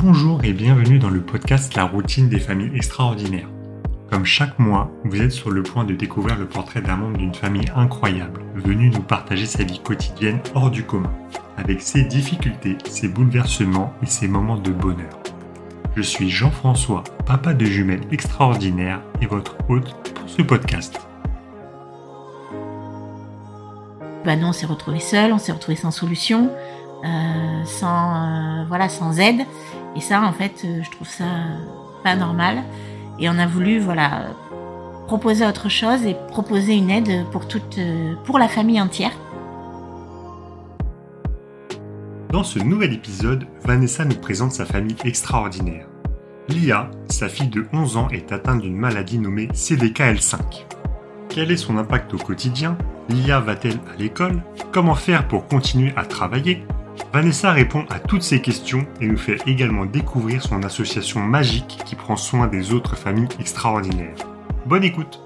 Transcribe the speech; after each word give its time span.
Bonjour 0.00 0.44
et 0.44 0.52
bienvenue 0.52 1.00
dans 1.00 1.10
le 1.10 1.20
podcast 1.20 1.74
La 1.74 1.82
routine 1.82 2.28
des 2.28 2.38
familles 2.38 2.70
extraordinaires. 2.72 3.48
Comme 4.08 4.24
chaque 4.24 4.56
mois, 4.60 4.92
vous 5.04 5.20
êtes 5.20 5.32
sur 5.32 5.50
le 5.50 5.64
point 5.64 5.82
de 5.82 5.92
découvrir 5.92 6.38
le 6.38 6.46
portrait 6.46 6.80
d'un 6.80 6.94
membre 6.94 7.18
d'une 7.18 7.34
famille 7.34 7.68
incroyable, 7.74 8.42
venu 8.54 8.90
nous 8.90 9.02
partager 9.02 9.44
sa 9.44 9.64
vie 9.64 9.80
quotidienne 9.80 10.38
hors 10.54 10.70
du 10.70 10.84
commun, 10.84 11.12
avec 11.56 11.82
ses 11.82 12.04
difficultés, 12.04 12.78
ses 12.88 13.08
bouleversements 13.08 13.92
et 14.00 14.06
ses 14.06 14.28
moments 14.28 14.56
de 14.56 14.70
bonheur. 14.70 15.18
Je 15.96 16.02
suis 16.02 16.30
Jean-François, 16.30 17.02
papa 17.26 17.52
de 17.52 17.64
jumelles 17.64 18.06
extraordinaires 18.12 19.02
et 19.20 19.26
votre 19.26 19.56
hôte 19.68 20.12
pour 20.14 20.28
ce 20.28 20.42
podcast. 20.42 21.00
Bah 24.24 24.36
non, 24.36 24.50
on 24.50 24.52
s'est 24.52 24.66
retrouvé 24.66 25.00
seul, 25.00 25.32
on 25.32 25.38
s'est 25.38 25.52
retrouvé 25.52 25.76
sans 25.76 25.90
solution, 25.90 26.52
euh, 27.04 27.64
sans 27.64 28.14
euh, 28.14 28.64
voilà, 28.68 28.88
sans 28.88 29.18
aide. 29.18 29.44
Et 29.98 30.00
ça, 30.00 30.22
en 30.22 30.32
fait, 30.32 30.62
euh, 30.64 30.80
je 30.84 30.90
trouve 30.92 31.08
ça 31.08 31.24
pas 32.04 32.14
normal. 32.14 32.62
Et 33.18 33.28
on 33.28 33.36
a 33.36 33.48
voulu 33.48 33.80
voilà 33.80 34.28
proposer 35.08 35.44
autre 35.44 35.68
chose 35.68 36.06
et 36.06 36.14
proposer 36.28 36.76
une 36.76 36.88
aide 36.88 37.26
pour 37.32 37.48
toute, 37.48 37.80
pour 38.24 38.38
la 38.38 38.46
famille 38.46 38.80
entière. 38.80 39.10
Dans 42.30 42.44
ce 42.44 42.60
nouvel 42.60 42.92
épisode, 42.92 43.46
Vanessa 43.64 44.04
nous 44.04 44.14
présente 44.14 44.52
sa 44.52 44.64
famille 44.64 44.94
extraordinaire. 45.04 45.88
Lia, 46.48 46.92
sa 47.08 47.28
fille 47.28 47.48
de 47.48 47.66
11 47.72 47.96
ans, 47.96 48.08
est 48.10 48.30
atteinte 48.30 48.60
d'une 48.60 48.76
maladie 48.76 49.18
nommée 49.18 49.48
CDKL5. 49.48 50.38
Quel 51.28 51.50
est 51.50 51.56
son 51.56 51.76
impact 51.76 52.14
au 52.14 52.18
quotidien? 52.18 52.78
Lia 53.08 53.40
va-t-elle 53.40 53.80
à 53.92 53.96
l'école? 53.98 54.42
Comment 54.70 54.94
faire 54.94 55.26
pour 55.26 55.48
continuer 55.48 55.92
à 55.96 56.04
travailler? 56.04 56.62
Vanessa 57.12 57.52
répond 57.52 57.84
à 57.90 57.98
toutes 57.98 58.22
ces 58.22 58.40
questions 58.40 58.86
et 59.00 59.06
nous 59.06 59.16
fait 59.16 59.38
également 59.46 59.86
découvrir 59.86 60.42
son 60.42 60.62
association 60.62 61.20
magique 61.20 61.78
qui 61.84 61.96
prend 61.96 62.16
soin 62.16 62.46
des 62.46 62.72
autres 62.72 62.96
familles 62.96 63.28
extraordinaires. 63.40 64.16
Bonne 64.66 64.84
écoute 64.84 65.20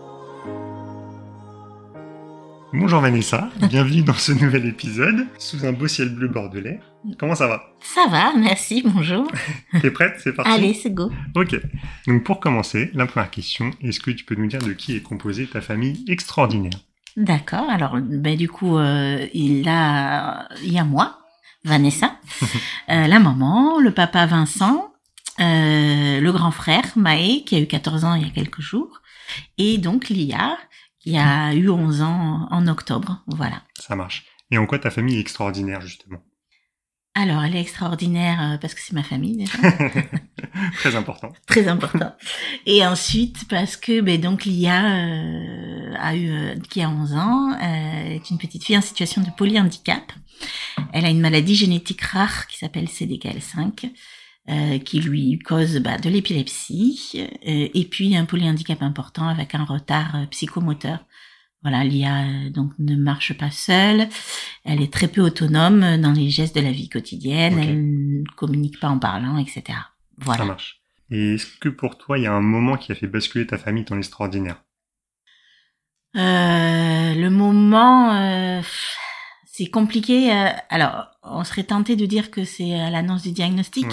Bonjour 2.75 3.01
Vanessa, 3.01 3.51
bienvenue 3.69 4.03
dans 4.03 4.15
ce 4.15 4.33
nouvel 4.33 4.65
épisode 4.65 5.27
sous 5.39 5.67
un 5.67 5.73
beau 5.73 5.89
ciel 5.89 6.09
bleu 6.09 6.29
bordelais. 6.29 6.81
Comment 7.19 7.35
ça 7.35 7.47
va? 7.47 7.63
Ça 7.81 8.07
va, 8.09 8.33
merci, 8.35 8.83
bonjour. 8.87 9.31
T'es 9.83 9.91
prête? 9.91 10.15
C'est 10.25 10.33
parti? 10.33 10.51
Allez, 10.51 10.73
c'est 10.73 10.91
go. 10.91 11.11
Ok, 11.35 11.55
donc 12.07 12.25
pour 12.25 12.41
commencer, 12.41 12.91
la 12.95 13.05
première 13.05 13.31
question, 13.31 13.73
est-ce 13.83 14.01
que 14.01 14.11
tu 14.11 14.25
peux 14.25 14.37
nous 14.37 14.47
dire 14.47 14.63
de 14.63 14.73
qui 14.73 14.97
est 14.97 15.03
composée 15.03 15.47
ta 15.47 15.61
famille 15.61 16.03
extraordinaire? 16.09 16.81
D'accord, 17.19 17.69
alors 17.69 17.99
ben, 18.01 18.39
du 18.39 18.49
coup, 18.49 18.79
euh, 18.79 19.27
il, 19.35 19.69
a, 19.69 20.49
il 20.65 20.73
y 20.73 20.79
a 20.79 20.85
moi, 20.85 21.19
Vanessa, 21.65 22.19
euh, 22.91 23.07
la 23.07 23.19
maman, 23.19 23.79
le 23.79 23.93
papa 23.93 24.27
Vincent, 24.27 24.93
euh, 25.41 26.21
le 26.21 26.33
grand 26.33 26.51
frère 26.51 26.85
Maë 26.97 27.45
qui 27.45 27.57
a 27.57 27.61
eu 27.61 27.67
14 27.67 28.05
ans 28.05 28.15
il 28.15 28.23
y 28.23 28.27
a 28.27 28.33
quelques 28.33 28.61
jours, 28.61 29.03
et 29.59 29.79
donc 29.79 30.09
Lia 30.09 30.59
qui 30.99 31.17
a 31.19 31.55
eu 31.55 31.69
11 31.69 32.03
ans 32.03 32.49
en 32.51 32.67
octobre. 32.69 33.23
Voilà. 33.27 33.63
Ça 33.79 33.97
marche. 33.97 34.25
Et 34.51 34.59
en 34.59 34.67
quoi 34.67 34.79
ta 34.79 34.91
famille 34.91 35.17
est 35.17 35.21
extraordinaire 35.21 35.81
justement? 35.81 36.23
Alors, 37.15 37.45
elle 37.45 37.57
est 37.57 37.61
extraordinaire 37.61 38.41
euh, 38.41 38.57
parce 38.57 38.73
que 38.73 38.81
c'est 38.81 38.95
ma 38.95 39.03
famille 39.03 39.37
déjà. 39.37 39.59
Très 40.77 40.97
important. 40.97 41.31
Très 41.47 41.69
important. 41.69 42.13
Et 42.65 42.87
ensuite 42.87 43.47
parce 43.51 43.77
que 43.77 44.01
ben 44.01 44.19
donc 44.19 44.47
Lia 44.47 44.87
euh, 44.87 45.95
a 45.99 46.17
eu 46.17 46.31
euh, 46.31 46.55
qui 46.71 46.81
a 46.81 46.89
11 46.89 47.13
ans 47.15 47.59
est 47.61 48.31
une 48.31 48.39
petite 48.39 48.65
fille 48.65 48.79
en 48.79 48.83
situation 48.83 49.21
de 49.21 49.29
polyhandicap. 49.37 50.11
Elle 50.95 51.05
a 51.05 51.11
une 51.11 51.21
maladie 51.21 51.55
génétique 51.55 52.01
rare 52.01 52.47
qui 52.47 52.57
s'appelle 52.57 52.87
CDKL5 52.87 53.91
qui 54.85 54.99
lui 54.99 55.39
cause 55.39 55.79
bah, 55.79 55.99
de 55.99 56.11
l'épilepsie 56.11 57.29
et 57.43 57.89
puis 57.89 58.17
un 58.17 58.25
polyhandicap 58.25 58.83
important 58.83 59.29
avec 59.29 59.55
un 59.55 59.65
retard 59.65 60.27
psychomoteur 60.31 60.99
voilà, 61.63 61.85
l'IA 61.85 62.25
euh, 62.25 62.51
donc 62.51 62.73
ne 62.79 62.97
marche 62.97 63.37
pas 63.39 63.51
seule. 63.51 64.09
Elle 64.65 64.83
est 64.83 64.93
très 64.93 65.09
peu 65.09 65.21
autonome 65.21 65.97
dans 65.99 66.13
les 66.13 66.29
gestes 66.29 66.57
de 66.57 66.61
la 66.61 66.73
vie 66.73 66.89
quotidienne. 66.89 67.59
Elle 67.59 68.21
ne 68.21 68.25
communique 68.37 68.81
pas 68.81 68.89
en 68.89 68.99
parlant, 68.99 69.39
etc. 69.39 69.79
Voilà. 70.19 70.41
Ça 70.41 70.45
marche. 70.45 70.81
Et 71.11 71.35
est-ce 71.35 71.47
que 71.59 71.69
pour 71.69 71.99
toi, 71.99 72.19
il 72.19 72.25
y 72.25 72.27
a 72.27 72.33
un 72.33 72.41
moment 72.41 72.77
qui 72.77 72.91
a 72.91 72.95
fait 72.95 73.07
basculer 73.07 73.47
ta 73.47 73.59
famille 73.59 73.85
dans 73.85 73.97
l'extraordinaire? 73.97 74.63
Euh, 76.17 77.15
Le 77.15 77.29
moment, 77.29 78.15
euh, 78.15 78.63
c'est 79.47 79.67
compliqué. 79.67 80.33
Euh, 80.33 80.49
alors, 80.71 81.09
on 81.23 81.45
serait 81.45 81.65
tenté 81.65 81.97
de 81.97 82.07
dire 82.07 82.31
que 82.31 82.45
c'est 82.45 82.81
à 82.81 82.91
l'annonce 82.91 83.23
du 83.23 83.33
diagnostic. 83.33 83.87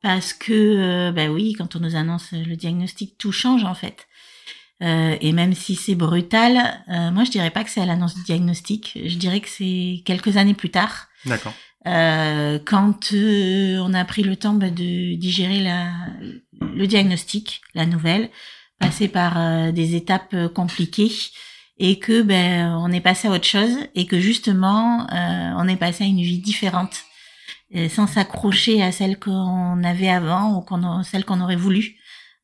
Parce 0.00 0.32
que, 0.32 1.12
ben 1.12 1.30
oui, 1.30 1.52
quand 1.52 1.76
on 1.76 1.80
nous 1.80 1.94
annonce 1.94 2.32
le 2.32 2.56
diagnostic, 2.56 3.18
tout 3.18 3.30
change 3.30 3.62
en 3.62 3.74
fait. 3.74 4.08
Euh, 4.82 5.16
et 5.20 5.32
même 5.32 5.54
si 5.54 5.76
c'est 5.76 5.94
brutal, 5.94 6.58
euh, 6.88 7.10
moi 7.12 7.24
je 7.24 7.30
dirais 7.30 7.50
pas 7.50 7.62
que 7.62 7.70
c'est 7.70 7.80
à 7.80 7.86
l'annonce 7.86 8.14
du 8.14 8.22
diagnostic. 8.24 8.98
Je 9.04 9.16
dirais 9.16 9.40
que 9.40 9.48
c'est 9.48 10.02
quelques 10.04 10.36
années 10.36 10.54
plus 10.54 10.70
tard. 10.70 11.08
D'accord. 11.24 11.54
Euh, 11.86 12.60
quand 12.64 13.12
euh, 13.12 13.78
on 13.78 13.92
a 13.92 14.04
pris 14.04 14.22
le 14.22 14.36
temps 14.36 14.54
bah, 14.54 14.70
de 14.70 15.16
digérer 15.16 15.60
la, 15.60 15.90
le 16.60 16.86
diagnostic, 16.86 17.60
la 17.74 17.86
nouvelle, 17.86 18.30
passer 18.78 19.08
par 19.08 19.34
euh, 19.36 19.72
des 19.72 19.96
étapes 19.96 20.36
compliquées 20.54 21.12
et 21.78 21.98
que 21.98 22.22
ben 22.22 22.76
on 22.78 22.92
est 22.92 23.00
passé 23.00 23.26
à 23.26 23.32
autre 23.32 23.46
chose 23.46 23.76
et 23.94 24.06
que 24.06 24.20
justement 24.20 25.06
on 25.10 25.66
est 25.66 25.76
passé 25.76 26.04
à 26.04 26.06
une 26.06 26.20
vie 26.20 26.38
différente 26.38 27.02
sans 27.88 28.06
s'accrocher 28.06 28.82
à 28.82 28.92
celle 28.92 29.18
qu'on 29.18 29.82
avait 29.82 30.10
avant 30.10 30.54
ou 30.54 30.60
qu'on 30.60 31.02
celle 31.02 31.24
qu'on 31.24 31.40
aurait 31.40 31.56
voulu. 31.56 31.96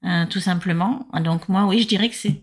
Euh, 0.04 0.26
tout 0.26 0.40
simplement. 0.40 1.08
Donc 1.24 1.48
moi, 1.48 1.66
oui, 1.66 1.82
je 1.82 1.88
dirais 1.88 2.08
que 2.08 2.14
c'est 2.14 2.42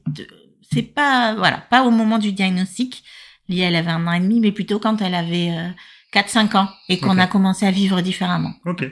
c'est 0.71 0.81
pas 0.81 1.35
voilà 1.35 1.57
pas 1.57 1.83
au 1.83 1.91
moment 1.91 2.17
du 2.17 2.33
diagnostic. 2.33 3.03
Lié, 3.47 3.61
elle 3.61 3.75
avait 3.75 3.91
un 3.91 4.07
an 4.07 4.13
et 4.13 4.19
demi, 4.19 4.39
mais 4.39 4.51
plutôt 4.51 4.79
quand 4.79 5.01
elle 5.01 5.16
avait 5.16 5.51
euh, 5.51 5.69
4-5 6.13 6.57
ans 6.57 6.69
et 6.89 6.99
qu'on 6.99 7.17
a 7.17 7.27
commencé 7.27 7.66
à 7.66 7.71
vivre 7.71 8.01
différemment. 8.01 8.53
Ok. 8.66 8.85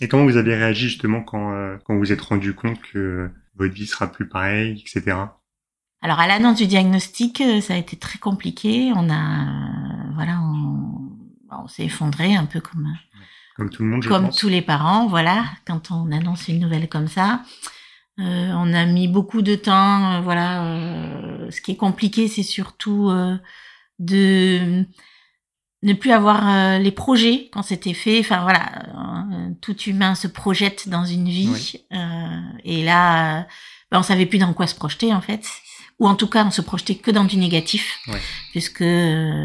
Et 0.00 0.08
comment 0.08 0.24
vous 0.24 0.36
avez 0.36 0.54
réagi 0.54 0.88
justement 0.88 1.22
quand 1.22 1.52
euh, 1.52 1.76
quand 1.84 1.96
vous 1.96 2.12
êtes 2.12 2.20
rendu 2.20 2.54
compte 2.54 2.80
que 2.80 3.30
votre 3.56 3.74
vie 3.74 3.86
sera 3.86 4.10
plus 4.10 4.28
pareille, 4.28 4.80
etc. 4.80 5.16
Alors 6.02 6.20
à 6.20 6.26
l'annonce 6.26 6.56
du 6.56 6.66
diagnostic, 6.66 7.40
euh, 7.42 7.60
ça 7.60 7.74
a 7.74 7.76
été 7.76 7.96
très 7.96 8.18
compliqué. 8.18 8.92
On 8.94 9.10
a 9.10 9.46
voilà, 10.14 10.40
on, 10.40 11.10
on 11.50 11.68
s'est 11.68 11.84
effondré 11.84 12.34
un 12.34 12.46
peu 12.46 12.60
comme 12.60 12.88
comme 13.56 13.68
tout 13.68 13.82
le 13.82 13.90
monde, 13.90 14.02
je 14.02 14.08
comme 14.08 14.30
tous 14.30 14.48
les 14.48 14.62
parents, 14.62 15.06
voilà, 15.06 15.44
quand 15.66 15.90
on 15.90 16.10
annonce 16.12 16.48
une 16.48 16.60
nouvelle 16.60 16.88
comme 16.88 17.08
ça. 17.08 17.42
Euh, 18.20 18.52
on 18.54 18.72
a 18.74 18.84
mis 18.84 19.08
beaucoup 19.08 19.40
de 19.40 19.54
temps, 19.54 20.14
euh, 20.14 20.20
voilà. 20.20 20.64
Euh, 20.64 21.50
ce 21.50 21.60
qui 21.60 21.72
est 21.72 21.76
compliqué, 21.76 22.28
c'est 22.28 22.42
surtout 22.42 23.10
de 23.98 24.84
ne 25.82 25.92
plus 25.94 26.12
avoir 26.12 26.78
les 26.78 26.92
projets 26.92 27.48
quand 27.52 27.62
c'était 27.62 27.94
fait. 27.94 28.20
Enfin 28.20 28.42
voilà, 28.42 28.84
tout 29.60 29.76
humain 29.76 30.14
se 30.14 30.28
projette 30.28 30.88
dans 30.88 31.04
une 31.04 31.28
vie, 31.28 31.82
et 32.64 32.84
là, 32.84 33.46
ben, 33.90 33.98
on 33.98 34.02
savait 34.02 34.26
plus 34.26 34.38
dans 34.38 34.52
quoi 34.52 34.68
se 34.68 34.76
projeter 34.76 35.12
en 35.12 35.20
fait, 35.20 35.44
ou 35.98 36.06
en 36.06 36.14
tout 36.14 36.28
cas, 36.28 36.44
on 36.44 36.52
se 36.52 36.60
projetait 36.60 36.94
que 36.94 37.10
dans 37.10 37.24
du 37.24 37.36
négatif, 37.36 37.98
puisque 38.52 38.84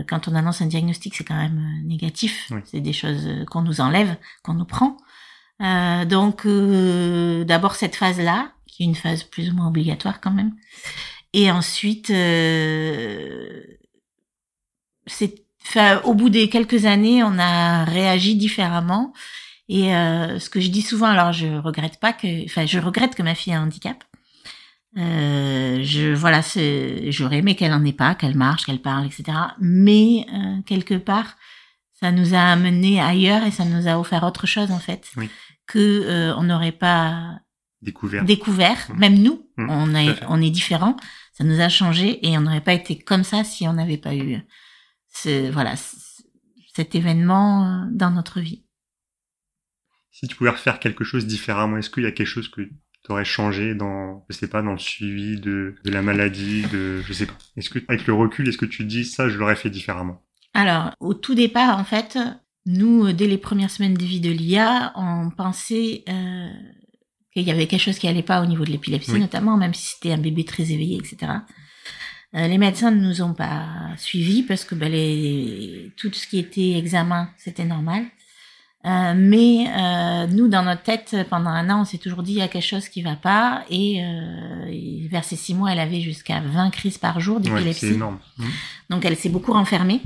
quand 0.07 0.27
on 0.27 0.35
annonce 0.35 0.61
un 0.61 0.67
diagnostic, 0.67 1.15
c'est 1.15 1.23
quand 1.23 1.33
même 1.41 1.81
négatif. 1.85 2.51
C'est 2.65 2.81
des 2.81 2.93
choses 2.93 3.27
qu'on 3.49 3.63
nous 3.63 3.81
enlève, 3.81 4.15
qu'on 4.43 4.53
nous 4.53 4.65
prend. 4.65 4.97
donc 5.59 6.45
d'abord 6.45 7.75
cette 7.75 7.95
phase 7.95 8.19
là 8.19 8.51
qui 8.75 8.83
est 8.83 8.85
une 8.85 8.95
phase 8.95 9.23
plus 9.23 9.49
ou 9.49 9.53
moins 9.53 9.67
obligatoire 9.67 10.19
quand 10.19 10.31
même. 10.31 10.53
Et 11.33 11.51
ensuite, 11.51 12.09
euh, 12.09 13.61
c'est, 15.05 15.35
au 16.03 16.13
bout 16.13 16.29
des 16.29 16.49
quelques 16.49 16.85
années, 16.85 17.23
on 17.23 17.37
a 17.39 17.85
réagi 17.85 18.35
différemment. 18.35 19.13
Et 19.67 19.95
euh, 19.95 20.39
ce 20.39 20.49
que 20.49 20.59
je 20.59 20.69
dis 20.69 20.81
souvent, 20.81 21.07
alors 21.07 21.31
je 21.31 21.47
regrette 21.57 21.99
pas 21.99 22.13
que, 22.13 22.45
enfin, 22.45 22.65
je 22.65 22.79
regrette 22.79 23.15
que 23.15 23.23
ma 23.23 23.35
fille 23.35 23.53
ait 23.53 23.55
un 23.55 23.63
handicap. 23.63 24.03
Euh, 24.97 25.79
je 25.83 26.13
voilà, 26.13 26.41
j'aurais 27.09 27.39
aimé 27.39 27.55
qu'elle 27.55 27.73
en 27.73 27.83
ait 27.83 27.93
pas, 27.93 28.15
qu'elle 28.15 28.35
marche, 28.35 28.65
qu'elle 28.65 28.81
parle, 28.81 29.05
etc. 29.05 29.37
Mais 29.59 30.25
euh, 30.33 30.61
quelque 30.65 30.95
part, 30.95 31.35
ça 31.99 32.11
nous 32.11 32.33
a 32.33 32.39
amené 32.39 33.01
ailleurs 33.01 33.43
et 33.43 33.51
ça 33.51 33.65
nous 33.65 33.87
a 33.87 33.99
offert 33.99 34.23
autre 34.23 34.47
chose 34.47 34.71
en 34.71 34.79
fait 34.79 35.09
oui. 35.17 35.29
que 35.67 35.79
euh, 35.79 36.35
on 36.37 36.43
n'aurait 36.43 36.71
pas 36.71 37.39
découvert. 37.81 38.25
Découvert, 38.25 38.89
mmh. 38.89 38.99
même 38.99 39.21
nous, 39.21 39.47
mmh, 39.57 39.69
on 39.69 39.95
est, 39.95 40.23
on 40.27 40.41
est 40.41 40.49
différents. 40.49 40.95
Ça 41.33 41.43
nous 41.43 41.59
a 41.59 41.69
changé 41.69 42.25
et 42.27 42.37
on 42.37 42.41
n'aurait 42.41 42.63
pas 42.63 42.73
été 42.73 42.97
comme 42.97 43.23
ça 43.23 43.43
si 43.43 43.67
on 43.67 43.73
n'avait 43.73 43.97
pas 43.97 44.15
eu 44.15 44.39
ce, 45.09 45.51
voilà, 45.51 45.75
cet 46.73 46.95
événement 46.95 47.65
euh, 47.65 47.85
dans 47.91 48.11
notre 48.11 48.39
vie. 48.39 48.63
Si 50.11 50.27
tu 50.27 50.35
pouvais 50.35 50.49
refaire 50.49 50.79
quelque 50.79 51.03
chose 51.03 51.25
différemment, 51.25 51.77
est-ce 51.77 51.89
qu'il 51.89 52.03
y 52.03 52.07
a 52.07 52.11
quelque 52.11 52.27
chose 52.27 52.47
que 52.49 52.61
tu 52.61 53.11
aurais 53.11 53.25
changé 53.25 53.75
dans, 53.75 54.25
je 54.29 54.35
sais 54.35 54.47
pas, 54.47 54.61
dans 54.61 54.71
le 54.71 54.79
suivi 54.79 55.39
de, 55.39 55.75
de 55.83 55.91
la 55.91 56.01
maladie, 56.01 56.63
de, 56.71 57.01
je 57.01 57.13
sais 57.13 57.25
pas. 57.25 57.37
Est-ce 57.57 57.69
que, 57.69 57.79
avec 57.87 58.07
le 58.07 58.13
recul, 58.13 58.47
est-ce 58.47 58.57
que 58.57 58.65
tu 58.65 58.85
dis 58.85 59.05
ça, 59.05 59.29
je 59.29 59.37
l'aurais 59.37 59.55
fait 59.55 59.69
différemment? 59.69 60.23
Alors, 60.53 60.91
au 61.01 61.13
tout 61.13 61.35
départ, 61.35 61.77
en 61.77 61.83
fait, 61.83 62.17
nous, 62.65 63.11
dès 63.11 63.27
les 63.27 63.37
premières 63.37 63.69
semaines 63.69 63.93
de 63.93 64.05
vie 64.05 64.21
de 64.21 64.31
l'IA, 64.31 64.93
on 64.95 65.29
pensait 65.29 66.03
euh, 66.07 66.49
qu'il 67.41 67.47
y 67.47 67.51
avait 67.51 67.67
quelque 67.67 67.81
chose 67.81 67.99
qui 67.99 68.07
allait 68.07 68.23
pas 68.23 68.41
au 68.41 68.45
niveau 68.45 68.63
de 68.65 68.71
l'épilepsie, 68.71 69.11
Oui. 69.11 69.19
notamment, 69.19 69.57
même 69.57 69.73
si 69.73 69.93
c'était 69.93 70.13
un 70.13 70.17
bébé 70.17 70.45
très 70.45 70.63
éveillé, 70.71 70.97
etc. 70.97 71.31
Euh, 72.35 72.47
les 72.47 72.57
médecins 72.57 72.91
ne 72.91 72.99
nous 73.05 73.21
ont 73.21 73.33
pas 73.33 73.65
suivis 73.97 74.43
parce 74.43 74.63
que 74.65 74.75
ben, 74.75 74.91
les, 74.91 75.91
tout 75.97 76.11
ce 76.13 76.27
qui 76.27 76.37
était 76.39 76.71
examen, 76.77 77.29
c'était 77.37 77.65
normal. 77.65 78.03
Euh, 78.85 79.13
mais 79.15 79.65
euh, 79.75 80.27
nous, 80.27 80.47
dans 80.47 80.61
notre 80.63 80.83
tête, 80.83 81.15
pendant 81.29 81.49
un 81.49 81.69
an, 81.71 81.81
on 81.81 81.85
s'est 81.85 81.97
toujours 81.97 82.21
dit 82.23 82.33
il 82.33 82.37
y 82.37 82.41
a 82.41 82.47
quelque 82.47 82.63
chose 82.67 82.87
qui 82.87 83.01
va 83.01 83.15
pas. 83.15 83.65
Et, 83.69 84.03
euh, 84.03 84.65
et 84.69 85.07
vers 85.09 85.23
ces 85.23 85.35
six 85.35 85.55
mois, 85.55 85.71
elle 85.71 85.79
avait 85.79 86.01
jusqu'à 86.01 86.39
20 86.41 86.69
crises 86.69 86.97
par 86.99 87.19
jour 87.19 87.37
Ouais, 87.37 87.41
d'épilepsie. 87.43 87.79
c'est 87.87 87.93
énorme. 87.93 88.19
Mhm. 88.37 88.47
Donc 88.91 89.05
elle 89.05 89.15
s'est 89.17 89.29
beaucoup 89.29 89.53
renfermée. 89.53 90.01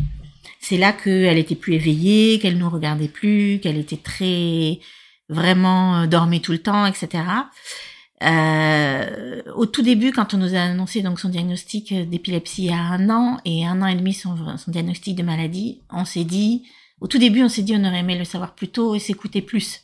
C'est 0.61 0.77
là 0.77 0.93
qu'elle 0.93 1.37
était 1.37 1.55
plus 1.55 1.73
éveillée, 1.73 2.39
qu'elle 2.39 2.57
nous 2.57 2.69
regardait 2.69 3.07
plus, 3.07 3.59
qu'elle 3.61 3.77
était 3.77 3.97
très 3.97 4.79
vraiment 5.29 6.01
euh, 6.01 6.07
dormait 6.07 6.39
tout 6.39 6.51
le 6.51 6.59
temps, 6.59 6.85
etc. 6.85 7.23
Euh, 8.21 9.41
au 9.55 9.65
tout 9.65 9.81
début, 9.81 10.11
quand 10.11 10.33
on 10.33 10.37
nous 10.37 10.55
a 10.55 10.59
annoncé 10.59 11.01
donc 11.01 11.19
son 11.19 11.29
diagnostic 11.29 11.93
d'épilepsie 12.09 12.69
à 12.69 12.77
un 12.77 13.09
an 13.09 13.39
et 13.45 13.65
un 13.65 13.81
an 13.81 13.87
et 13.87 13.95
demi 13.95 14.13
son, 14.13 14.35
diagnostic 14.67 15.15
de 15.15 15.23
maladie, 15.23 15.81
on 15.89 16.03
s'est 16.03 16.25
dit, 16.25 16.67
au 16.99 17.07
tout 17.07 17.17
début, 17.17 17.43
on 17.43 17.49
s'est 17.49 17.61
dit 17.61 17.75
on 17.77 17.85
aurait 17.85 17.99
aimé 17.99 18.17
le 18.17 18.25
savoir 18.25 18.55
plus 18.55 18.67
tôt 18.67 18.95
et 18.95 18.99
s'écouter 18.99 19.41
plus. 19.41 19.81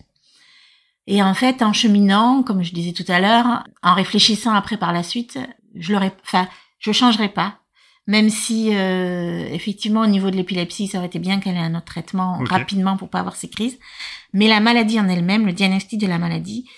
Et 1.07 1.21
en 1.21 1.33
fait, 1.33 1.61
en 1.61 1.71
cheminant, 1.71 2.43
comme 2.43 2.63
je 2.63 2.73
disais 2.73 2.91
tout 2.91 3.09
à 3.09 3.19
l'heure, 3.19 3.63
en 3.83 3.93
réfléchissant 3.93 4.53
après 4.53 4.77
par 4.77 4.91
la 4.91 5.03
suite, 5.03 5.39
je 5.75 5.93
l'aurais, 5.93 6.15
enfin, 6.23 6.47
je 6.79 6.91
changerais 6.91 7.29
pas. 7.29 7.59
Même 8.07 8.29
si, 8.29 8.75
euh, 8.75 9.47
effectivement, 9.51 10.01
au 10.01 10.07
niveau 10.07 10.29
de 10.29 10.35
l'épilepsie, 10.35 10.87
ça 10.87 10.99
aurait 10.99 11.07
été 11.07 11.17
bien 11.17 11.39
qu'elle 11.39 11.55
ait 11.55 11.59
un 11.59 11.73
autre 11.73 11.85
traitement 11.85 12.39
rapidement 12.43 12.97
pour 12.97 13.09
pas 13.09 13.19
avoir 13.19 13.35
ces 13.35 13.49
crises. 13.49 13.79
Mais 14.33 14.47
la 14.47 14.59
maladie 14.59 14.99
en 14.99 15.07
elle-même, 15.07 15.45
le 15.45 15.53
diagnostic 15.53 15.99
de 15.99 16.05
la 16.05 16.19
maladie, 16.19 16.69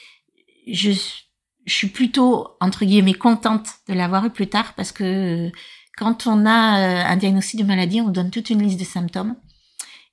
je, 0.71 0.91
je 0.91 1.73
suis 1.73 1.87
plutôt, 1.87 2.47
entre 2.61 2.85
guillemets, 2.85 3.13
contente 3.13 3.67
de 3.89 3.93
l'avoir 3.93 4.25
eu 4.25 4.29
plus 4.29 4.47
tard 4.47 4.73
parce 4.75 4.93
que 4.93 5.47
euh, 5.47 5.51
quand 5.97 6.27
on 6.27 6.45
a 6.45 6.79
euh, 6.79 7.03
un 7.05 7.17
diagnostic 7.17 7.59
de 7.59 7.65
maladie, 7.65 7.99
on 8.01 8.09
donne 8.09 8.29
toute 8.29 8.49
une 8.49 8.61
liste 8.61 8.79
de 8.79 8.85
symptômes. 8.85 9.35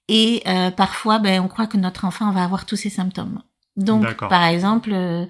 Et 0.09 0.43
euh, 0.47 0.71
parfois, 0.71 1.19
ben, 1.19 1.41
on 1.41 1.49
croit 1.49 1.67
que 1.67 1.77
notre 1.77 2.07
enfant 2.07 2.31
va 2.33 2.43
avoir 2.43 2.67
tous 2.67 2.77
ces 2.77 2.91
symptômes. 2.91 3.43
Donc, 3.77 4.17
par 4.17 4.45
exemple, 4.45 4.91
euh, 4.93 5.27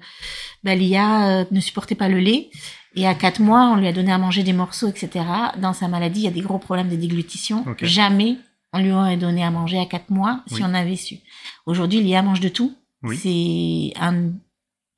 ben, 0.63 0.79
Lia 0.79 1.45
ne 1.51 1.59
supportait 1.59 1.95
pas 1.95 2.07
le 2.07 2.19
lait. 2.19 2.49
Et 2.95 3.07
à 3.07 3.13
quatre 3.15 3.39
mois, 3.41 3.67
on 3.71 3.75
lui 3.75 3.87
a 3.87 3.93
donné 3.93 4.11
à 4.11 4.17
manger 4.17 4.43
des 4.43 4.53
morceaux, 4.53 4.87
etc. 4.87 5.25
Dans 5.57 5.73
sa 5.73 5.87
maladie, 5.87 6.21
il 6.21 6.23
y 6.23 6.27
a 6.27 6.31
des 6.31 6.41
gros 6.41 6.59
problèmes 6.59 6.89
de 6.89 6.95
déglutition. 6.95 7.65
Jamais 7.81 8.37
on 8.73 8.79
lui 8.79 8.91
aurait 8.91 9.15
donné 9.17 9.43
à 9.43 9.51
manger 9.51 9.79
à 9.79 9.85
quatre 9.85 10.09
mois 10.09 10.41
si 10.47 10.55
Oui. 10.55 10.61
on 10.65 10.73
avait 10.73 10.95
su. 10.97 11.15
Aujourd'hui, 11.65 12.01
Lia 12.01 12.21
mange 12.21 12.41
de 12.41 12.49
tout. 12.49 12.73
Oui. 13.03 13.15
C'est 13.17 14.01
un 14.01 14.31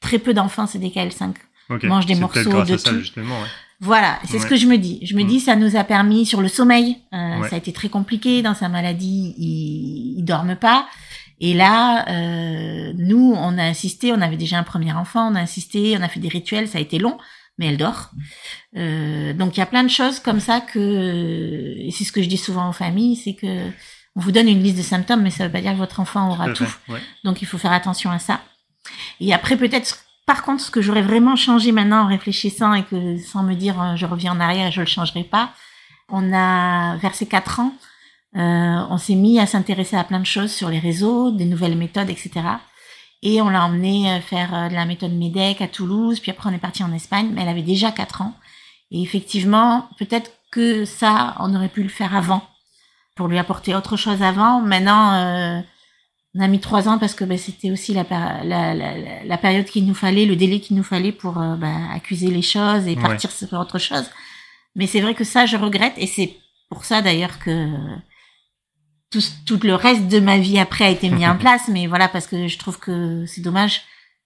très 0.01 0.17
peu 0.19 0.33
d'enfants, 0.33 0.65
c'est 0.67 0.79
des 0.79 0.89
KL5. 0.89 1.33
Ok. 1.69 1.83
mange 1.83 2.05
des 2.05 2.15
morceaux 2.15 2.49
grâce 2.49 2.67
de 2.69 2.73
à 2.75 2.77
ça, 2.77 2.89
tout. 2.91 2.99
justement. 2.99 3.35
ouais. 3.39 3.47
Voilà, 3.79 4.17
c'est 4.25 4.39
ce 4.39 4.47
que 4.47 4.55
je 4.55 4.65
me 4.65 4.77
dis. 4.77 4.99
Je 5.05 5.15
me 5.15 5.23
Mm. 5.23 5.27
dis, 5.27 5.39
ça 5.39 5.55
nous 5.55 5.75
a 5.75 5.83
permis 5.83 6.25
sur 6.25 6.41
le 6.41 6.47
sommeil. 6.47 6.97
euh, 7.13 7.39
Ouais. 7.41 7.49
Ça 7.49 7.55
a 7.55 7.57
été 7.59 7.71
très 7.73 7.89
compliqué 7.89 8.41
dans 8.41 8.55
sa 8.55 8.69
maladie. 8.69 9.35
Il, 9.37 10.15
il 10.17 10.23
dorme 10.23 10.55
pas. 10.55 10.87
Et 11.39 11.53
là, 11.53 12.07
euh, 12.09 12.93
nous, 12.97 13.33
on 13.37 13.57
a 13.59 13.63
insisté. 13.63 14.11
On 14.13 14.21
avait 14.21 14.37
déjà 14.37 14.57
un 14.57 14.63
premier 14.63 14.93
enfant. 14.93 15.31
On 15.31 15.35
a 15.35 15.41
insisté. 15.41 15.95
On 15.99 16.01
a 16.01 16.07
fait 16.07 16.19
des 16.19 16.29
rituels. 16.29 16.67
Ça 16.67 16.79
a 16.79 16.81
été 16.81 16.97
long, 16.97 17.17
mais 17.57 17.67
elle 17.67 17.77
dort. 17.77 18.11
Euh, 18.75 19.33
donc 19.33 19.57
il 19.57 19.59
y 19.59 19.63
a 19.63 19.65
plein 19.65 19.83
de 19.83 19.89
choses 19.89 20.19
comme 20.19 20.39
ça 20.39 20.61
que. 20.61 21.75
Et 21.77 21.91
c'est 21.91 22.03
ce 22.03 22.11
que 22.11 22.21
je 22.21 22.27
dis 22.27 22.37
souvent 22.37 22.69
aux 22.69 22.73
familles, 22.73 23.15
c'est 23.15 23.33
que 23.33 23.69
on 24.15 24.19
vous 24.19 24.31
donne 24.31 24.47
une 24.47 24.63
liste 24.63 24.77
de 24.77 24.83
symptômes, 24.83 25.21
mais 25.21 25.29
ça 25.29 25.45
veut 25.45 25.51
pas 25.51 25.61
dire 25.61 25.73
que 25.73 25.77
votre 25.77 25.99
enfant 25.99 26.31
aura 26.31 26.49
Tout 26.53 26.65
fait, 26.65 26.91
ouais. 26.91 27.01
Donc 27.23 27.41
il 27.41 27.45
faut 27.47 27.57
faire 27.57 27.71
attention 27.71 28.11
à 28.11 28.19
ça. 28.19 28.41
Et 29.19 29.33
après 29.33 29.57
peut-être, 29.57 29.99
par 30.25 30.43
contre, 30.43 30.63
ce 30.63 30.71
que 30.71 30.81
j'aurais 30.81 31.01
vraiment 31.01 31.35
changé 31.35 31.71
maintenant 31.71 32.03
en 32.03 32.07
réfléchissant 32.07 32.73
et 32.73 32.83
que 32.83 33.17
sans 33.17 33.43
me 33.43 33.53
dire 33.53 33.81
euh, 33.81 33.95
je 33.95 34.05
reviens 34.05 34.33
en 34.33 34.39
arrière 34.39 34.67
et 34.67 34.71
je 34.71 34.81
le 34.81 34.87
changerai 34.87 35.23
pas, 35.23 35.51
on 36.09 36.33
a 36.33 36.97
vers 36.97 37.15
ces 37.15 37.27
quatre 37.27 37.59
ans, 37.59 37.73
euh, 38.35 38.85
on 38.89 38.97
s'est 38.97 39.15
mis 39.15 39.39
à 39.39 39.47
s'intéresser 39.47 39.95
à 39.95 40.03
plein 40.03 40.19
de 40.19 40.25
choses 40.25 40.51
sur 40.51 40.69
les 40.69 40.79
réseaux, 40.79 41.31
des 41.31 41.45
nouvelles 41.45 41.77
méthodes, 41.77 42.09
etc. 42.09 42.31
Et 43.23 43.41
on 43.41 43.49
l'a 43.49 43.65
emmené 43.65 44.11
euh, 44.11 44.21
faire 44.21 44.53
euh, 44.53 44.69
de 44.69 44.73
la 44.75 44.85
méthode 44.85 45.11
MEDEC 45.13 45.61
à 45.61 45.67
Toulouse, 45.67 46.19
puis 46.19 46.31
après 46.31 46.49
on 46.49 46.53
est 46.53 46.57
parti 46.59 46.83
en 46.83 46.93
Espagne, 46.93 47.29
mais 47.33 47.41
elle 47.41 47.49
avait 47.49 47.61
déjà 47.63 47.91
quatre 47.91 48.21
ans. 48.21 48.33
Et 48.91 49.01
effectivement, 49.01 49.89
peut-être 49.97 50.31
que 50.51 50.85
ça, 50.85 51.35
on 51.39 51.53
aurait 51.55 51.67
pu 51.69 51.83
le 51.83 51.89
faire 51.89 52.15
avant, 52.15 52.41
pour 53.15 53.27
lui 53.27 53.37
apporter 53.37 53.75
autre 53.75 53.97
chose 53.97 54.21
avant. 54.21 54.61
Maintenant, 54.61 55.13
euh, 55.15 55.59
on 56.35 56.39
a 56.41 56.47
mis 56.47 56.59
trois 56.59 56.87
ans 56.87 56.99
parce 56.99 57.15
que 57.15 57.25
ben, 57.25 57.37
c'était 57.37 57.71
aussi 57.71 57.93
la, 57.93 58.05
la, 58.43 58.73
la, 58.75 59.23
la- 59.25 59.37
période 59.39 59.65
qu'il 59.65 59.85
nous 59.87 59.95
fallait, 59.95 60.25
le 60.25 60.35
délai 60.35 60.59
qu'il 60.59 60.77
nous 60.77 60.83
fallait 60.83 61.11
pour 61.11 61.39
euh, 61.41 61.55
ben, 61.55 61.89
accuser 61.91 62.27
les 62.27 62.43
choses 62.43 62.85
et 62.87 62.95
Ouais. 62.95 63.01
partir 63.01 63.31
sur 63.31 63.51
autre 63.53 63.79
chose. 63.79 64.05
Mais 64.75 64.85
c'est 64.85 65.01
vrai 65.01 65.15
que 65.15 65.23
ça, 65.23 65.47
je 65.47 65.57
regrette 65.57 65.95
et 65.97 66.05
c'est 66.07 66.35
pour 66.69 66.85
ça 66.85 67.01
d'ailleurs 67.01 67.39
que 67.39 67.67
tout, 69.09 69.21
tout 69.45 69.59
le 69.63 69.75
reste 69.75 70.07
de 70.07 70.19
ma 70.19 70.37
vie 70.37 70.59
après 70.59 70.85
a 70.85 70.89
été 70.89 71.09
mis 71.09 71.27
en 71.27 71.37
place. 71.39 71.67
Mais 71.67 71.87
voilà, 71.87 72.07
parce 72.07 72.27
que 72.27 72.47
je 72.47 72.57
trouve 72.57 72.79
que 72.79 73.25
c'est 73.25 73.41
dommage 73.41 73.81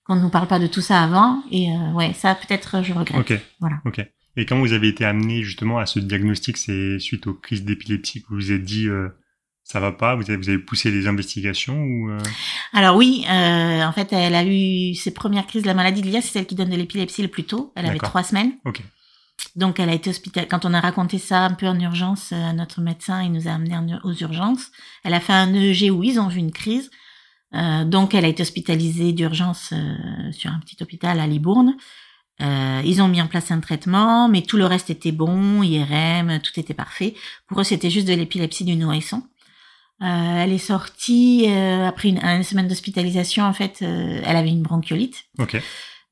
qu'on 0.06 0.16
ne 0.16 0.22
nous 0.22 0.30
parle 0.30 0.48
pas 0.48 0.60
de 0.60 0.68
tout 0.68 0.82
ça 0.82 1.02
avant. 1.02 1.44
Et 1.52 1.72
euh, 1.72 1.92
ouais, 1.94 2.14
ça 2.14 2.36
peut-être 2.36 2.84
je 2.84 2.94
regrette. 2.94 3.20
Ok. 3.20 3.40
Voilà. 3.60 3.78
Ok. 3.86 4.06
Et 4.38 4.46
quand 4.46 4.60
vous 4.60 4.74
avez 4.74 4.88
été 4.88 5.04
amené 5.04 5.44
justement 5.44 5.80
à 5.80 5.86
ce 5.86 6.00
diagnostic, 6.00 6.58
c'est 6.58 7.00
suite 7.00 7.28
aux 7.28 7.34
crises 7.34 7.66
d'épilepsie 7.66 8.22
que 8.22 8.30
vous 8.30 8.36
vous 8.36 8.52
êtes 8.52 8.64
dit 8.64 8.88
euh, 8.88 9.10
ça 9.64 9.80
va 9.80 9.92
pas, 9.92 10.16
vous 10.16 10.24
avez, 10.30 10.38
vous 10.38 10.50
avez 10.50 10.60
poussé 10.60 10.92
les 10.92 11.08
investigations 11.08 11.82
ou 11.82 12.10
euh, 12.10 12.20
Alors 12.74 12.96
oui, 12.96 13.26
euh, 13.30 13.84
en 13.84 13.92
fait, 13.94 14.12
elle 14.12 14.36
a 14.36 14.44
eu 14.44 14.94
ses 14.96 15.14
premières 15.14 15.48
crises 15.48 15.64
de 15.64 15.68
la 15.68 15.74
maladie 15.74 16.02
de 16.02 16.08
l'IA, 16.08 16.22
c'est 16.22 16.30
celle 16.32 16.46
qui 16.46 16.56
donne 16.56 16.70
de 16.70 16.76
l'épilepsie 16.76 17.22
le 17.22 17.28
plus 17.28 17.44
tôt. 17.44 17.72
Elle 17.76 17.86
avait 17.86 17.98
trois 17.98 18.24
semaines. 18.24 18.54
Ok. 18.66 18.82
Donc 19.56 19.80
elle 19.80 19.90
a 19.90 19.94
été 19.94 20.10
hospitalisée. 20.10 20.48
Quand 20.50 20.66
on 20.66 20.74
a 20.74 20.80
raconté 20.80 21.18
ça 21.18 21.46
un 21.46 21.54
peu 21.54 21.68
en 21.68 21.80
urgence 21.80 22.32
à 22.32 22.54
notre 22.54 22.82
médecin, 22.82 23.22
il 23.22 23.32
nous 23.32 23.48
a 23.48 23.52
amené 23.52 23.76
aux 24.04 24.14
urgences. 24.14 24.72
Elle 25.04 25.14
a 25.14 25.20
fait 25.20 25.34
un 25.34 25.54
EEG 25.54 25.92
où 25.92 26.04
ils 26.04 26.20
ont 26.20 26.28
vu 26.28 26.40
une 26.40 26.52
crise. 26.52 26.90
Euh, 27.54 27.84
donc 27.84 28.14
elle 28.14 28.24
a 28.24 28.30
été 28.30 28.42
hospitalisée 28.44 29.12
d'urgence 29.12 29.74
euh, 29.74 30.32
sur 30.32 30.52
un 30.52 30.60
petit 30.60 30.82
hôpital 30.82 31.20
à 31.20 31.28
Libourne. 31.28 31.76
Euh, 32.42 32.82
ils 32.86 33.02
ont 33.02 33.08
mis 33.08 33.22
en 33.22 33.28
place 33.28 33.52
un 33.52 33.60
traitement, 33.60 34.28
mais 34.28 34.42
tout 34.42 34.58
le 34.58 34.66
reste 34.66 34.90
était 34.90 35.12
bon, 35.12 35.62
IRM, 35.62 36.40
tout 36.40 36.60
était 36.60 36.74
parfait. 36.74 37.14
Pour 37.48 37.60
eux, 37.60 37.64
c'était 37.64 37.90
juste 37.90 38.08
de 38.08 38.14
l'épilepsie 38.14 38.64
du 38.64 38.76
nourrisson. 38.76 39.24
Euh, 40.02 40.44
elle 40.44 40.52
est 40.52 40.58
sortie 40.58 41.46
euh, 41.48 41.88
après 41.88 42.10
une, 42.10 42.44
semaine 42.44 42.68
d'hospitalisation. 42.68 43.44
En 43.44 43.54
fait, 43.54 43.80
euh, 43.82 44.22
elle 44.26 44.36
avait 44.36 44.50
une 44.50 44.64
bronchiolite 44.64 45.26
Ok. 45.38 45.62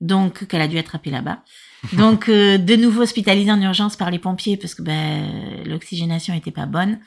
Donc 0.01 0.47
qu'elle 0.47 0.61
a 0.61 0.67
dû 0.67 0.77
attraper 0.77 1.09
là-bas. 1.11 1.43
Donc 1.93 2.27
euh, 2.27 2.57
de 2.57 2.75
nouveau 2.75 3.01
hospitalisée 3.03 3.51
en 3.51 3.61
urgence 3.61 3.95
par 3.95 4.11
les 4.11 4.19
pompiers 4.19 4.57
parce 4.57 4.75
que 4.75 4.81
ben, 4.81 5.63
l'oxygénation 5.65 6.33
était 6.33 6.51
pas 6.51 6.65
bonne. 6.65 6.99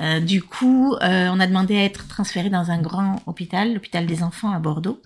Euh, 0.00 0.20
du 0.20 0.42
coup, 0.42 0.94
euh, 0.94 1.28
on 1.32 1.40
a 1.40 1.46
demandé 1.46 1.76
à 1.76 1.84
être 1.84 2.06
transféré 2.08 2.50
dans 2.50 2.70
un 2.70 2.80
grand 2.80 3.20
hôpital, 3.26 3.74
l'hôpital 3.74 4.06
des 4.06 4.22
enfants 4.22 4.52
à 4.52 4.58
Bordeaux. 4.58 5.00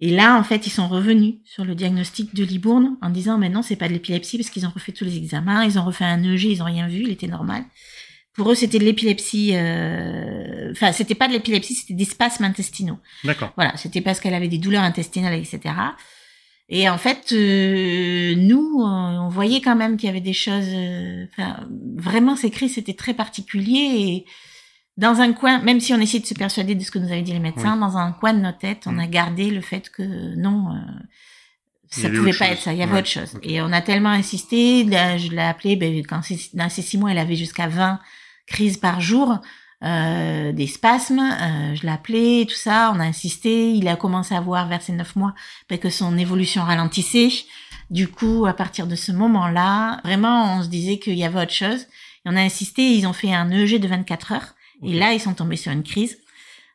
Et 0.00 0.10
là, 0.10 0.36
en 0.38 0.44
fait, 0.44 0.66
ils 0.66 0.70
sont 0.70 0.88
revenus 0.88 1.36
sur 1.44 1.64
le 1.64 1.74
diagnostic 1.74 2.34
de 2.34 2.44
Libourne 2.44 2.96
en 3.00 3.10
disant, 3.10 3.38
mais 3.38 3.48
non, 3.48 3.62
c'est 3.62 3.76
pas 3.76 3.88
de 3.88 3.94
l'épilepsie 3.94 4.36
parce 4.36 4.50
qu'ils 4.50 4.66
ont 4.66 4.70
refait 4.74 4.92
tous 4.92 5.04
les 5.04 5.16
examens, 5.16 5.64
ils 5.64 5.78
ont 5.78 5.84
refait 5.84 6.04
un 6.04 6.22
EEG, 6.22 6.44
ils 6.44 6.62
ont 6.62 6.66
rien 6.66 6.86
vu, 6.86 7.00
il 7.02 7.10
était 7.10 7.26
normal. 7.28 7.64
Pour 8.34 8.50
eux, 8.50 8.54
c'était 8.54 8.78
de 8.78 8.84
l'épilepsie. 8.84 9.52
euh, 9.54 10.70
Enfin, 10.72 10.92
c'était 10.92 11.14
pas 11.14 11.26
de 11.28 11.32
l'épilepsie, 11.32 11.74
c'était 11.74 11.94
des 11.94 12.04
spasmes 12.04 12.44
intestinaux. 12.44 12.98
D'accord. 13.24 13.52
Voilà, 13.56 13.76
c'était 13.76 14.02
parce 14.02 14.20
qu'elle 14.20 14.34
avait 14.34 14.48
des 14.48 14.58
douleurs 14.58 14.82
intestinales, 14.82 15.34
etc. 15.34 15.74
Et 16.68 16.88
en 16.88 16.98
fait, 16.98 17.30
euh, 17.32 18.34
nous, 18.36 18.80
on 18.82 19.28
voyait 19.28 19.60
quand 19.60 19.76
même 19.76 19.96
qu'il 19.96 20.08
y 20.08 20.10
avait 20.10 20.20
des 20.20 20.32
choses. 20.32 20.66
euh, 20.68 21.26
Enfin, 21.32 21.66
vraiment, 21.96 22.34
ces 22.36 22.50
crises, 22.50 22.74
c'était 22.74 22.94
très 22.94 23.14
particulier. 23.14 23.78
Et 24.00 24.24
dans 24.96 25.20
un 25.20 25.32
coin, 25.32 25.60
même 25.62 25.78
si 25.78 25.92
on 25.94 26.00
essayait 26.00 26.20
de 26.22 26.26
se 26.26 26.34
persuader 26.34 26.74
de 26.74 26.82
ce 26.82 26.90
que 26.90 26.98
nous 26.98 27.06
avaient 27.12 27.22
dit 27.22 27.32
les 27.32 27.38
médecins, 27.38 27.76
dans 27.76 27.96
un 27.96 28.10
coin 28.12 28.34
de 28.34 28.40
nos 28.40 28.52
têtes, 28.52 28.84
on 28.86 28.92
Mm. 28.92 28.98
a 29.00 29.06
gardé 29.06 29.50
le 29.50 29.60
fait 29.60 29.90
que 29.90 30.02
non, 30.36 30.72
euh, 30.72 30.78
ça 31.88 32.08
pouvait 32.08 32.30
pas 32.32 32.46
chose. 32.46 32.52
être 32.54 32.62
ça. 32.62 32.72
Il 32.72 32.78
y 32.80 32.82
avait 32.82 32.92
Ouais, 32.94 32.98
autre 32.98 33.08
chose. 33.08 33.38
Et 33.44 33.62
on 33.62 33.70
a 33.72 33.80
tellement 33.80 34.08
insisté. 34.10 34.82
là, 34.84 35.18
je 35.18 35.30
l'ai 35.30 35.38
appelé. 35.42 35.76
Ben, 35.76 36.02
quand 36.04 36.20
dans 36.54 36.68
ces 36.68 36.82
six 36.82 36.98
mois, 36.98 37.12
elle 37.12 37.18
avait 37.18 37.36
jusqu'à 37.36 37.68
20 37.68 38.00
crises 38.48 38.76
par 38.76 39.00
jour 39.00 39.38
euh, 39.84 40.52
des 40.52 40.66
spasmes, 40.66 41.20
euh, 41.20 41.74
je 41.74 41.82
l'ai 41.82 41.92
appelé, 41.92 42.46
tout 42.48 42.56
ça, 42.56 42.92
on 42.94 43.00
a 43.00 43.04
insisté, 43.04 43.72
il 43.72 43.86
a 43.88 43.96
commencé 43.96 44.34
à 44.34 44.40
voir 44.40 44.68
vers 44.68 44.80
ses 44.80 44.92
neuf 44.92 45.16
mois 45.16 45.34
ben, 45.68 45.78
que 45.78 45.90
son 45.90 46.16
évolution 46.16 46.62
ralentissait. 46.62 47.28
Du 47.90 48.08
coup, 48.08 48.46
à 48.46 48.54
partir 48.54 48.86
de 48.86 48.96
ce 48.96 49.12
moment-là, 49.12 50.00
vraiment, 50.02 50.56
on 50.56 50.62
se 50.62 50.68
disait 50.68 50.98
qu'il 50.98 51.14
y 51.14 51.24
avait 51.24 51.42
autre 51.42 51.52
chose. 51.52 51.82
Et 51.82 52.26
on 52.26 52.36
a 52.36 52.40
insisté, 52.40 52.82
ils 52.94 53.06
ont 53.06 53.12
fait 53.12 53.32
un 53.32 53.50
EEG 53.50 53.78
de 53.78 53.86
24 53.86 54.32
heures. 54.32 54.54
Et 54.82 54.94
là, 54.94 55.12
ils 55.12 55.20
sont 55.20 55.34
tombés 55.34 55.56
sur 55.56 55.72
une 55.72 55.82
crise. 55.84 56.18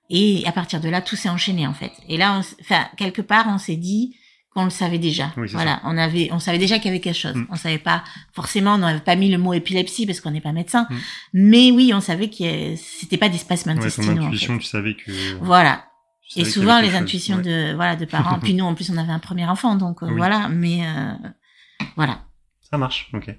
Et 0.09 0.43
à 0.45 0.51
partir 0.51 0.79
de 0.79 0.89
là, 0.89 1.01
tout 1.01 1.15
s'est 1.15 1.29
enchaîné, 1.29 1.67
en 1.67 1.73
fait. 1.73 1.91
Et 2.07 2.17
là, 2.17 2.33
on 2.37 2.61
enfin, 2.61 2.87
quelque 2.97 3.21
part, 3.21 3.47
on 3.49 3.57
s'est 3.57 3.75
dit 3.75 4.15
qu'on 4.53 4.65
le 4.65 4.69
savait 4.69 4.99
déjà. 4.99 5.31
Oui, 5.37 5.47
voilà, 5.51 5.79
on 5.85 5.97
avait, 5.97 6.29
on 6.31 6.39
savait 6.39 6.57
déjà 6.57 6.75
qu'il 6.77 6.87
y 6.87 6.89
avait 6.89 6.99
quelque 6.99 7.15
chose. 7.17 7.35
Mm. 7.35 7.47
On 7.49 7.55
savait 7.55 7.77
pas 7.77 8.03
forcément, 8.33 8.75
on 8.75 8.79
n'avait 8.79 8.99
pas 8.99 9.15
mis 9.15 9.29
le 9.31 9.37
mot 9.37 9.53
épilepsie 9.53 10.05
parce 10.05 10.19
qu'on 10.19 10.31
n'est 10.31 10.41
pas 10.41 10.51
médecin, 10.51 10.87
Mm. 10.89 10.95
mais 11.33 11.71
oui, 11.71 11.91
on 11.93 12.01
savait 12.01 12.29
que 12.29 12.75
c'était 12.75 13.17
pas 13.17 13.29
des 13.29 13.37
spasmes 13.37 13.69
Ouais, 13.69 13.75
ton 13.75 13.81
intestinaux. 13.81 14.21
en 14.23 14.25
intuition, 14.27 14.53
fait. 14.55 14.59
tu 14.59 14.65
savais 14.67 14.93
que. 14.95 15.11
Voilà. 15.41 15.85
Et 16.37 16.45
souvent 16.45 16.79
les 16.79 16.87
chose. 16.91 16.95
intuitions 16.95 17.37
Ouais. 17.37 17.43
de 17.71 17.75
voilà 17.75 17.95
de 17.97 18.05
parents. 18.05 18.39
Puis 18.43 18.53
nous 18.53 18.63
en 18.65 18.73
plus 18.73 18.89
on 18.89 18.97
avait 18.97 19.11
un 19.11 19.19
premier 19.19 19.45
enfant, 19.45 19.75
donc 19.75 20.01
euh, 20.03 20.07
Oui. 20.07 20.13
voilà. 20.17 20.47
Mais 20.49 20.81
euh, 20.85 21.13
voilà. 21.95 22.21
Ça 22.69 22.77
marche, 22.77 23.09
ok. 23.13 23.29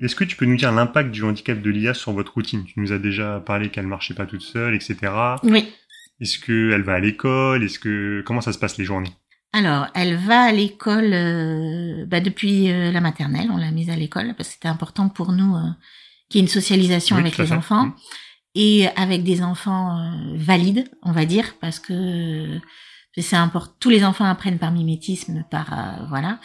Est-ce 0.00 0.16
que 0.16 0.24
tu 0.24 0.34
peux 0.36 0.46
nous 0.46 0.56
dire 0.56 0.72
l'impact 0.72 1.10
du 1.10 1.22
handicap 1.24 1.60
de 1.60 1.70
l'IA 1.70 1.92
sur 1.94 2.12
votre 2.12 2.32
routine? 2.34 2.64
Tu 2.64 2.80
nous 2.80 2.92
as 2.92 2.98
déjà 2.98 3.38
parlé 3.40 3.68
qu'elle 3.68 3.86
marchait 3.86 4.14
pas 4.14 4.26
toute 4.26 4.40
seule, 4.42 4.74
etc. 4.74 4.96
Oui. 5.44 5.68
Est-ce 6.20 6.38
qu'elle 6.38 6.82
va 6.82 6.94
à 6.94 7.00
l'école? 7.00 7.62
Est-ce 7.62 7.78
que 7.78 8.22
comment 8.26 8.40
ça 8.40 8.52
se 8.52 8.58
passe 8.58 8.76
les 8.78 8.84
journées? 8.84 9.12
Alors, 9.52 9.88
elle 9.94 10.16
va 10.16 10.42
à 10.42 10.52
l'école 10.52 11.10
euh, 11.12 12.06
bah, 12.06 12.20
depuis 12.20 12.70
euh, 12.70 12.92
la 12.92 13.00
maternelle. 13.00 13.50
On 13.50 13.56
l'a 13.56 13.70
mise 13.72 13.90
à 13.90 13.96
l'école 13.96 14.34
parce 14.36 14.48
que 14.50 14.54
c'était 14.54 14.68
important 14.68 15.08
pour 15.08 15.32
nous 15.32 15.56
euh, 15.56 15.68
qu'il 16.28 16.38
y 16.38 16.42
ait 16.42 16.46
une 16.46 16.48
socialisation 16.52 17.16
Oui, 17.16 17.22
avec 17.22 17.36
les 17.36 17.52
enfants 17.52 17.86
Mm. 17.86 17.94
et 18.54 18.88
avec 18.96 19.22
des 19.24 19.42
enfants 19.42 19.98
euh, 19.98 20.36
valides, 20.36 20.88
on 21.02 21.12
va 21.12 21.24
dire, 21.24 21.54
parce 21.60 21.78
que 21.80 21.92
euh, 21.92 22.58
c'est 23.16 23.36
important. 23.36 23.72
Tous 23.80 23.90
les 23.90 24.04
enfants 24.04 24.24
apprennent 24.24 24.58
par 24.58 24.70
mimétisme, 24.70 25.44
par 25.50 26.06
voilà. 26.08 26.38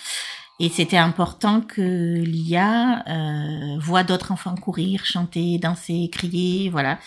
Et 0.60 0.70
c'était 0.70 0.98
important 0.98 1.62
que 1.62 1.82
l'IA 2.24 3.04
euh, 3.08 3.78
voit 3.80 4.04
d'autres 4.04 4.32
enfants 4.32 4.56
courir, 4.56 5.06
chanter, 5.06 5.58
danser, 5.58 6.10
crier, 6.12 6.70
voilà, 6.70 6.98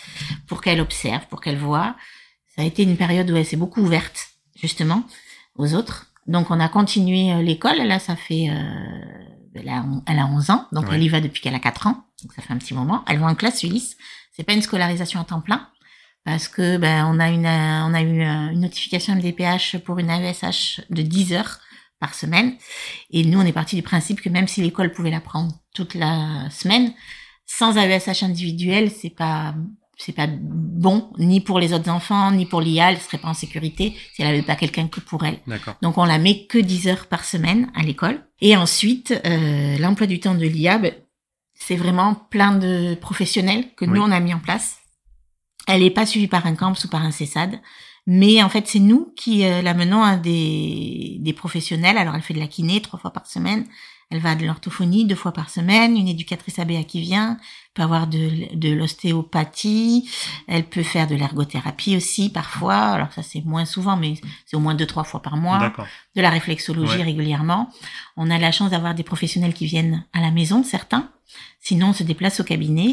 pour 0.47 0.61
qu'elle 0.61 0.81
observe, 0.81 1.27
pour 1.29 1.41
qu'elle 1.41 1.57
voit. 1.57 1.97
Ça 2.55 2.63
a 2.63 2.65
été 2.67 2.83
une 2.83 2.97
période 2.97 3.31
où 3.31 3.37
elle 3.37 3.47
s'est 3.47 3.57
beaucoup 3.57 3.81
ouverte, 3.81 4.29
justement, 4.55 5.03
aux 5.59 5.75
autres. 5.75 6.07
Donc 6.27 6.51
on 6.51 6.59
a 6.61 6.69
continué 6.69 7.33
euh, 7.33 7.43
l'école. 7.43 7.79
Là, 7.79 7.99
ça 7.99 8.17
fait, 8.17 8.49
euh, 8.51 9.55
elle, 9.55 9.69
a, 9.69 9.83
on- 9.83 10.03
elle 10.07 10.19
a 10.19 10.27
11 10.27 10.51
ans, 10.51 10.67
donc 10.73 10.89
Ouais. 10.89 10.95
elle 10.97 11.03
y 11.03 11.09
va 11.09 11.21
depuis 11.21 11.41
qu'elle 11.43 11.55
a 11.55 11.59
4 11.61 11.87
ans. 11.87 12.05
Donc 12.23 12.33
ça 12.35 12.43
fait 12.43 12.53
un 12.53 12.59
petit 12.59 12.75
moment. 12.75 13.05
Elle 13.09 13.19
va 13.19 13.27
en 13.27 13.35
classe 13.35 13.63
Ulysse. 13.63 13.97
C'est 14.33 14.45
pas 14.45 14.53
une 14.55 14.63
scolarisation 14.63 15.21
à 15.21 15.25
temps 15.25 15.41
plein 15.41 15.69
parce 16.25 16.49
que 16.49 16.77
ben 16.77 17.07
on 17.07 17.19
a 17.21 17.29
une 17.31 17.47
euh, 17.47 17.85
on 17.87 17.95
a 17.95 18.03
eu 18.03 18.21
euh, 18.23 18.51
une 18.53 18.61
notification 18.61 19.15
MDPH 19.17 19.79
pour 19.85 19.99
une 19.99 20.11
AESH 20.11 20.81
de 20.91 21.03
10 21.03 21.33
heures 21.33 21.59
par 22.01 22.15
semaine 22.15 22.55
et 23.11 23.25
nous 23.25 23.41
on 23.41 23.47
est 23.47 23.53
parti 23.53 23.75
du 23.77 23.83
principe 23.83 24.21
que 24.21 24.29
même 24.29 24.47
si 24.47 24.61
l'école 24.61 24.93
pouvait 24.93 25.11
la 25.11 25.21
prendre 25.21 25.53
toute 25.75 25.95
la 25.95 26.49
semaine 26.51 26.93
sans 27.47 27.77
AESH 27.77 28.23
individuel 28.23 28.91
c'est 28.91 29.11
pas 29.11 29.55
c'est 30.01 30.13
pas 30.15 30.29
bon 30.31 31.11
ni 31.19 31.41
pour 31.41 31.59
les 31.59 31.73
autres 31.73 31.91
enfants 31.91 32.31
ni 32.31 32.47
pour 32.47 32.61
l'IA 32.61 32.93
elle 32.93 32.99
serait 33.01 33.19
pas 33.19 33.29
en 33.29 33.35
sécurité 33.35 33.95
si 34.15 34.23
elle 34.23 34.29
avait 34.29 34.43
pas 34.43 34.55
quelqu'un 34.55 34.87
que 34.87 35.01
pour 35.01 35.25
elle 35.25 35.41
donc 35.83 35.99
on 35.99 36.05
la 36.05 36.19
met 36.19 36.47
que 36.47 36.57
10 36.59 36.87
heures 36.89 37.07
par 37.09 37.25
semaine 37.25 37.71
à 37.75 37.83
l'école. 37.83 38.25
Et 38.41 38.57
ensuite, 38.57 39.13
euh, 39.27 39.77
l'emploi 39.79 40.07
du 40.07 40.21
temps 40.21 40.37
de 40.37 40.47
l'IA, 40.47 40.79
ben, 40.79 40.95
c'est 41.55 41.75
vraiment 41.75 42.15
plein 42.15 42.53
de 42.57 42.95
professionnels 42.95 43.65
que 43.77 43.85
Oui. 43.85 43.91
nous 43.93 44.03
on 44.03 44.13
a 44.13 44.21
mis 44.21 44.33
en 44.33 44.39
place. 44.39 44.79
Elle 45.67 45.81
n'est 45.83 45.91
pas 45.91 46.07
suivie 46.07 46.29
par 46.29 46.47
un 46.47 46.55
CAMPS 46.55 46.85
ou 46.85 46.89
par 46.89 47.03
un 47.03 47.11
CESAD, 47.11 47.61
mais 48.07 48.41
en 48.43 48.49
fait 48.49 48.67
c'est 48.69 48.79
nous 48.79 49.13
qui 49.17 49.45
euh, 49.45 49.61
la 49.63 49.75
menons 49.75 50.03
à 50.05 50.17
des, 50.17 51.17
des 51.21 51.33
professionnels. 51.33 51.99
Alors 51.99 52.15
elle 52.15 52.23
fait 52.23 52.35
de 52.35 52.39
la 52.39 52.47
kiné 52.47 52.81
trois 52.81 52.99
fois 53.01 53.13
par 53.13 53.27
semaine, 53.27 53.67
elle 54.11 54.21
va 54.21 54.31
à 54.31 54.35
de 54.35 54.47
l'orthophonie 54.47 55.05
deux 55.05 55.15
fois 55.15 55.33
par 55.33 55.51
semaine, 55.51 55.97
une 55.97 56.09
éducatrice 56.09 56.59
ABA 56.59 56.85
qui 56.85 57.01
vient, 57.01 57.39
peut 57.75 57.83
avoir 57.83 58.07
de, 58.07 58.55
de 58.57 58.73
l'ostéopathie, 58.73 60.09
elle 60.47 60.65
peut 60.65 60.83
faire 60.83 61.07
de 61.07 61.15
l'ergothérapie 61.15 61.97
aussi 61.97 62.31
parfois. 62.31 62.77
Alors 62.77 63.13
ça 63.13 63.23
c'est 63.23 63.45
moins 63.45 63.65
souvent, 63.65 63.97
mais 63.97 64.15
c'est 64.47 64.57
au 64.57 64.61
moins 64.61 64.75
deux 64.75 64.87
trois 64.87 65.05
fois 65.05 65.21
par 65.21 65.37
mois 65.37 65.59
de 66.17 66.23
la 66.23 66.31
réflexologie 66.31 66.97
Ouais. 66.99 67.03
régulièrement. 67.03 67.71
On 68.17 68.31
a 68.31 68.39
la 68.39 68.51
chance 68.53 68.71
d'avoir 68.71 68.95
des 68.95 69.03
professionnels 69.03 69.53
qui 69.55 69.67
viennent 69.67 70.05
à 70.13 70.21
la 70.21 70.31
maison, 70.31 70.63
certains. 70.63 71.11
Sinon, 71.61 71.89
on 71.89 71.93
se 71.93 72.03
déplace 72.03 72.41
au 72.41 72.45
cabinet. 72.45 72.93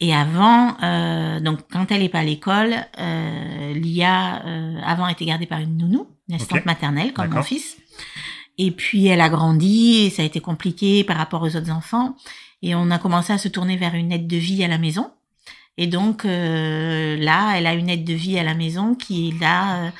Et 0.00 0.14
avant, 0.14 0.76
euh, 0.82 1.40
donc 1.40 1.60
quand 1.72 1.90
elle 1.90 2.02
n'est 2.02 2.08
pas 2.08 2.20
à 2.20 2.24
l'école, 2.24 2.74
euh, 2.98 3.72
l'IA 3.74 4.44
euh, 4.46 4.78
avant 4.84 5.08
était 5.08 5.24
gardée 5.24 5.46
par 5.46 5.58
une 5.60 5.76
nounou, 5.76 6.06
une 6.28 6.34
assistante 6.36 6.66
maternelle 6.66 7.12
comme 7.12 7.28
mon 7.30 7.42
fils. 7.42 7.78
Et 8.58 8.70
puis 8.72 9.06
elle 9.06 9.20
a 9.20 9.28
grandi 9.28 10.04
et 10.04 10.10
ça 10.10 10.22
a 10.22 10.24
été 10.24 10.40
compliqué 10.40 11.04
par 11.04 11.16
rapport 11.16 11.42
aux 11.42 11.56
autres 11.56 11.70
enfants. 11.70 12.16
Et 12.62 12.74
on 12.74 12.90
a 12.90 12.98
commencé 12.98 13.32
à 13.32 13.38
se 13.38 13.48
tourner 13.48 13.76
vers 13.76 13.94
une 13.94 14.12
aide 14.12 14.26
de 14.26 14.36
vie 14.36 14.64
à 14.64 14.68
la 14.68 14.78
maison. 14.78 15.10
Et 15.76 15.86
donc 15.86 16.24
euh, 16.24 17.16
là, 17.16 17.54
elle 17.56 17.66
a 17.66 17.74
une 17.74 17.88
aide 17.88 18.04
de 18.04 18.14
vie 18.14 18.38
à 18.38 18.42
la 18.42 18.54
maison 18.54 18.96
qui 18.96 19.28
est 19.28 19.40
là 19.40 19.84
euh, 19.84 19.90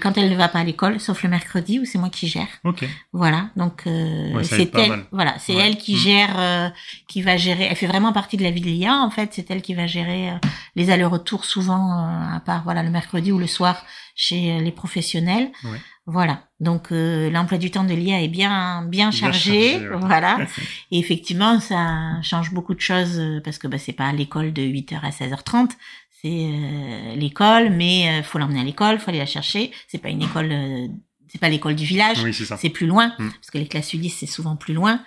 quand 0.00 0.16
elle 0.18 0.30
ne 0.30 0.36
va 0.36 0.48
pas 0.48 0.60
à 0.60 0.64
l'école, 0.64 1.00
sauf 1.00 1.22
le 1.22 1.28
mercredi 1.28 1.78
où 1.78 1.84
c'est 1.84 1.98
moi 1.98 2.08
qui 2.10 2.28
gère. 2.28 2.46
Ok. 2.64 2.84
Voilà, 3.12 3.50
donc 3.56 3.82
euh, 3.86 4.32
Ouais, 4.34 4.44
c'est 4.44 4.74
elle, 4.74 5.04
voilà, 5.12 5.34
c'est 5.38 5.54
Ouais. 5.56 5.66
elle 5.66 5.76
qui 5.76 5.94
Mm. 5.94 5.98
gère, 5.98 6.34
euh, 6.38 6.68
qui 7.08 7.22
va 7.22 7.36
gérer. 7.36 7.64
Elle 7.70 7.76
fait 7.76 7.86
vraiment 7.86 8.12
partie 8.12 8.36
de 8.36 8.42
la 8.42 8.50
vie 8.50 8.60
de 8.60 8.66
l'IA 8.66 8.94
en 8.96 9.10
fait. 9.10 9.30
C'est 9.32 9.50
elle 9.50 9.62
qui 9.62 9.74
va 9.74 9.86
gérer 9.86 10.30
euh, 10.30 10.34
les 10.76 10.90
allers-retours 10.90 11.44
souvent, 11.44 11.90
euh, 12.06 12.36
à 12.36 12.40
part 12.40 12.62
voilà 12.64 12.82
le 12.82 12.90
mercredi 12.90 13.32
ou 13.32 13.38
le 13.38 13.46
soir 13.46 13.84
chez 14.14 14.52
euh, 14.52 14.60
les 14.60 14.72
professionnels. 14.72 15.50
Ouais. 15.64 15.78
Voilà, 16.06 16.42
donc 16.58 16.90
euh, 16.90 17.30
l'emploi 17.30 17.58
du 17.58 17.70
temps 17.70 17.84
de 17.84 17.94
l'IA 17.94 18.20
est 18.22 18.28
bien 18.28 18.82
bien 18.82 19.10
Bien 19.10 19.10
chargé, 19.12 19.72
chargé, 19.72 19.88
ouais. 19.88 19.96
voilà. 20.00 20.38
Et 20.90 20.98
effectivement, 20.98 21.60
ça 21.60 22.20
change 22.22 22.52
beaucoup 22.52 22.74
de 22.74 22.80
choses 22.80 23.22
parce 23.44 23.58
que 23.58 23.68
bah, 23.68 23.78
c'est 23.78 23.92
pas 23.92 24.10
l'école 24.12 24.52
de 24.52 24.62
8h 24.62 24.98
à 25.00 25.10
16h30, 25.10 25.70
c'est 26.22 26.28
euh, 26.50 27.14
l'école, 27.16 27.70
mais 27.70 28.20
euh, 28.20 28.22
faut 28.22 28.38
l'emmener 28.38 28.60
à 28.60 28.64
l'école, 28.64 28.98
faut 28.98 29.10
aller 29.10 29.18
la 29.18 29.26
chercher. 29.26 29.72
C'est 29.88 29.98
pas 29.98 30.08
une 30.10 30.22
école, 30.22 30.50
euh, 30.52 30.86
c'est 31.28 31.40
pas 31.40 31.48
l'école 31.48 31.74
du 31.74 31.84
village, 31.84 32.22
Oui, 32.22 32.32
c'est 32.34 32.44
ça. 32.44 32.56
c'est 32.56 32.68
plus 32.70 32.86
loin 32.86 33.08
Mm. 33.18 33.30
parce 33.30 33.50
que 33.50 33.58
les 33.58 33.66
classes 33.66 33.92
Ulysse 33.94 34.16
c'est 34.18 34.26
souvent 34.26 34.54
plus 34.56 34.74
loin. 34.74 35.02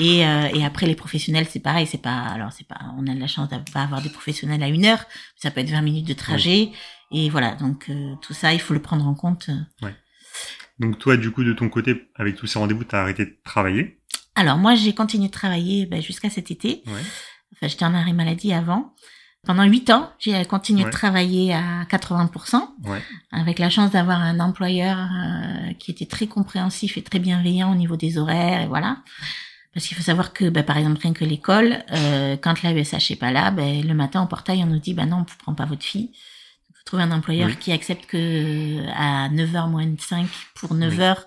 Et, 0.00 0.26
euh, 0.26 0.48
et 0.54 0.64
après 0.64 0.86
les 0.86 0.94
professionnels 0.94 1.46
c'est 1.48 1.60
pareil, 1.60 1.86
c'est 1.86 2.02
pas 2.02 2.18
alors 2.18 2.52
c'est 2.52 2.66
pas 2.66 2.78
on 2.98 3.06
a 3.06 3.14
de 3.14 3.20
la 3.20 3.26
chance 3.26 3.48
de 3.48 3.56
pas 3.72 3.82
avoir 3.82 4.02
des 4.02 4.08
professionnels 4.10 4.62
à 4.62 4.68
une 4.68 4.84
heure, 4.84 5.04
ça 5.36 5.50
peut 5.50 5.60
être 5.60 5.70
20 5.70 5.80
minutes 5.82 6.06
de 6.08 6.14
trajet. 6.14 6.70
Et 7.12 7.28
voilà, 7.30 7.54
donc 7.56 7.86
euh, 7.90 8.14
tout 8.22 8.34
ça, 8.34 8.52
il 8.52 8.60
faut 8.60 8.74
le 8.74 8.82
prendre 8.82 9.06
en 9.06 9.14
compte. 9.14 9.50
Donc 10.78 10.98
toi, 10.98 11.16
du 11.16 11.30
coup, 11.30 11.44
de 11.44 11.52
ton 11.52 11.68
côté, 11.68 12.08
avec 12.14 12.36
tous 12.36 12.46
ces 12.46 12.58
rendez-vous, 12.58 12.84
t'as 12.84 13.02
arrêté 13.02 13.26
de 13.26 13.36
travailler? 13.44 14.00
Alors 14.34 14.56
moi, 14.56 14.74
j'ai 14.74 14.94
continué 14.94 15.26
de 15.26 15.32
travailler 15.32 15.86
ben, 15.86 16.00
jusqu'à 16.00 16.30
cet 16.30 16.50
été. 16.50 16.82
Ouais. 16.86 16.92
Enfin, 17.52 17.66
j'étais 17.68 17.84
en 17.84 17.94
arrêt 17.94 18.12
maladie 18.14 18.52
avant. 18.52 18.94
Pendant 19.46 19.64
huit 19.64 19.88
ans, 19.88 20.10
j'ai 20.18 20.44
continué 20.44 20.80
Ouais. 20.84 20.90
de 20.90 20.92
travailler 20.92 21.54
à 21.54 21.84
80%, 21.88 22.74
Ouais. 22.84 23.02
avec 23.32 23.58
la 23.58 23.70
chance 23.70 23.90
d'avoir 23.90 24.20
un 24.20 24.38
employeur 24.38 24.98
euh, 24.98 25.72
qui 25.78 25.90
était 25.90 26.04
très 26.04 26.26
compréhensif 26.26 26.98
et 26.98 27.02
très 27.02 27.18
bienveillant 27.18 27.72
au 27.72 27.74
niveau 27.74 27.96
des 27.96 28.18
horaires, 28.18 28.60
et 28.60 28.66
voilà. 28.66 28.98
Parce 29.72 29.86
qu'il 29.86 29.96
faut 29.96 30.02
savoir 30.02 30.32
que, 30.34 30.50
ben, 30.50 30.62
par 30.62 30.76
exemple, 30.76 31.00
rien 31.00 31.14
que 31.14 31.24
l'école, 31.24 31.78
euh, 31.92 32.36
quand 32.36 32.62
la 32.62 32.72
USH 32.72 33.12
est 33.12 33.16
pas 33.18 33.30
là, 33.30 33.50
ben, 33.50 33.86
le 33.86 33.94
matin 33.94 34.22
au 34.22 34.26
portail, 34.26 34.62
on 34.62 34.66
nous 34.66 34.78
dit, 34.78 34.92
ben 34.94 35.06
non, 35.06 35.16
on 35.18 35.20
ne 35.20 35.38
prend 35.38 35.54
pas 35.54 35.64
votre 35.64 35.84
fille. 35.84 36.10
Il 36.68 36.74
faut 36.76 36.82
trouver 36.84 37.04
un 37.04 37.12
employeur 37.12 37.48
Oui. 37.48 37.56
qui 37.56 37.72
accepte 37.72 38.06
que 38.06 38.86
à 38.94 39.28
9h 39.30 39.68
moins 39.70 39.86
5 39.98 40.26
pour 40.56 40.74
9h, 40.74 41.16
Oui. 41.16 41.24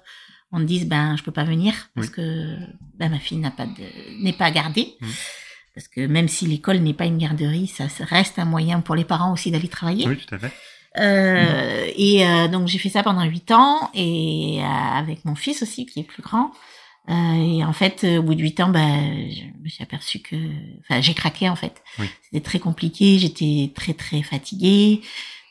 on 0.52 0.60
dise, 0.60 0.88
ben, 0.88 1.16
je 1.18 1.24
peux 1.24 1.32
pas 1.32 1.46
venir 1.46 1.74
parce 1.96 2.08
Oui. 2.08 2.14
que 2.14 2.58
ben, 3.00 3.10
ma 3.10 3.18
fille 3.20 3.38
n'a 3.40 3.50
pas 3.52 3.66
de, 3.66 4.22
n'est 4.24 4.34
pas 4.34 4.52
gardée. 4.52 4.98
Parce 5.76 5.88
que 5.88 6.06
même 6.06 6.28
si 6.28 6.46
l'école 6.46 6.78
n'est 6.78 6.94
pas 6.94 7.06
une 7.06 7.18
garderie, 7.18 7.68
ça 7.68 7.86
reste 8.02 8.38
un 8.38 8.46
moyen 8.46 8.82
pour 8.82 8.96
les 8.96 9.06
parents 9.06 9.34
aussi 9.34 9.50
d'aller 9.50 9.68
travailler. 9.68 10.08
Oui, 10.08 10.18
tout 10.18 10.36
à 10.36 10.38
fait. 10.38 10.52
Euh, 11.00 11.90
Et 11.96 12.26
euh, 12.26 12.48
donc 12.48 12.68
j'ai 12.68 12.78
fait 12.78 12.90
ça 12.90 13.02
pendant 13.02 13.24
huit 13.24 13.50
ans 13.52 13.90
et 13.96 14.60
euh, 14.62 14.66
avec 14.66 15.26
mon 15.26 15.34
fils 15.34 15.64
aussi 15.64 15.88
qui 15.88 16.00
est 16.00 16.04
plus 16.04 16.22
grand. 16.22 16.52
Euh, 17.10 17.58
et 17.58 17.66
en 17.66 17.74
fait, 17.74 18.04
euh, 18.04 18.20
au 18.20 18.24
bout 18.24 18.36
de 18.36 18.42
huit 18.42 18.60
ans, 18.60 18.70
bah, 18.70 18.80
je 18.80 19.42
me 19.62 19.68
suis 19.68 19.84
aperçue 19.84 20.20
que, 20.20 20.36
enfin, 20.82 21.02
j'ai 21.02 21.14
craqué 21.14 21.50
en 21.50 21.56
fait. 21.56 21.82
Oui. 22.00 22.08
C'était 22.22 22.44
très 22.44 22.60
compliqué. 22.60 23.18
J'étais 23.20 23.72
très 23.76 23.94
très 23.94 24.22
fatiguée, 24.22 25.02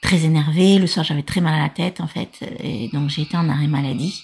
très 0.00 0.24
énervée. 0.24 0.78
Le 0.78 0.86
soir, 0.86 1.04
j'avais 1.04 1.24
très 1.24 1.40
mal 1.40 1.54
à 1.54 1.62
la 1.62 1.68
tête 1.68 2.00
en 2.00 2.06
fait, 2.06 2.40
et 2.62 2.88
donc 2.92 3.10
j'ai 3.10 3.22
été 3.22 3.36
en 3.36 3.48
arrêt 3.48 3.66
maladie. 3.66 4.22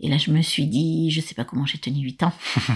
Et 0.00 0.08
là, 0.08 0.16
je 0.16 0.30
me 0.30 0.40
suis 0.40 0.66
dit, 0.66 1.10
je 1.10 1.20
sais 1.20 1.34
pas 1.34 1.44
comment 1.44 1.66
j'ai 1.66 1.78
tenu 1.78 2.00
huit 2.00 2.22
ans. 2.22 2.32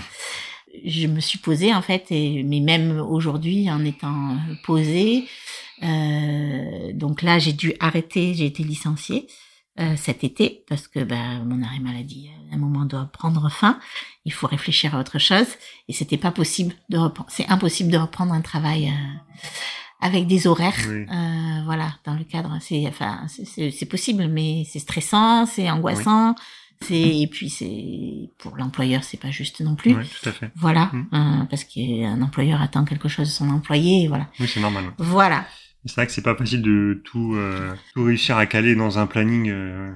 je 0.85 1.07
me 1.07 1.21
suis 1.21 1.39
posée 1.39 1.75
en 1.75 1.83
fait, 1.83 2.07
et, 2.11 2.43
mais 2.43 2.61
même 2.61 3.01
aujourd'hui, 3.01 3.71
en 3.71 3.85
étant 3.85 4.37
posée, 4.65 5.25
euh, 5.83 6.93
donc 6.93 7.23
là, 7.23 7.39
j'ai 7.39 7.53
dû 7.53 7.75
arrêter. 7.81 8.35
J'ai 8.35 8.47
été 8.47 8.63
licenciée 8.63 9.29
euh, 9.81 9.95
cet 9.97 10.25
été 10.25 10.65
parce 10.69 10.89
que 10.89 11.01
bah, 11.01 11.39
mon 11.45 11.63
arrêt 11.63 11.79
maladie, 11.79 12.31
à 12.51 12.55
un 12.55 12.59
moment 12.59 12.85
doit 12.85 13.09
prendre 13.13 13.49
fin. 13.51 13.79
Il 14.25 14.33
faut 14.33 14.47
réfléchir 14.47 14.95
à 14.95 15.01
autre 15.01 15.19
chose 15.19 15.47
et 15.89 15.93
c'était 15.93 16.17
pas 16.17 16.33
possible 16.33 16.75
de 16.89 16.99
reprendre. 16.99 17.31
C'est 17.31 17.49
impossible 17.49 17.91
de 17.91 17.99
reprendre 17.99 18.33
un 18.33 18.41
travail 18.41 18.89
euh, 18.89 19.39
avec 20.01 20.27
des 20.27 20.47
horaires. 20.47 20.75
Oui. 20.89 21.07
Euh, 21.09 21.63
voilà, 21.65 21.95
dans 22.05 22.15
le 22.15 22.25
cadre, 22.25 22.59
c'est 22.61 22.87
enfin 22.89 23.27
c'est 23.29 23.89
possible, 23.89 24.27
mais 24.27 24.65
c'est 24.69 24.79
stressant, 24.81 25.47
c'est 25.47 25.71
angoissant. 25.71 26.35
C'est 26.87 27.19
et 27.21 27.27
puis 27.27 27.51
c'est 27.51 28.31
pour 28.39 28.57
l'employeur, 28.57 29.03
c'est 29.05 29.19
pas 29.21 29.31
juste 29.31 29.61
non 29.61 29.75
plus. 29.75 29.95
Oui, 29.95 30.05
tout 30.23 30.29
à 30.29 30.33
fait. 30.33 30.51
Voilà, 30.55 30.91
Mm. 30.93 31.07
euh, 31.13 31.45
parce 31.51 31.65
qu'un 31.65 32.23
employeur 32.23 32.63
attend 32.63 32.85
quelque 32.85 33.09
chose 33.09 33.27
de 33.29 33.33
son 33.33 33.49
employé, 33.51 34.05
et 34.05 34.09
voilà. 34.09 34.29
Oui, 34.39 34.47
c'est 34.49 34.61
normal. 34.61 34.85
ouais. 34.85 34.91
Voilà. 34.99 35.45
C'est 35.85 35.95
vrai 35.95 36.07
que 36.07 36.13
c'est 36.13 36.23
pas 36.23 36.35
facile 36.37 36.61
de 36.63 37.01
tout, 37.05 37.35
euh, 37.35 37.73
tout 37.95 38.05
réussir 38.05 38.37
à 38.37 38.47
caler 38.47 38.75
dans 38.75 38.99
un 38.99 39.07
planning. 39.07 39.49
euh, 39.51 39.93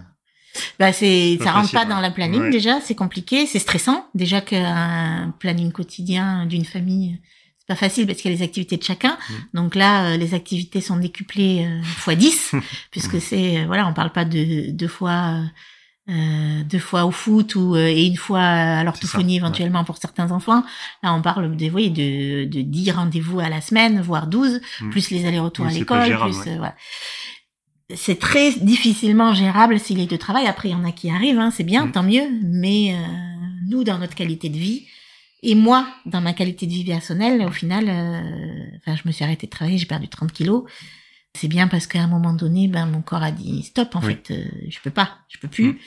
Bah 0.79 0.93
c'est, 0.93 1.39
ça 1.43 1.53
rentre 1.53 1.71
facile, 1.71 1.79
pas 1.79 1.85
dans 1.95 2.01
la 2.01 2.11
planning 2.11 2.41
Ouais. 2.43 2.51
déjà, 2.51 2.81
c'est 2.81 2.95
compliqué, 2.95 3.47
c'est 3.47 3.59
stressant. 3.59 4.07
Déjà 4.15 4.41
qu'un 4.41 5.35
planning 5.39 5.71
quotidien 5.73 6.47
d'une 6.47 6.65
famille, 6.65 7.21
c'est 7.59 7.67
pas 7.69 7.75
facile 7.77 8.07
parce 8.07 8.21
qu'il 8.21 8.31
y 8.31 8.35
a 8.35 8.37
les 8.39 8.43
activités 8.45 8.77
de 8.77 8.83
chacun. 8.83 9.17
Mm. 9.29 9.35
Donc 9.55 9.75
là, 9.75 10.13
euh, 10.13 10.17
les 10.17 10.35
activités 10.35 10.81
sont 10.81 10.97
décuplées 10.97 11.67
euh, 11.67 11.83
fois 11.83 12.15
10 12.15 12.55
puisque 12.91 13.21
c'est, 13.21 13.61
euh, 13.63 13.67
voilà, 13.67 13.87
on 13.87 13.93
parle 13.95 14.13
pas 14.13 14.25
de 14.25 14.71
deux 14.71 14.89
fois, 14.89 15.41
euh, 16.09 16.13
euh, 16.13 16.65
deux 16.65 16.79
fois 16.79 17.05
au 17.07 17.11
foot 17.11 17.55
ou 17.55 17.75
euh, 17.77 17.87
et 17.87 18.07
une 18.07 18.17
fois 18.17 18.41
à 18.41 18.85
l'orthophonie 18.85 19.35
ouais. 19.35 19.37
éventuellement 19.39 19.85
pour 19.85 19.97
certains 19.99 20.31
enfants. 20.31 20.65
Là, 21.03 21.15
on 21.15 21.23
parle 21.23 21.57
de, 21.57 21.71
oui, 21.71 21.91
de, 21.91 22.45
de 22.45 22.63
10 22.63 22.91
rendez-vous 22.93 23.41
à 23.41 23.49
la 23.49 23.61
semaine, 23.61 24.01
voire 24.01 24.27
12, 24.27 24.61
Mm. 24.81 24.91
plus 24.91 25.11
les 25.11 25.27
allers-retours 25.27 25.67
Oui, 25.67 25.73
à 25.73 25.79
l'école, 25.79 26.05
gérable, 26.07 26.33
plus 26.33 26.41
ouais. 26.45 26.53
euh, 26.55 26.59
voilà. 26.59 26.75
C'est 27.95 28.19
très 28.19 28.53
difficilement 28.53 29.35
gérable 29.35 29.79
s'il 29.79 30.01
est 30.01 30.11
de 30.11 30.17
travail. 30.17 30.47
Après, 30.47 30.69
il 30.71 30.73
y 30.73 30.75
en 30.75 30.85
a 30.85 30.93
qui 30.93 31.11
arrivent, 31.11 31.39
hein, 31.39 31.51
c'est 31.51 31.65
bien, 31.65 31.87
Mm. 31.87 31.93
tant 31.93 32.03
mieux. 32.03 32.25
Mais 32.43 32.95
euh, 32.95 32.99
nous, 33.69 33.85
dans 33.85 33.99
notre 33.99 34.15
qualité 34.15 34.49
de 34.49 34.57
vie, 34.59 34.87
et 35.43 35.55
moi, 35.55 35.87
dans 36.07 36.21
ma 36.21 36.33
qualité 36.33 36.67
de 36.67 36.73
vie 36.73 36.85
personnelle, 36.85 37.43
au 37.47 37.51
final, 37.51 37.87
euh, 37.89 38.65
enfin, 38.79 38.97
je 38.97 39.03
me 39.07 39.13
suis 39.13 39.25
arrêtée 39.25 39.47
de 39.47 39.51
travailler, 39.51 39.77
j'ai 39.79 39.87
perdu 39.87 40.09
30 40.09 40.33
kilos. 40.33 40.65
C'est 41.35 41.49
bien 41.49 41.67
parce 41.69 41.87
qu'à 41.87 42.03
un 42.03 42.07
moment 42.09 42.35
donné, 42.35 42.69
ben, 42.69 42.87
mon 42.87 43.01
corps 43.03 43.23
a 43.23 43.33
dit 43.33 43.63
stop, 43.63 43.97
en 43.97 44.01
Oui. 44.01 44.15
fait, 44.15 44.31
euh, 44.35 44.45
je 44.69 44.79
peux 44.81 44.91
pas, 44.91 45.19
je 45.29 45.39
peux 45.39 45.49
plus. 45.49 45.65
Mm. 45.73 45.79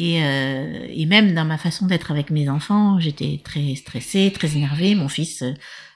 Et, 0.00 0.24
euh, 0.24 0.86
et 0.90 1.06
même 1.06 1.34
dans 1.34 1.44
ma 1.44 1.58
façon 1.58 1.86
d'être 1.86 2.10
avec 2.10 2.30
mes 2.30 2.48
enfants, 2.48 2.98
j'étais 3.00 3.40
très 3.44 3.74
stressée, 3.74 4.32
très 4.32 4.56
énervée. 4.56 4.94
Mon 4.94 5.08
fils, 5.08 5.42
euh, 5.42 5.52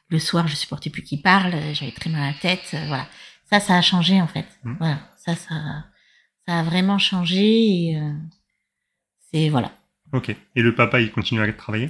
le 0.08 0.18
soir, 0.18 0.46
je 0.48 0.56
supportais 0.56 0.90
plus 0.90 1.02
qu'il 1.02 1.22
parle, 1.22 1.54
euh, 1.54 1.72
j'avais 1.74 1.92
très 1.92 2.10
mal 2.10 2.22
à 2.22 2.26
la 2.28 2.34
tête, 2.34 2.70
euh, 2.74 2.84
voilà. 2.86 3.06
Ça, 3.48 3.60
ça 3.60 3.76
a 3.76 3.82
changé 3.82 4.20
en 4.20 4.26
fait. 4.26 4.46
Mm. 4.64 4.74
Voilà, 4.78 4.98
ça, 5.16 5.34
ça, 5.36 5.84
ça 6.46 6.58
a 6.58 6.62
vraiment 6.62 6.98
changé. 6.98 7.90
Et 7.90 7.96
euh, 7.98 8.12
c'est 9.32 9.48
voilà. 9.48 9.72
Ok. 10.12 10.28
Et 10.30 10.62
le 10.62 10.74
papa, 10.74 11.00
il 11.00 11.10
continue 11.10 11.40
à 11.40 11.50
travailler? 11.52 11.88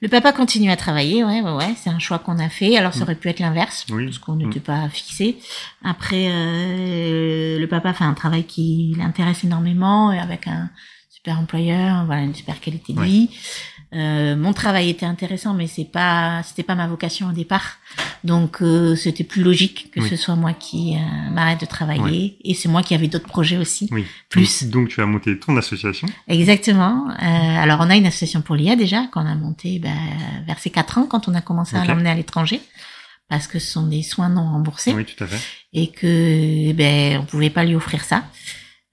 Le 0.00 0.08
papa 0.08 0.32
continue 0.32 0.70
à 0.70 0.76
travailler, 0.76 1.24
ouais, 1.24 1.40
ouais, 1.40 1.50
ouais. 1.52 1.74
C'est 1.76 1.90
un 1.90 1.98
choix 1.98 2.20
qu'on 2.20 2.38
a 2.38 2.48
fait. 2.48 2.76
Alors, 2.76 2.92
ça 2.94 3.00
Mm. 3.00 3.02
aurait 3.02 3.14
pu 3.16 3.28
être 3.28 3.40
l'inverse, 3.40 3.84
Oui. 3.90 4.04
parce 4.04 4.18
qu'on 4.18 4.36
n'était 4.36 4.60
pas 4.60 4.88
fixé. 4.88 5.38
Après, 5.84 6.28
euh, 6.30 7.58
le 7.58 7.66
papa 7.66 7.92
fait 7.92 8.04
un 8.04 8.14
travail 8.14 8.44
qui 8.44 8.94
l'intéresse 8.96 9.42
énormément, 9.42 10.12
et 10.12 10.18
avec 10.20 10.46
un 10.46 10.70
super 11.10 11.38
employeur, 11.40 12.04
voilà, 12.06 12.22
une 12.22 12.34
super 12.34 12.60
qualité 12.60 12.92
de 12.92 13.00
Ouais. 13.00 13.06
vie. 13.06 13.30
Euh, 13.94 14.36
mon 14.36 14.52
travail 14.52 14.90
était 14.90 15.06
intéressant, 15.06 15.54
mais 15.54 15.66
c'est 15.66 15.84
pas, 15.86 16.42
c'était 16.42 16.62
pas 16.62 16.74
ma 16.74 16.86
vocation 16.86 17.28
au 17.28 17.32
départ. 17.32 17.78
Donc, 18.22 18.60
euh, 18.60 18.94
c'était 18.96 19.24
plus 19.24 19.42
logique 19.42 19.90
que 19.92 20.00
Oui. 20.00 20.08
ce 20.10 20.16
soit 20.16 20.36
moi 20.36 20.52
qui 20.52 20.94
euh, 20.96 21.30
m'arrête 21.30 21.60
de 21.60 21.66
travailler, 21.66 22.36
et 22.44 22.52
c'est 22.54 22.68
moi 22.68 22.82
qui 22.82 22.94
avais 22.94 23.08
d'autres 23.08 23.26
projets 23.28 23.56
aussi. 23.56 23.88
Oui. 23.90 24.04
Plus. 24.28 24.64
Donc, 24.64 24.88
tu 24.88 25.00
as 25.00 25.06
monté 25.06 25.38
ton 25.38 25.56
association. 25.56 26.06
Exactement. 26.26 27.08
Euh, 27.10 27.14
alors 27.22 27.78
on 27.80 27.88
a 27.88 27.96
une 27.96 28.06
association 28.06 28.42
pour 28.42 28.56
l'IA 28.56 28.76
déjà 28.76 29.06
qu'on 29.06 29.24
a 29.26 29.34
montée 29.34 29.78
ben, 29.78 29.94
vers 30.46 30.58
ses 30.58 30.70
quatre 30.70 30.98
ans 30.98 31.06
quand 31.06 31.28
on 31.28 31.34
a 31.34 31.40
commencé 31.40 31.76
à 31.76 31.84
l'emmener 31.84 32.10
à 32.10 32.14
l'étranger 32.14 32.60
parce 33.28 33.46
que 33.46 33.58
ce 33.58 33.70
sont 33.72 33.86
des 33.86 34.02
soins 34.02 34.28
non 34.30 34.42
remboursés 34.52 34.92
Oui, 34.94 35.04
tout 35.04 35.22
à 35.22 35.26
fait. 35.26 35.38
et 35.72 35.88
que 35.90 36.72
ben 36.72 37.18
on 37.20 37.24
pouvait 37.24 37.50
pas 37.50 37.64
lui 37.64 37.74
offrir 37.74 38.02
ça. 38.04 38.24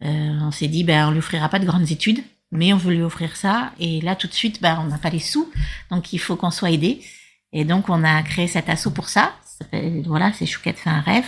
Euh, 0.03 0.37
on 0.41 0.51
s'est 0.51 0.67
dit 0.67 0.83
ben 0.83 1.07
on 1.07 1.11
lui 1.11 1.19
offrira 1.19 1.47
pas 1.49 1.59
de 1.59 1.65
grandes 1.65 1.89
études 1.91 2.19
mais 2.51 2.73
on 2.73 2.77
veut 2.77 2.93
lui 2.93 3.01
offrir 3.01 3.35
ça 3.35 3.71
et 3.79 4.01
là 4.01 4.15
tout 4.15 4.27
de 4.27 4.33
suite 4.33 4.61
ben 4.61 4.79
on 4.81 4.87
n'a 4.87 4.97
pas 4.97 5.09
les 5.09 5.19
sous 5.19 5.51
donc 5.89 6.13
il 6.13 6.19
faut 6.19 6.35
qu'on 6.35 6.51
soit 6.51 6.71
aidé 6.71 7.01
et 7.53 7.65
donc 7.65 7.89
on 7.89 8.03
a 8.03 8.21
créé 8.23 8.47
cet 8.47 8.69
assaut 8.69 8.91
pour 8.91 9.09
ça. 9.09 9.33
Voilà 10.05 10.33
c'est 10.33 10.45
Chouquette 10.45 10.77
fait 10.77 10.89
un 10.89 11.01
rêve. 11.01 11.25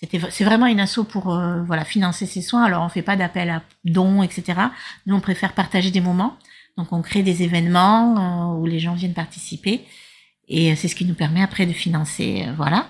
C'était 0.00 0.20
c'est 0.30 0.44
vraiment 0.44 0.66
une 0.66 0.80
asso 0.80 1.00
pour 1.08 1.34
euh, 1.34 1.62
voilà 1.64 1.84
financer 1.84 2.26
ses 2.26 2.42
soins. 2.42 2.64
Alors 2.64 2.82
on 2.82 2.88
fait 2.88 3.02
pas 3.02 3.16
d'appel 3.16 3.48
à 3.50 3.62
dons 3.84 4.22
etc. 4.22 4.60
Nous 5.06 5.14
on 5.14 5.20
préfère 5.20 5.54
partager 5.54 5.90
des 5.90 6.00
moments. 6.00 6.36
Donc 6.76 6.92
on 6.92 7.02
crée 7.02 7.22
des 7.22 7.42
événements 7.42 8.54
euh, 8.54 8.60
où 8.60 8.66
les 8.66 8.80
gens 8.80 8.94
viennent 8.94 9.14
participer 9.14 9.84
et 10.48 10.72
euh, 10.72 10.76
c'est 10.76 10.88
ce 10.88 10.96
qui 10.96 11.04
nous 11.04 11.14
permet 11.14 11.42
après 11.42 11.66
de 11.66 11.72
financer 11.72 12.44
euh, 12.46 12.52
voilà. 12.56 12.88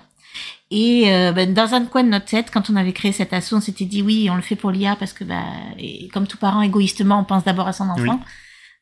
Et 0.77 1.13
euh, 1.13 1.31
ben, 1.31 1.53
dans 1.53 1.73
un 1.73 1.85
coin 1.85 2.03
de 2.03 2.09
notre 2.09 2.25
tête, 2.25 2.51
quand 2.51 2.69
on 2.69 2.75
avait 2.75 2.91
créé 2.91 3.13
cette 3.13 3.31
asso, 3.31 3.53
on 3.53 3.61
s'était 3.61 3.85
dit 3.85 4.01
oui, 4.01 4.27
on 4.29 4.35
le 4.35 4.41
fait 4.41 4.57
pour 4.57 4.71
l'IA 4.71 4.97
parce 4.97 5.13
que 5.13 5.23
bah, 5.23 5.41
et 5.79 6.09
comme 6.09 6.27
tout 6.27 6.37
parent 6.37 6.61
égoïstement, 6.61 7.19
on 7.19 7.23
pense 7.23 7.45
d'abord 7.45 7.69
à 7.69 7.71
son 7.71 7.89
enfant, 7.89 8.19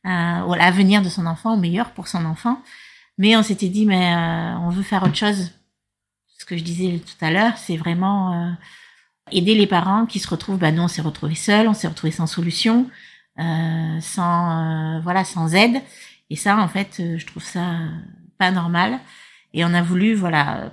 euh, 0.04 0.40
ou 0.42 0.52
à 0.52 0.56
l'avenir 0.56 1.02
de 1.02 1.08
son 1.08 1.24
enfant, 1.24 1.54
au 1.54 1.56
meilleur 1.56 1.92
pour 1.92 2.08
son 2.08 2.24
enfant. 2.24 2.60
Mais 3.16 3.36
on 3.36 3.44
s'était 3.44 3.68
dit 3.68 3.86
mais 3.86 4.12
euh, 4.12 4.58
on 4.58 4.70
veut 4.70 4.82
faire 4.82 5.04
autre 5.04 5.14
chose. 5.14 5.52
Ce 6.36 6.44
que 6.44 6.56
je 6.56 6.64
disais 6.64 6.98
tout 6.98 7.24
à 7.24 7.30
l'heure, 7.30 7.56
c'est 7.58 7.76
vraiment 7.76 8.32
euh, 8.32 8.50
aider 9.30 9.54
les 9.54 9.68
parents 9.68 10.04
qui 10.04 10.18
se 10.18 10.28
retrouvent. 10.28 10.58
Bah 10.58 10.72
nous, 10.72 10.82
on 10.82 10.88
s'est 10.88 11.00
retrouvés 11.00 11.36
seuls, 11.36 11.68
on 11.68 11.74
s'est 11.74 11.86
retrouvés 11.86 12.10
sans 12.10 12.26
solution, 12.26 12.90
euh, 13.38 14.00
sans 14.00 14.96
euh, 14.96 15.00
voilà, 15.00 15.24
sans 15.24 15.54
aide. 15.54 15.80
Et 16.28 16.34
ça, 16.36 16.56
en 16.58 16.66
fait, 16.66 16.96
euh, 16.98 17.18
je 17.18 17.26
trouve 17.26 17.44
ça 17.44 17.60
euh, 17.60 17.88
pas 18.36 18.50
normal. 18.50 18.98
Et 19.52 19.64
on 19.64 19.72
a 19.74 19.82
voulu 19.82 20.14
voilà 20.14 20.72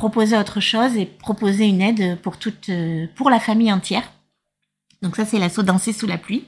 proposer 0.00 0.38
autre 0.38 0.60
chose 0.60 0.96
et 0.96 1.04
proposer 1.04 1.66
une 1.66 1.82
aide 1.82 2.18
pour 2.22 2.38
toute 2.38 2.70
euh, 2.70 3.06
pour 3.16 3.28
la 3.28 3.38
famille 3.38 3.70
entière. 3.70 4.10
Donc 5.02 5.14
ça, 5.14 5.26
c'est 5.26 5.38
l'assaut 5.38 5.62
Danser 5.62 5.92
sous 5.92 6.06
la 6.06 6.16
pluie. 6.16 6.44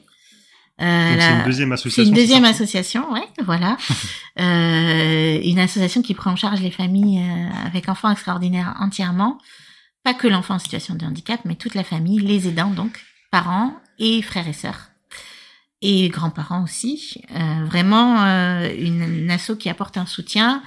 Euh, 0.81 1.17
c'est 1.19 1.33
une 1.35 1.45
deuxième 1.45 1.73
association. 1.73 2.03
c'est 2.03 2.09
une 2.09 2.15
deuxième 2.15 2.45
association, 2.47 3.13
ouais, 3.13 3.29
voilà. 3.45 3.77
euh, 4.41 5.39
une 5.45 5.59
association 5.59 6.01
qui 6.01 6.15
prend 6.15 6.33
en 6.33 6.37
charge 6.37 6.63
les 6.63 6.71
familles 6.71 7.23
avec 7.67 7.91
enfants 7.91 8.11
extraordinaires 8.11 8.75
entièrement. 8.81 9.39
Pas 10.03 10.15
que 10.15 10.27
l'enfant 10.27 10.55
en 10.55 10.59
situation 10.59 10.95
de 10.95 11.05
handicap, 11.05 11.41
mais 11.45 11.55
toute 11.55 11.75
la 11.75 11.85
famille, 11.85 12.21
les 12.21 12.49
aidants 12.49 12.71
donc, 12.71 12.99
parents 13.31 13.75
et 13.99 14.23
frères 14.23 14.49
et 14.49 14.55
sœurs. 14.55 14.89
Et 15.83 16.09
grands-parents 16.09 16.65
aussi. 16.65 17.21
Euh, 17.33 17.65
vraiment 17.67 18.17
une, 18.65 19.03
une 19.03 19.31
asso 19.31 19.57
qui 19.59 19.69
apporte 19.69 19.99
un 19.99 20.07
soutien. 20.07 20.63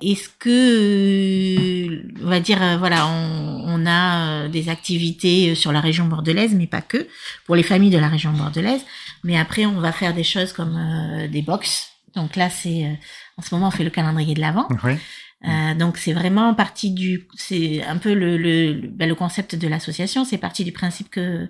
Est-ce 0.00 0.28
que, 0.38 0.48
euh, 0.48 2.12
on 2.22 2.28
va 2.28 2.38
dire, 2.40 2.62
euh, 2.62 2.76
voilà, 2.78 3.08
on, 3.08 3.64
on 3.66 3.86
a 3.86 4.44
euh, 4.44 4.48
des 4.48 4.68
activités 4.68 5.54
sur 5.56 5.72
la 5.72 5.80
région 5.80 6.06
bordelaise, 6.06 6.54
mais 6.54 6.68
pas 6.68 6.82
que, 6.82 7.08
pour 7.46 7.56
les 7.56 7.64
familles 7.64 7.90
de 7.90 7.98
la 7.98 8.08
région 8.08 8.32
bordelaise. 8.32 8.82
Mais 9.24 9.36
après, 9.36 9.66
on 9.66 9.80
va 9.80 9.90
faire 9.92 10.14
des 10.14 10.22
choses 10.22 10.52
comme 10.52 10.76
euh, 10.76 11.26
des 11.28 11.42
box. 11.42 11.90
Donc 12.14 12.36
là, 12.36 12.48
c'est 12.48 12.84
euh, 12.86 12.92
en 13.36 13.42
ce 13.42 13.54
moment, 13.54 13.68
on 13.68 13.70
fait 13.72 13.84
le 13.84 13.90
calendrier 13.90 14.34
de 14.34 14.40
l'avant. 14.40 14.68
Euh, 15.44 15.74
donc 15.74 15.98
c'est 15.98 16.12
vraiment 16.12 16.52
partie 16.54 16.90
du, 16.90 17.28
c'est 17.36 17.84
un 17.84 17.96
peu 17.96 18.12
le 18.12 18.36
le, 18.36 18.72
le, 18.72 18.88
ben, 18.88 19.08
le 19.08 19.14
concept 19.14 19.54
de 19.54 19.68
l'association. 19.68 20.24
C'est 20.24 20.38
parti 20.38 20.64
du 20.64 20.72
principe 20.72 21.10
que 21.10 21.48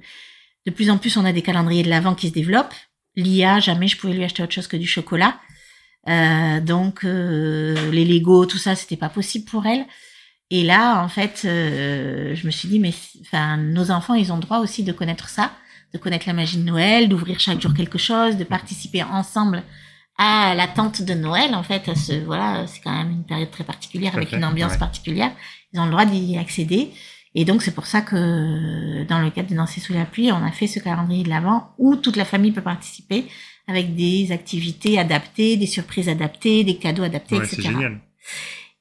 de 0.67 0.71
plus 0.71 0.91
en 0.91 0.99
plus 0.99 1.17
on 1.17 1.25
a 1.25 1.33
des 1.33 1.41
calendriers 1.41 1.83
de 1.83 1.89
l'avant 1.89 2.15
qui 2.15 2.29
se 2.29 2.35
développent. 2.35 2.75
L'IA, 3.17 3.61
jamais 3.61 3.89
je 3.89 3.97
pouvais 3.97 4.13
lui 4.13 4.25
acheter 4.25 4.43
autre 4.43 4.53
chose 4.53 4.67
que 4.69 4.77
du 4.77 4.87
chocolat. 4.87 5.39
Euh, 6.09 6.61
donc 6.61 7.05
euh, 7.05 7.91
les 7.91 8.05
Lego, 8.05 8.47
tout 8.47 8.59
ça, 8.59 8.75
c'était 8.75 8.97
pas 8.97 9.09
possible 9.09 9.45
pour 9.45 9.67
elle. 9.67 9.85
Et 10.51 10.65
là, 10.65 11.03
en 11.03 11.09
fait, 11.09 11.43
euh, 11.45 12.35
je 12.35 12.47
me 12.47 12.51
suis 12.51 12.69
dit, 12.69 12.79
mais 12.79 12.93
enfin, 13.21 13.59
nos 13.59 13.91
enfants, 13.91 14.15
ils 14.15 14.33
ont 14.33 14.39
droit 14.39 14.59
aussi 14.59 14.83
de 14.83 14.93
connaître 14.93 15.29
ça, 15.29 15.53
de 15.93 15.99
connaître 15.99 16.27
la 16.27 16.33
magie 16.33 16.57
de 16.57 16.63
Noël, 16.63 17.09
d'ouvrir 17.09 17.39
chaque 17.39 17.61
jour 17.61 17.75
quelque 17.75 17.99
chose, 17.99 18.37
de 18.37 18.45
participer 18.45 19.03
ensemble 19.03 19.63
à 20.17 20.55
l'attente 20.55 21.03
de 21.03 21.13
Noël. 21.13 21.55
En 21.55 21.63
fait, 21.63 21.87
à 21.89 21.95
ce, 21.95 22.13
voilà, 22.25 22.67
c'est 22.67 22.81
quand 22.81 22.97
même 22.97 23.11
une 23.11 23.25
période 23.25 23.51
très 23.51 23.65
particulière 23.65 24.17
avec 24.17 24.33
une 24.33 24.45
ambiance 24.45 24.73
ouais. 24.73 24.79
particulière. 24.79 25.33
Ils 25.73 25.81
ont 25.81 25.85
le 25.85 25.91
droit 25.91 26.07
d'y 26.07 26.39
accéder. 26.39 26.93
Et 27.35 27.45
donc, 27.45 27.63
c'est 27.63 27.75
pour 27.75 27.87
ça 27.87 28.01
que 28.01 29.05
dans 29.05 29.21
le 29.21 29.31
cadre 29.31 29.51
de 29.51 29.55
Danser 29.55 29.81
sous 29.81 29.93
la 29.93 30.07
pluie, 30.07 30.33
on 30.33 30.43
a 30.43 30.51
fait 30.51 30.67
ce 30.67 30.79
calendrier 30.79 31.25
de 31.25 31.29
l'Avent 31.29 31.75
où 31.77 31.95
toute 31.97 32.17
la 32.17 32.25
famille 32.25 32.53
peut 32.53 32.63
participer 32.63 33.27
avec 33.69 33.95
des 33.95 34.33
activités 34.33 34.99
adaptées, 34.99 35.57
des 35.57 35.67
surprises 35.67 36.09
adaptées, 36.09 36.65
des 36.65 36.77
cadeaux 36.79 37.03
adaptés, 37.05 37.37
Ouais, 37.37 37.45
etc. 37.45 37.57
c'est 37.63 37.69
génial. 37.71 38.01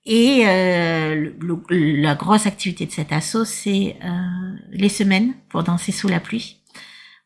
Et 0.06 0.44
euh, 0.48 1.32
le- 1.40 1.62
le- 1.70 2.02
la 2.02 2.16
grosse 2.16 2.46
activité 2.46 2.86
de 2.86 2.92
cet 2.92 3.12
assaut, 3.12 3.44
c'est 3.46 3.98
euh, 4.04 4.10
les 4.72 4.90
semaines 4.90 5.34
pour 5.50 5.64
danser 5.64 5.92
sous 5.92 6.08
la 6.08 6.22
pluie, 6.22 6.58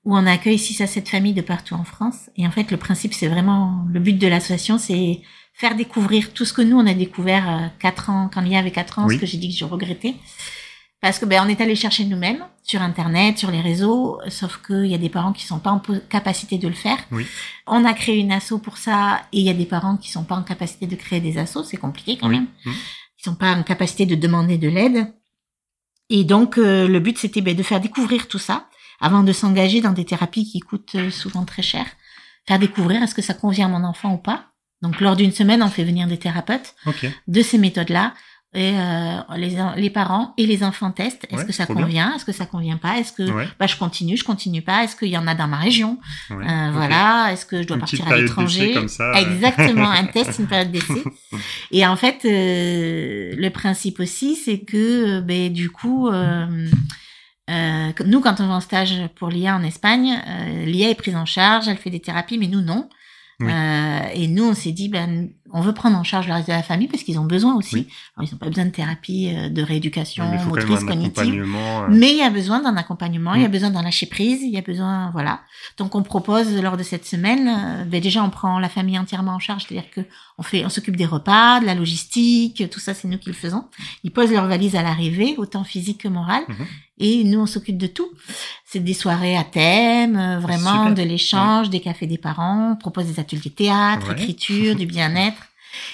où 0.03 0.15
on 0.17 0.25
accueille 0.25 0.57
6 0.57 0.81
à 0.81 0.87
7 0.87 1.07
familles 1.07 1.35
de 1.35 1.41
partout 1.41 1.75
en 1.75 1.83
France. 1.83 2.31
Et 2.35 2.47
en 2.47 2.51
fait, 2.51 2.71
le 2.71 2.77
principe, 2.77 3.13
c'est 3.13 3.27
vraiment 3.27 3.85
le 3.93 3.99
but 3.99 4.17
de 4.17 4.27
l'association, 4.27 4.79
c'est 4.79 5.21
faire 5.53 5.75
découvrir 5.75 6.33
tout 6.33 6.43
ce 6.45 6.53
que 6.53 6.63
nous 6.63 6.77
on 6.79 6.87
a 6.87 6.95
découvert 6.95 7.47
euh, 7.49 7.67
quatre 7.79 8.09
ans 8.09 8.31
quand 8.33 8.41
il 8.41 8.51
y 8.51 8.55
avait 8.55 8.71
quatre 8.71 8.97
ans, 8.97 9.05
Oui. 9.05 9.15
ce 9.15 9.19
que 9.21 9.27
j'ai 9.27 9.37
dit 9.37 9.49
que 9.49 9.55
je 9.59 9.65
regrettais. 9.65 10.15
Parce 11.01 11.17
que 11.17 11.25
ben 11.25 11.41
on 11.43 11.49
est 11.49 11.59
allé 11.61 11.75
chercher 11.75 12.05
nous-mêmes 12.05 12.45
sur 12.63 12.81
internet, 12.81 13.37
sur 13.39 13.49
les 13.49 13.59
réseaux, 13.61 14.19
sauf 14.29 14.61
qu'il 14.65 14.85
y 14.85 14.93
a 14.93 14.99
des 14.99 15.09
parents 15.09 15.33
qui 15.33 15.45
sont 15.45 15.59
pas 15.59 15.71
en 15.71 15.81
capacité 16.09 16.59
de 16.59 16.67
le 16.67 16.75
faire. 16.75 16.97
Oui. 17.11 17.25
On 17.65 17.83
a 17.85 17.93
créé 17.93 18.17
une 18.19 18.31
asso 18.31 18.53
pour 18.63 18.77
ça, 18.77 19.21
et 19.33 19.39
il 19.39 19.45
y 19.45 19.49
a 19.49 19.53
des 19.53 19.65
parents 19.65 19.97
qui 19.97 20.11
sont 20.11 20.23
pas 20.23 20.35
en 20.35 20.43
capacité 20.43 20.85
de 20.85 20.95
créer 20.95 21.19
des 21.19 21.39
assos, 21.39 21.63
c'est 21.63 21.77
compliqué 21.77 22.17
quand 22.17 22.27
Oui. 22.29 22.35
même. 22.35 22.47
Mhm. 22.65 22.73
Ils 23.19 23.23
sont 23.23 23.35
pas 23.35 23.51
en 23.53 23.63
capacité 23.63 24.05
de 24.05 24.15
demander 24.15 24.57
de 24.59 24.67
l'aide. 24.69 25.11
Et 26.09 26.23
donc 26.23 26.57
euh, 26.57 26.87
le 26.87 26.99
but 26.99 27.17
c'était 27.17 27.41
ben, 27.41 27.55
de 27.55 27.63
faire 27.63 27.79
découvrir 27.81 28.27
tout 28.27 28.39
ça 28.39 28.67
avant 28.99 29.23
de 29.23 29.31
s'engager 29.33 29.81
dans 29.81 29.93
des 29.93 30.05
thérapies 30.05 30.45
qui 30.45 30.59
coûtent 30.59 30.95
euh, 30.95 31.09
souvent 31.09 31.45
très 31.45 31.61
cher. 31.63 31.85
Faire 32.47 32.59
découvrir 32.59 33.01
est-ce 33.01 33.15
que 33.15 33.21
ça 33.21 33.33
convient 33.33 33.67
à 33.67 33.69
mon 33.79 33.83
enfant 33.87 34.13
ou 34.13 34.17
pas. 34.17 34.47
Donc 34.81 34.99
lors 34.99 35.15
d'une 35.15 35.31
semaine, 35.31 35.63
on 35.63 35.69
fait 35.69 35.83
venir 35.83 36.07
des 36.07 36.17
thérapeutes 36.17 36.75
Ok. 36.85 37.07
de 37.27 37.41
ces 37.41 37.57
méthodes-là 37.57 38.13
et 38.53 38.73
euh, 38.77 39.17
les, 39.37 39.57
les 39.77 39.89
parents 39.89 40.33
et 40.37 40.45
les 40.45 40.61
enfants 40.63 40.91
testent. 40.91 41.25
Est-ce 41.29 41.41
Ouais, 41.41 41.45
que 41.45 41.53
ça 41.53 41.65
convient? 41.65 42.13
Est-ce 42.15 42.25
que 42.25 42.33
ça 42.33 42.45
convient 42.45 42.75
pas? 42.75 42.97
Est-ce 42.99 43.13
que 43.13 43.23
Ouais. 43.31 43.47
bah, 43.57 43.65
je 43.67 43.77
continue, 43.77 44.17
je 44.17 44.25
continue 44.25 44.61
pas? 44.61 44.83
Est-ce 44.83 44.95
qu'il 44.97 45.07
y 45.07 45.17
en 45.17 45.25
a 45.25 45.35
dans 45.35 45.47
ma 45.47 45.57
région? 45.57 45.99
Ouais, 46.29 46.45
Euh. 46.45 46.71
Voilà. 46.73 47.29
Est-ce 47.31 47.45
que 47.45 47.61
je 47.61 47.67
dois 47.67 47.77
Une 47.77 47.81
partir 47.81 48.05
à 48.07 48.17
l'étranger? 48.17 48.75
euh. 48.77 49.13
Exactement, 49.13 49.89
un 49.89 50.03
test, 50.13 50.37
une 50.39 50.47
période 50.47 50.69
d'essai. 50.71 51.01
Et 51.71 51.85
en 51.87 51.95
fait, 51.95 52.25
euh, 52.25 53.33
le 53.37 53.49
principe 53.51 53.99
aussi, 54.01 54.35
c'est 54.35 54.59
que 54.59 55.19
euh, 55.19 55.21
ben, 55.21 55.51
du 55.53 55.69
coup, 55.69 56.09
euh, 56.09 56.67
euh, 57.49 57.91
nous, 58.05 58.19
quand 58.21 58.39
on 58.41 58.47
va 58.47 58.55
en 58.55 58.59
stage 58.61 58.95
pour 59.15 59.29
l'IA 59.29 59.55
en 59.55 59.63
Espagne, 59.63 60.19
euh, 60.27 60.65
l'IA 60.65 60.89
est 60.89 60.95
prise 60.95 61.15
en 61.15 61.25
charge, 61.25 61.67
elle 61.67 61.77
fait 61.77 61.89
des 61.89 61.99
thérapies, 62.01 62.37
mais 62.37 62.47
nous, 62.47 62.61
non. 62.61 62.89
Oui. 63.39 63.47
Euh, 63.49 63.99
et 64.13 64.27
nous, 64.27 64.43
on 64.43 64.53
s'est 64.53 64.71
dit, 64.71 64.87
ben, 64.89 65.29
on 65.53 65.61
veut 65.61 65.73
prendre 65.73 65.97
en 65.97 66.03
charge 66.03 66.27
le 66.27 66.33
reste 66.33 66.47
de 66.47 66.53
la 66.53 66.63
famille 66.63 66.87
parce 66.87 67.03
qu'ils 67.03 67.19
ont 67.19 67.25
besoin 67.25 67.55
aussi. 67.55 67.75
Oui. 67.75 67.87
Alors, 68.17 68.27
ils 68.29 68.33
n'ont 68.33 68.37
pas 68.39 68.47
besoin 68.47 68.65
de 68.65 68.71
thérapie 68.71 69.31
euh, 69.35 69.49
de 69.49 69.61
rééducation 69.61 70.23
quand 70.37 70.45
motrice 70.49 70.79
cognitive. 70.87 71.43
euh, 71.83 71.87
Mais 71.89 72.11
il 72.11 72.17
y 72.17 72.21
a 72.21 72.29
besoin 72.29 72.61
d'un 72.61 72.75
accompagnement, 72.77 73.33
il 73.35 73.41
y 73.41 73.45
a 73.45 73.47
Mm. 73.47 73.51
besoin 73.51 73.69
d'un 73.71 73.81
lâcher 73.81 74.05
prise, 74.05 74.41
il 74.41 74.49
y 74.51 74.57
a 74.57 74.61
besoin, 74.61 75.09
voilà. 75.11 75.41
Donc 75.77 75.95
on 75.95 76.03
propose 76.03 76.55
lors 76.61 76.77
de 76.77 76.83
cette 76.83 77.05
semaine, 77.05 77.47
euh, 77.47 77.83
ben 77.85 77.99
déjà 78.01 78.23
on 78.23 78.29
prend 78.29 78.59
la 78.59 78.69
famille 78.69 78.97
entièrement 78.97 79.33
en 79.33 79.39
charge, 79.39 79.65
c'est-à-dire 79.67 79.89
que 79.91 80.01
on 80.37 80.43
fait, 80.43 80.65
on 80.65 80.69
s'occupe 80.69 80.95
des 80.95 81.05
repas, 81.05 81.59
de 81.59 81.65
la 81.65 81.75
logistique, 81.75 82.63
tout 82.71 82.79
ça 82.79 82.93
c'est 82.93 83.07
nous 83.07 83.17
qui 83.17 83.29
le 83.29 83.35
faisons. 83.35 83.65
Ils 84.03 84.11
posent 84.11 84.31
leur 84.31 84.47
valise 84.47 84.75
à 84.75 84.81
l'arrivée, 84.81 85.35
autant 85.37 85.63
physique 85.63 85.99
que 85.99 86.07
morale, 86.07 86.43
Mhm. 86.47 86.65
Et 87.01 87.23
nous 87.25 87.39
on 87.41 87.45
s'occupe 87.45 87.77
de 87.77 87.87
tout. 87.87 88.09
C'est 88.65 88.79
des 88.79 88.93
soirées 88.93 89.35
à 89.35 89.43
thème, 89.43 90.15
euh, 90.15 90.39
vraiment 90.39 90.87
super. 90.89 90.93
de 90.93 91.01
l'échange, 91.03 91.69
des 91.69 91.81
cafés 91.81 92.07
des 92.07 92.17
parents, 92.17 92.71
on 92.71 92.75
propose 92.77 93.05
des 93.07 93.19
ateliers 93.19 93.49
théâtre, 93.49 94.07
Ouais. 94.07 94.13
écriture, 94.13 94.75
du 94.77 94.85
bien-être, 94.97 95.41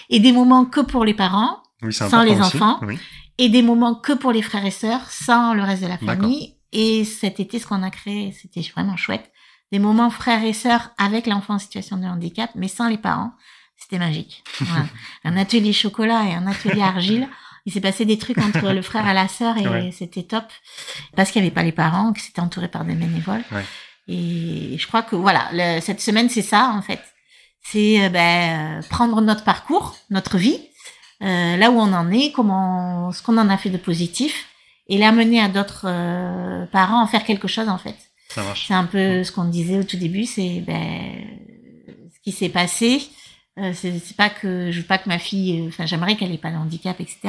et 0.09 0.19
des 0.19 0.31
moments 0.31 0.65
que 0.65 0.81
pour 0.81 1.03
les 1.05 1.13
parents, 1.15 1.57
Oui, 1.81 1.91
sans 1.93 2.21
les 2.23 2.31
aussi. 2.33 2.41
enfants. 2.41 2.79
Oui. 2.83 2.99
et 3.39 3.49
des 3.49 3.61
moments 3.61 3.95
que 3.95 4.13
pour 4.13 4.31
les 4.31 4.41
frères 4.41 4.65
et 4.65 4.71
sœurs, 4.71 5.09
sans 5.11 5.53
le 5.53 5.63
reste 5.63 5.81
de 5.83 5.87
la 5.87 5.97
famille. 5.99 6.55
Et 6.73 7.05
cet 7.05 7.39
été, 7.39 7.59
ce 7.59 7.65
qu'on 7.67 7.81
a 7.83 7.89
créé, 7.91 8.31
c'était 8.39 8.61
vraiment 8.75 8.97
chouette. 8.97 9.31
Des 9.71 9.79
moments 9.79 10.09
frères 10.09 10.43
et 10.43 10.53
sœurs 10.53 10.89
avec 10.97 11.27
l'enfant 11.27 11.53
en 11.55 11.59
situation 11.59 11.97
de 11.97 12.05
handicap, 12.05 12.49
mais 12.55 12.67
sans 12.67 12.87
les 12.89 12.97
parents. 12.97 13.31
C'était 13.77 13.99
magique. 13.99 14.43
Voilà. 14.59 14.85
un 15.23 15.37
atelier 15.37 15.71
chocolat 15.71 16.23
et 16.25 16.33
un 16.33 16.47
atelier 16.47 16.81
argile. 16.81 17.27
Il 17.67 17.73
s'est 17.73 17.81
passé 17.81 18.05
des 18.05 18.17
trucs 18.17 18.37
entre 18.37 18.71
le 18.71 18.81
frère 18.81 19.07
et 19.09 19.13
la 19.13 19.27
sœur 19.27 19.57
et 19.57 19.67
Ouais. 19.67 19.91
c'était 19.91 20.23
top. 20.23 20.45
Parce 21.17 21.31
qu'il 21.31 21.41
n'y 21.41 21.47
avait 21.49 21.53
pas 21.53 21.63
les 21.63 21.73
parents, 21.73 22.13
que 22.13 22.21
c'était 22.21 22.39
entouré 22.39 22.69
par 22.69 22.85
des 22.85 22.95
bénévoles. 22.95 23.43
Ouais. 23.51 23.65
Et 24.07 24.77
je 24.79 24.87
crois 24.87 25.01
que 25.03 25.17
voilà, 25.17 25.49
le- 25.51 25.81
cette 25.81 25.99
semaine, 25.99 26.29
c'est 26.29 26.41
ça, 26.41 26.71
en 26.73 26.81
fait. 26.81 27.01
C'est 27.63 28.05
euh, 28.05 28.09
ben, 28.09 28.79
euh, 28.79 28.87
prendre 28.89 29.19
notre 29.19 29.43
parcours, 29.43 29.97
notre 30.09 30.37
vie, 30.37 30.57
euh, 31.21 31.57
là 31.57 31.69
où 31.69 31.77
on 31.77 31.91
en 31.91 32.09
est, 32.09 32.31
comment, 32.31 33.11
ce 33.11 33.21
qu'on 33.21 33.37
en 33.37 33.49
a 33.49 33.57
fait 33.57 33.69
de 33.69 33.77
positif, 33.77 34.45
et 34.87 34.97
l'amener 34.97 35.41
à 35.41 35.49
d'autres 35.49 35.87
parents 36.71 37.03
à 37.03 37.07
faire 37.07 37.25
quelque 37.25 37.49
chose 37.49 37.67
en 37.67 37.77
fait. 37.77 37.97
Ça 38.29 38.43
marche. 38.43 38.65
C'est 38.69 38.73
un 38.73 38.85
peu 38.85 39.25
ce 39.25 39.31
qu'on 39.33 39.43
disait 39.43 39.77
au 39.79 39.83
tout 39.83 39.97
début, 39.97 40.23
c'est 40.25 40.63
ben, 40.65 41.11
ce 42.13 42.19
qui 42.23 42.31
s'est 42.31 42.47
passé. 42.47 43.01
Euh, 43.57 43.73
c'est 43.73 44.15
pas 44.15 44.29
que 44.29 44.71
je 44.71 44.79
veux 44.81 44.85
pas 44.85 44.97
que 44.99 45.09
ma 45.09 45.17
fille, 45.19 45.61
euh, 45.61 45.67
enfin 45.69 45.85
j'aimerais 45.87 46.15
qu'elle 46.15 46.31
ait 46.31 46.37
pas 46.37 46.51
de 46.51 46.57
handicap, 46.57 46.99
etc. 46.99 47.19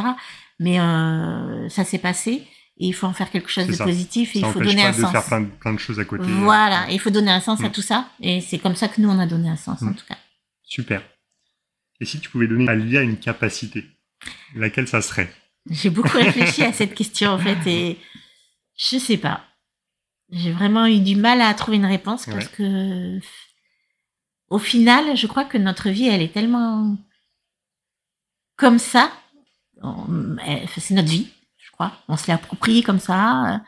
Mais 0.58 0.78
euh, 0.78 1.68
ça 1.70 1.84
s'est 1.84 1.98
passé 1.98 2.46
et 2.80 2.86
il 2.86 2.92
faut 2.92 3.06
en 3.06 3.14
faire 3.14 3.30
quelque 3.30 3.48
chose 3.50 3.66
de 3.66 3.72
ça. 3.72 3.84
positif 3.84 4.36
et 4.36 4.40
Ça 4.40 4.46
il 4.48 4.52
faut 4.52 4.60
donner 4.60 4.82
pas 4.82 4.88
un 4.88 4.92
de 4.92 5.00
sens. 5.00 5.10
faire 5.12 5.24
plein 5.24 5.40
de, 5.40 5.46
plein 5.46 5.72
de 5.72 5.78
choses 5.78 5.98
à 5.98 6.04
côté. 6.04 6.24
Voilà, 6.28 6.90
et 6.90 6.94
il 6.94 7.00
faut 7.00 7.08
donner 7.10 7.30
un 7.30 7.40
sens 7.40 7.60
à 7.62 7.68
Mm. 7.68 7.72
tout 7.72 7.80
ça 7.82 8.10
et 8.20 8.40
c'est 8.42 8.58
comme 8.58 8.76
ça 8.76 8.88
que 8.88 9.00
nous 9.00 9.08
on 9.08 9.18
a 9.18 9.26
donné 9.26 9.48
un 9.48 9.56
sens 9.56 9.80
en 9.82 9.86
Mm. 9.86 9.94
tout 9.94 10.04
cas. 10.06 10.18
Super. 10.64 11.02
Et 12.00 12.04
si 12.04 12.20
tu 12.20 12.28
pouvais 12.28 12.46
donner 12.46 12.68
à 12.68 12.74
l'IA 12.74 13.00
une 13.02 13.16
capacité, 13.16 13.86
laquelle 14.54 14.86
ça 14.86 15.00
serait? 15.00 15.32
J'ai 15.70 15.88
beaucoup 15.90 16.16
réfléchi 16.18 16.62
à 16.62 16.72
cette 16.74 16.94
question 16.94 17.30
en 17.30 17.38
fait 17.38 17.58
et 17.66 17.98
je 18.76 18.98
sais 18.98 19.16
pas. 19.16 19.44
J'ai 20.30 20.52
vraiment 20.52 20.84
eu 20.86 20.98
du 21.00 21.16
mal 21.16 21.40
à 21.40 21.54
trouver 21.54 21.78
une 21.78 21.86
réponse 21.86 22.26
parce 22.26 22.44
Ouais. 22.46 22.52
que 22.54 23.18
au 24.50 24.58
final, 24.58 25.16
je 25.16 25.26
crois 25.26 25.44
que 25.44 25.58
notre 25.58 25.88
vie, 25.90 26.06
elle 26.08 26.22
est 26.22 26.32
tellement 26.32 26.96
comme 28.56 28.78
ça. 28.78 29.10
C'est 30.78 30.94
notre 30.94 31.08
vie, 31.08 31.28
je 31.58 31.70
crois. 31.70 31.92
On 32.08 32.16
se 32.16 32.26
l'est 32.26 32.32
approprié 32.32 32.82
comme 32.82 32.98
ça 32.98 33.54
euh, 33.54 33.58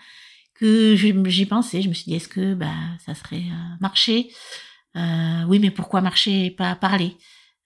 que 0.55 0.97
j'y 0.97 1.47
pensais. 1.47 1.83
Je 1.83 1.89
me 1.89 1.95
suis 1.95 2.05
dit, 2.11 2.17
est-ce 2.17 2.29
que 2.29 2.55
bah, 2.55 2.73
ça 3.05 3.15
serait 3.15 3.45
euh, 3.51 3.77
marcher 3.81 4.31
Euh, 4.97 5.45
Oui, 5.47 5.59
mais 5.61 5.71
pourquoi 5.71 6.01
marcher 6.01 6.47
et 6.47 6.51
pas 6.51 6.75
parler? 6.75 7.17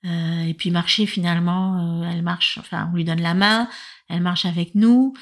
Euh, 0.05 0.44
Et 0.44 0.55
puis 0.55 0.70
marcher, 0.70 1.07
finalement, 1.07 2.03
euh, 2.03 2.11
elle 2.12 2.22
marche. 2.22 2.59
Enfin, 2.59 2.90
on 2.92 2.96
lui 2.96 3.05
donne 3.05 3.22
la 3.22 3.33
main, 3.35 3.68
elle 4.09 4.20
marche 4.20 4.44
avec 4.44 4.74
nous. 4.74 5.14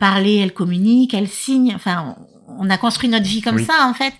Parler, 0.00 0.34
elle 0.36 0.52
communique, 0.52 1.14
elle 1.14 1.28
signe. 1.28 1.72
Enfin, 1.76 2.16
on, 2.48 2.66
on 2.66 2.70
a 2.70 2.76
construit 2.76 3.08
notre 3.08 3.26
vie 3.26 3.40
comme 3.40 3.54
Oui. 3.56 3.64
ça, 3.64 3.86
en 3.88 3.94
fait. 3.94 4.12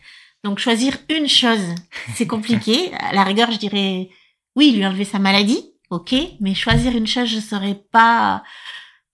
Donc 0.45 0.59
choisir 0.59 0.97
une 1.11 1.29
chose, 1.29 1.75
c'est 2.15 2.27
compliqué. 2.27 2.93
à 2.99 3.13
la 3.13 3.25
rigueur, 3.25 3.51
je 3.51 3.59
dirais 3.59 4.09
oui, 4.57 4.73
lui 4.73 4.85
enlever 4.87 5.05
sa 5.05 5.19
maladie, 5.19 5.63
ok, 5.91 6.15
mais 6.41 6.55
choisir 6.55 6.97
une 6.97 7.07
chose, 7.07 7.29
je 7.29 7.41
saurais 7.41 7.79
pas. 7.93 8.43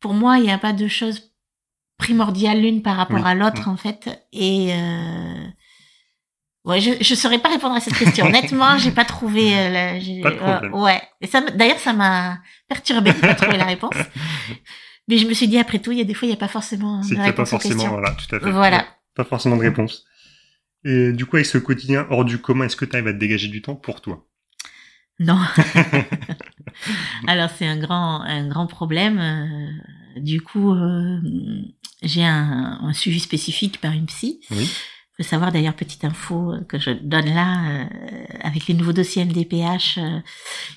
Pour 0.01 0.15
moi, 0.15 0.39
il 0.39 0.45
n'y 0.45 0.53
a 0.53 0.59
pas 0.59 0.73
de 0.73 0.87
chose 0.89 1.33
primordiale 1.99 2.61
l'une 2.61 2.83
par 2.83 2.97
rapport 2.97 3.17
Oui. 3.17 3.23
à 3.27 3.35
l'autre, 3.35 3.69
en 3.69 3.77
fait. 3.77 4.09
Et 4.33 4.73
euh... 4.73 5.45
ouais, 6.65 6.81
je 6.81 6.93
je 7.01 7.15
saurais 7.15 7.39
pas 7.39 7.49
répondre 7.49 7.75
à 7.75 7.81
cette 7.81 7.97
question. 7.99 8.27
Honnêtement, 8.27 8.79
j'ai 8.79 8.91
pas 8.93 9.05
trouvé. 9.05 9.53
euh, 9.59 9.69
la- 9.71 9.99
j'ai- 10.01 10.21
Pas 10.21 10.31
de 10.31 10.37
problème. 10.37 10.75
euh, 10.75 10.79
ouais. 10.85 11.03
Et 11.21 11.27
ça, 11.27 11.41
d'ailleurs, 11.41 11.79
ça 11.79 11.93
m'a 11.93 12.39
perturbé 12.69 13.13
de 13.13 13.19
pas 13.21 13.35
trouver 13.35 13.57
la 13.59 13.65
réponse. 13.65 13.95
Mais 15.09 15.19
je 15.19 15.27
me 15.27 15.35
suis 15.35 15.49
dit 15.49 15.59
après 15.59 15.79
tout, 15.79 15.93
il 15.93 15.99
y 15.99 16.01
a 16.01 16.05
des 16.05 16.15
fois, 16.15 16.27
il 16.27 16.31
n'y 16.31 16.37
a 16.37 16.41
pas 16.41 16.49
forcément 16.49 17.01
de 17.01 17.17
a 17.17 17.33
pas 17.33 17.43
aux 17.43 17.47
forcément, 17.47 17.89
voilà, 17.89 18.11
tout 18.13 18.35
à 18.35 18.41
fait. 18.41 18.51
Voilà. 18.51 18.87
Pas 19.15 19.25
forcément 19.25 19.57
de 19.57 19.63
réponse. 19.63 20.05
Et 20.87 21.13
du 21.13 21.27
coup, 21.27 21.37
avec 21.37 21.47
ce 21.47 21.59
quotidien 21.59 22.07
hors 22.11 22.25
du 22.25 22.39
commun, 22.39 22.67
est-ce 22.67 22.77
que 22.77 22.85
tu 22.85 22.95
arrives 22.97 23.09
à 23.09 23.13
te 23.13 23.19
dégager 23.19 23.49
du 23.49 23.61
temps 23.63 23.75
pour 23.77 24.01
toi? 24.01 24.27
Non. 25.19 25.39
Alors 27.27 27.51
c'est 27.51 27.67
un 27.67 27.79
grand 27.79 28.21
un 28.23 28.49
grand 28.49 28.67
problème. 28.67 29.19
euh, 29.19 30.21
du 30.21 30.41
coup, 30.41 30.73
euh, 30.73 31.19
j'ai 32.03 32.25
un, 32.25 32.79
un 32.83 32.93
suivi 32.93 33.21
spécifique 33.21 33.81
par 33.81 33.93
une 33.93 34.07
psy. 34.07 34.41
Oui. 34.51 34.71
faut 35.17 35.23
savoir 35.23 35.51
d'ailleurs 35.53 35.75
petite 35.75 36.05
info 36.05 36.53
euh, 36.53 36.61
que 36.69 36.79
je 36.79 36.91
donne 36.91 37.27
là 37.35 37.69
euh, 37.71 37.85
avec 38.43 38.67
les 38.67 38.75
nouveaux 38.75 38.93
dossiers 38.93 39.25
MDPH. 39.25 39.99
euh, 39.99 40.21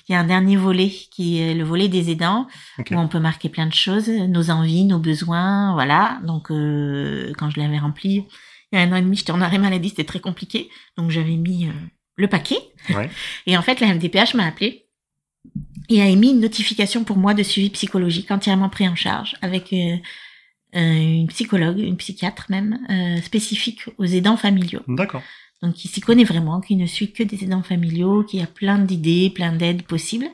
Il 0.08 0.12
y 0.12 0.14
a 0.14 0.20
un 0.20 0.24
dernier 0.24 0.56
volet 0.56 0.90
qui 1.10 1.40
est 1.40 1.54
le 1.54 1.64
volet 1.64 1.88
des 1.88 2.10
aidants 2.10 2.46
où 2.78 2.98
on 2.98 3.08
peut 3.08 3.20
marquer 3.20 3.48
plein 3.50 3.66
de 3.66 3.74
choses, 3.74 4.08
nos 4.08 4.50
envies, 4.50 4.84
nos 4.84 4.98
besoins, 4.98 5.72
voilà. 5.74 6.20
Donc 6.24 6.50
euh, 6.50 7.32
quand 7.38 7.50
je 7.50 7.60
l'avais 7.60 7.78
rempli 7.78 8.24
il 8.72 8.78
y 8.78 8.82
a 8.82 8.84
un 8.84 8.92
an 8.92 8.96
et 8.96 9.02
demi, 9.02 9.16
j'étais 9.16 9.32
en 9.32 9.40
arrêt 9.40 9.58
maladie, 9.58 9.90
c'était 9.90 10.04
très 10.04 10.20
compliqué, 10.20 10.70
donc 10.96 11.10
j'avais 11.10 11.36
mis 11.36 11.66
euh, 11.66 11.72
le 12.16 12.28
paquet. 12.28 12.58
Ouais. 12.90 13.10
Et 13.46 13.56
en 13.56 13.62
fait, 13.62 13.80
la 13.80 13.92
MDPH 13.94 14.34
m'a 14.34 14.46
appelé 14.46 14.86
et 15.88 16.00
a 16.00 16.06
émis 16.06 16.30
une 16.30 16.40
notification 16.40 17.04
pour 17.04 17.16
moi 17.16 17.34
de 17.34 17.42
suivi 17.42 17.70
psychologique 17.70 18.30
entièrement 18.30 18.68
pris 18.68 18.88
en 18.88 18.94
charge 18.94 19.36
avec 19.42 19.72
euh, 19.72 19.96
euh, 20.76 20.78
une 20.78 21.26
psychologue, 21.26 21.78
une 21.78 21.96
psychiatre 21.96 22.46
même, 22.48 22.78
euh, 22.90 23.20
spécifique 23.22 23.80
aux 23.98 24.04
aidants 24.04 24.36
familiaux. 24.36 24.82
D'accord. 24.86 25.22
Donc 25.62 25.74
qui 25.74 25.88
s'y 25.88 26.00
connaît 26.00 26.24
vraiment, 26.24 26.60
qui 26.60 26.76
ne 26.76 26.86
suit 26.86 27.12
que 27.12 27.22
des 27.22 27.44
aidants 27.44 27.62
familiaux, 27.62 28.22
qui 28.22 28.40
a 28.40 28.46
plein 28.46 28.78
d'idées, 28.78 29.30
plein 29.30 29.52
d'aides 29.52 29.82
possibles. 29.82 30.28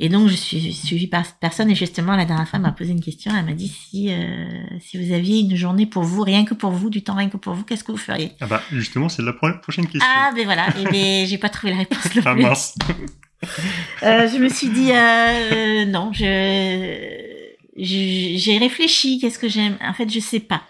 Et 0.00 0.08
donc 0.08 0.28
je 0.28 0.34
suis 0.36 0.72
suivie 0.72 1.08
par 1.08 1.26
cette 1.26 1.38
personne 1.40 1.70
et 1.70 1.74
justement 1.74 2.14
la 2.14 2.24
dernière 2.24 2.46
fois 2.48 2.58
elle 2.58 2.62
m'a 2.62 2.70
posé 2.70 2.92
une 2.92 3.00
question, 3.00 3.32
elle 3.36 3.44
m'a 3.44 3.52
dit 3.52 3.66
si 3.66 4.12
euh, 4.12 4.46
si 4.80 4.96
vous 4.96 5.12
aviez 5.12 5.40
une 5.40 5.56
journée 5.56 5.86
pour 5.86 6.04
vous, 6.04 6.22
rien 6.22 6.44
que 6.44 6.54
pour 6.54 6.70
vous, 6.70 6.88
du 6.88 7.02
temps 7.02 7.14
rien 7.16 7.28
que 7.28 7.36
pour 7.36 7.54
vous, 7.54 7.64
qu'est-ce 7.64 7.82
que 7.82 7.90
vous 7.90 7.98
feriez? 7.98 8.30
Ah 8.40 8.46
bah, 8.46 8.62
justement, 8.70 9.08
c'est 9.08 9.22
la 9.22 9.32
pro- 9.32 9.58
prochaine 9.60 9.86
question. 9.88 10.08
Ah 10.08 10.30
ben 10.36 10.44
voilà, 10.44 10.68
et 10.78 10.84
ben 10.84 11.26
j'ai 11.26 11.36
pas 11.38 11.48
trouvé 11.48 11.72
la 11.72 11.78
réponse 11.80 12.14
non 12.14 12.22
Ah, 12.26 12.34
plus. 12.34 12.42
mince. 12.42 12.74
Euh, 14.02 14.28
je 14.28 14.36
me 14.38 14.48
suis 14.48 14.68
dit 14.68 14.90
euh, 14.92 15.84
non, 15.84 16.12
je 16.12 16.24
j'ai 17.76 18.58
réfléchi, 18.58 19.18
qu'est-ce 19.20 19.38
que 19.38 19.48
j'aime? 19.48 19.76
En 19.80 19.92
fait, 19.94 20.10
je 20.12 20.18
sais 20.20 20.40
pas. 20.40 20.62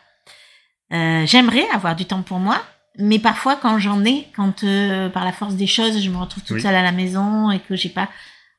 Euh, 0.93 1.25
J'aimerais 1.27 1.67
avoir 1.73 1.97
du 1.97 2.05
temps 2.05 2.23
pour 2.23 2.39
moi, 2.39 2.63
mais 2.99 3.19
parfois 3.19 3.57
quand 3.57 3.79
j'en 3.79 4.05
ai, 4.05 4.27
quand 4.37 4.65
euh, 4.65 5.09
par 5.09 5.25
la 5.25 5.33
force 5.33 5.55
des 5.55 5.67
choses, 5.67 6.03
je 6.03 6.11
me 6.11 6.19
retrouve 6.19 6.43
toute 6.43 6.57
Oui. 6.57 6.63
seule 6.63 6.75
à 6.75 6.83
la 6.83 6.93
maison 6.93 7.51
et 7.51 7.59
que 7.61 7.77
j'ai 7.77 7.89
pas 7.89 8.09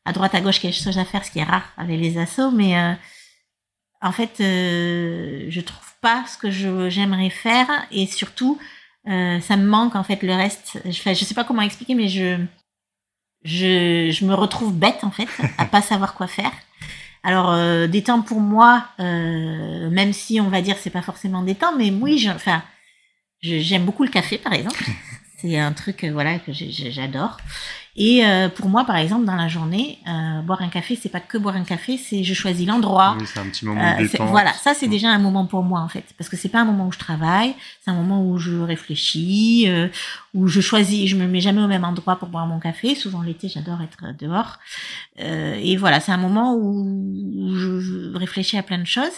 à 0.09 0.11
droite 0.11 0.33
à 0.33 0.41
gauche 0.41 0.59
quelque 0.59 0.81
chose 0.81 0.97
à 0.97 1.05
faire, 1.05 1.23
ce 1.23 1.29
qui 1.29 1.37
est 1.37 1.43
rare 1.43 1.71
avec 1.77 1.99
les 1.99 2.17
assos, 2.17 2.49
mais 2.49 2.75
euh, 2.75 2.93
en 4.01 4.11
fait, 4.11 4.41
euh, 4.41 5.45
je 5.49 5.61
trouve 5.61 5.93
pas 6.01 6.25
ce 6.27 6.35
que 6.35 6.49
j'aimerais 6.89 7.29
faire 7.29 7.67
et 7.91 8.07
surtout, 8.07 8.57
euh, 9.07 9.39
ça 9.39 9.55
me 9.55 9.67
manque 9.67 9.95
en 9.95 10.03
fait 10.03 10.23
le 10.23 10.33
reste. 10.33 10.79
Je, 10.83 10.89
enfin, 10.89 11.13
je 11.13 11.23
sais 11.23 11.35
pas 11.35 11.43
comment 11.43 11.61
expliquer, 11.61 11.93
mais 11.93 12.07
je 12.07 12.37
je, 13.43 14.09
je 14.11 14.25
me 14.25 14.33
retrouve 14.33 14.73
bête 14.73 15.03
en 15.03 15.11
fait 15.11 15.29
à 15.59 15.65
pas 15.65 15.81
savoir 15.81 16.15
quoi 16.15 16.27
faire. 16.27 16.51
Alors 17.21 17.53
des 17.87 18.01
temps 18.01 18.21
pour 18.21 18.39
moi, 18.39 18.85
même 18.97 20.13
si 20.13 20.39
on 20.41 20.49
va 20.49 20.61
dire 20.61 20.77
c'est 20.79 20.89
pas 20.89 21.01
forcément 21.01 21.43
des 21.43 21.55
temps, 21.55 21.75
mais 21.77 21.91
oui, 21.91 22.29
enfin 22.33 22.63
j'aime 23.41 23.85
beaucoup 23.85 24.03
le 24.03 24.09
café 24.09 24.37
par 24.37 24.53
exemple. 24.53 24.83
C'est 25.37 25.57
un 25.57 25.73
truc 25.73 26.05
voilà 26.05 26.39
que 26.39 26.51
j'adore. 26.51 27.37
Et 28.01 28.25
euh, 28.25 28.47
pour 28.47 28.69
moi, 28.69 28.85
par 28.85 28.95
exemple, 28.95 29.25
dans 29.25 29.35
la 29.35 29.49
journée, 29.49 29.99
euh, 30.07 30.41
boire 30.41 30.61
un 30.61 30.69
café, 30.69 30.95
c'est 30.99 31.09
pas 31.09 31.19
que 31.19 31.37
boire 31.37 31.55
un 31.57 31.65
café, 31.65 31.97
c'est 31.97 32.23
je 32.23 32.33
choisis 32.33 32.65
l'endroit. 32.65 33.17
Oui, 33.19 33.25
c'est 33.27 33.39
un 33.41 33.45
petit 33.49 33.65
moment 33.65 33.81
de 33.81 33.87
Euh, 33.87 33.97
c'est- 34.07 34.11
détente. 34.13 34.29
voilà, 34.29 34.53
ça 34.53 34.73
c'est 34.73 34.87
Mm. 34.87 34.91
déjà 34.91 35.09
un 35.09 35.19
moment 35.19 35.45
pour 35.45 35.63
moi 35.63 35.81
en 35.81 35.89
fait, 35.89 36.05
parce 36.17 36.29
que 36.29 36.37
c'est 36.37 36.47
pas 36.47 36.61
un 36.61 36.65
moment 36.65 36.87
où 36.87 36.93
je 36.93 36.97
travaille, 36.97 37.53
c'est 37.83 37.91
un 37.91 37.95
moment 37.95 38.25
où 38.25 38.37
je 38.37 38.55
réfléchis, 38.57 39.65
euh, 39.67 39.89
où 40.33 40.47
je 40.47 40.61
choisis, 40.61 41.09
je 41.09 41.17
me 41.17 41.27
mets 41.27 41.41
jamais 41.41 41.61
au 41.61 41.67
même 41.67 41.83
endroit 41.83 42.15
pour 42.15 42.29
boire 42.29 42.47
mon 42.47 42.59
café. 42.59 42.95
Souvent 42.95 43.21
l'été, 43.21 43.49
j'adore 43.49 43.81
être 43.81 44.17
dehors, 44.17 44.59
Euh, 45.19 45.59
et 45.61 45.75
voilà, 45.75 45.99
c'est 45.99 46.13
un 46.13 46.17
moment 46.17 46.55
où 46.55 47.53
je, 47.53 47.81
je 47.81 48.17
réfléchis 48.17 48.57
à 48.57 48.63
plein 48.63 48.77
de 48.77 48.85
choses. 48.85 49.17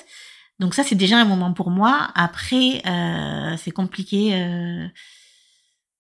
Donc 0.60 0.74
ça 0.74 0.84
c'est 0.84 0.96
déjà 0.96 1.18
un 1.20 1.26
moment 1.26 1.54
pour 1.54 1.70
moi. 1.70 2.10
Après, 2.16 2.82
euh, 2.88 3.56
c'est 3.58 3.70
compliqué. 3.72 4.34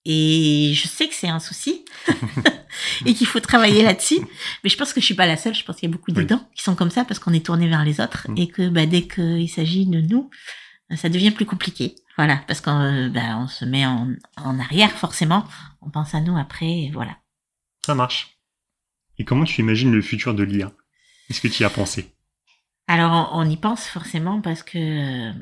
Et 0.05 0.73
je 0.75 0.87
sais 0.87 1.07
que 1.07 1.13
c'est 1.13 1.27
un 1.29 1.39
souci 1.39 1.85
et 3.05 3.13
qu'il 3.13 3.27
faut 3.27 3.39
travailler 3.39 3.83
là-dessus. 3.83 4.19
Mais 4.63 4.69
je 4.69 4.77
pense 4.77 4.93
que 4.93 4.99
je 5.01 5.05
suis 5.05 5.13
pas 5.15 5.27
la 5.27 5.37
seule. 5.37 5.53
Je 5.53 5.63
pense 5.63 5.75
qu'il 5.77 5.89
y 5.89 5.91
a 5.91 5.95
beaucoup 5.95 6.11
de 6.11 6.21
Oui. 6.21 6.27
gens 6.27 6.47
qui 6.55 6.63
sont 6.63 6.75
comme 6.75 6.89
ça 6.89 7.05
parce 7.05 7.19
qu'on 7.19 7.33
est 7.33 7.45
tourné 7.45 7.67
vers 7.67 7.83
les 7.83 7.99
autres 8.01 8.27
Mm. 8.29 8.37
et 8.37 8.47
que 8.47 8.69
bah, 8.69 8.85
dès 8.85 9.03
qu'il 9.07 9.49
s'agit 9.49 9.85
de 9.85 10.01
nous, 10.01 10.29
ça 10.95 11.09
devient 11.09 11.31
plus 11.31 11.45
compliqué. 11.45 11.95
Voilà, 12.17 12.43
parce 12.47 12.61
qu'on 12.61 12.79
euh, 12.81 13.09
bah, 13.09 13.37
on 13.37 13.47
se 13.47 13.63
met 13.65 13.85
en, 13.85 14.11
en 14.37 14.59
arrière 14.59 14.91
forcément. 14.91 15.45
On 15.81 15.89
pense 15.89 16.13
à 16.15 16.19
nous 16.21 16.37
après. 16.37 16.69
Et 16.69 16.91
voilà. 16.91 17.17
Ça 17.85 17.95
marche. 17.95 18.37
Et 19.17 19.23
comment 19.25 19.45
tu 19.45 19.61
imagines 19.61 19.91
le 19.91 20.01
futur 20.01 20.33
de 20.33 20.43
l'IA 20.43 20.71
Est-ce 21.29 21.41
que 21.41 21.47
tu 21.47 21.61
y 21.63 21.65
as 21.65 21.69
pensé? 21.69 22.11
Alors 22.87 23.29
on, 23.33 23.41
on 23.41 23.49
y 23.49 23.55
pense 23.57 23.85
forcément 23.85 24.41
parce 24.41 24.63
que 24.63 24.77
euh, 24.77 25.33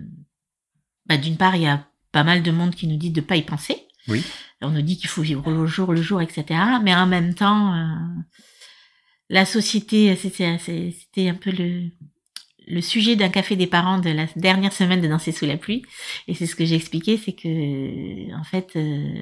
bah, 1.06 1.18
d'une 1.18 1.38
part 1.38 1.56
il 1.56 1.64
y 1.64 1.68
a 1.68 1.88
pas 2.12 2.24
mal 2.24 2.44
de 2.44 2.52
monde 2.52 2.76
qui 2.76 2.88
nous 2.88 2.98
dit 2.98 3.12
de 3.12 3.22
pas 3.22 3.36
y 3.38 3.42
penser. 3.44 3.88
Oui. 4.08 4.24
On 4.62 4.70
nous 4.70 4.82
dit 4.82 4.98
qu'il 4.98 5.10
faut 5.10 5.22
vivre 5.22 5.50
le 5.50 5.66
jour 5.66 5.94
le 5.94 6.02
jour, 6.02 6.22
etc. 6.22 6.44
Mais 6.84 6.94
en 6.94 7.08
même 7.08 7.34
temps, 7.34 7.74
euh, 7.74 7.96
la 9.30 9.46
société, 9.46 10.16
c'était 10.16 11.30
un 11.30 11.36
peu 11.36 11.52
le 12.68 12.82
sujet 12.82 13.16
d'un 13.16 13.30
café 13.30 13.56
des 13.56 13.68
parents 13.68 14.00
de 14.00 14.10
la 14.10 14.26
dernière 14.36 14.74
semaine 14.74 15.02
de 15.02 15.08
Danser 15.08 15.32
sous 15.32 15.46
la 15.46 15.58
pluie. 15.58 15.84
Et 16.28 16.34
c'est 16.34 16.46
ce 16.46 16.56
que 16.56 16.66
j'ai 16.66 16.76
expliqué, 16.76 17.18
c'est 17.18 17.34
que 17.34 18.36
en 18.36 18.44
fait, 18.44 18.76
euh, 18.76 19.22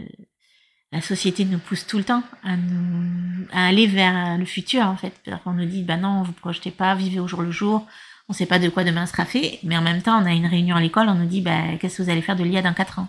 la 0.91 1.01
société 1.01 1.45
nous 1.45 1.59
pousse 1.59 1.85
tout 1.85 1.97
le 1.97 2.03
temps 2.03 2.23
à 2.43 2.55
nous 2.57 3.45
à 3.51 3.67
aller 3.67 3.87
vers 3.87 4.37
le 4.37 4.45
futur. 4.45 4.83
En 4.83 4.97
fait, 4.97 5.13
on 5.45 5.53
nous 5.53 5.65
dit, 5.65 5.83
bah 5.83 5.97
non, 5.97 6.23
vous 6.23 6.33
projetez 6.33 6.71
pas, 6.71 6.95
vivez 6.95 7.19
au 7.19 7.27
jour 7.27 7.41
le 7.41 7.51
jour. 7.51 7.85
On 8.29 8.33
sait 8.33 8.45
pas 8.45 8.59
de 8.59 8.67
quoi 8.67 8.83
demain 8.83 9.05
sera 9.05 9.23
fait, 9.23 9.59
mais 9.63 9.77
en 9.77 9.81
même 9.81 10.01
temps, 10.01 10.21
on 10.21 10.25
a 10.25 10.33
une 10.33 10.47
réunion 10.47 10.75
à 10.75 10.81
l'école, 10.81 11.07
on 11.07 11.15
nous 11.15 11.27
dit, 11.27 11.41
bah, 11.41 11.77
qu'est-ce 11.79 11.97
que 11.97 12.03
vous 12.03 12.09
allez 12.09 12.21
faire 12.21 12.35
de 12.35 12.43
l'IA 12.43 12.61
dans 12.61 12.73
quatre 12.73 12.99
ans? 12.99 13.07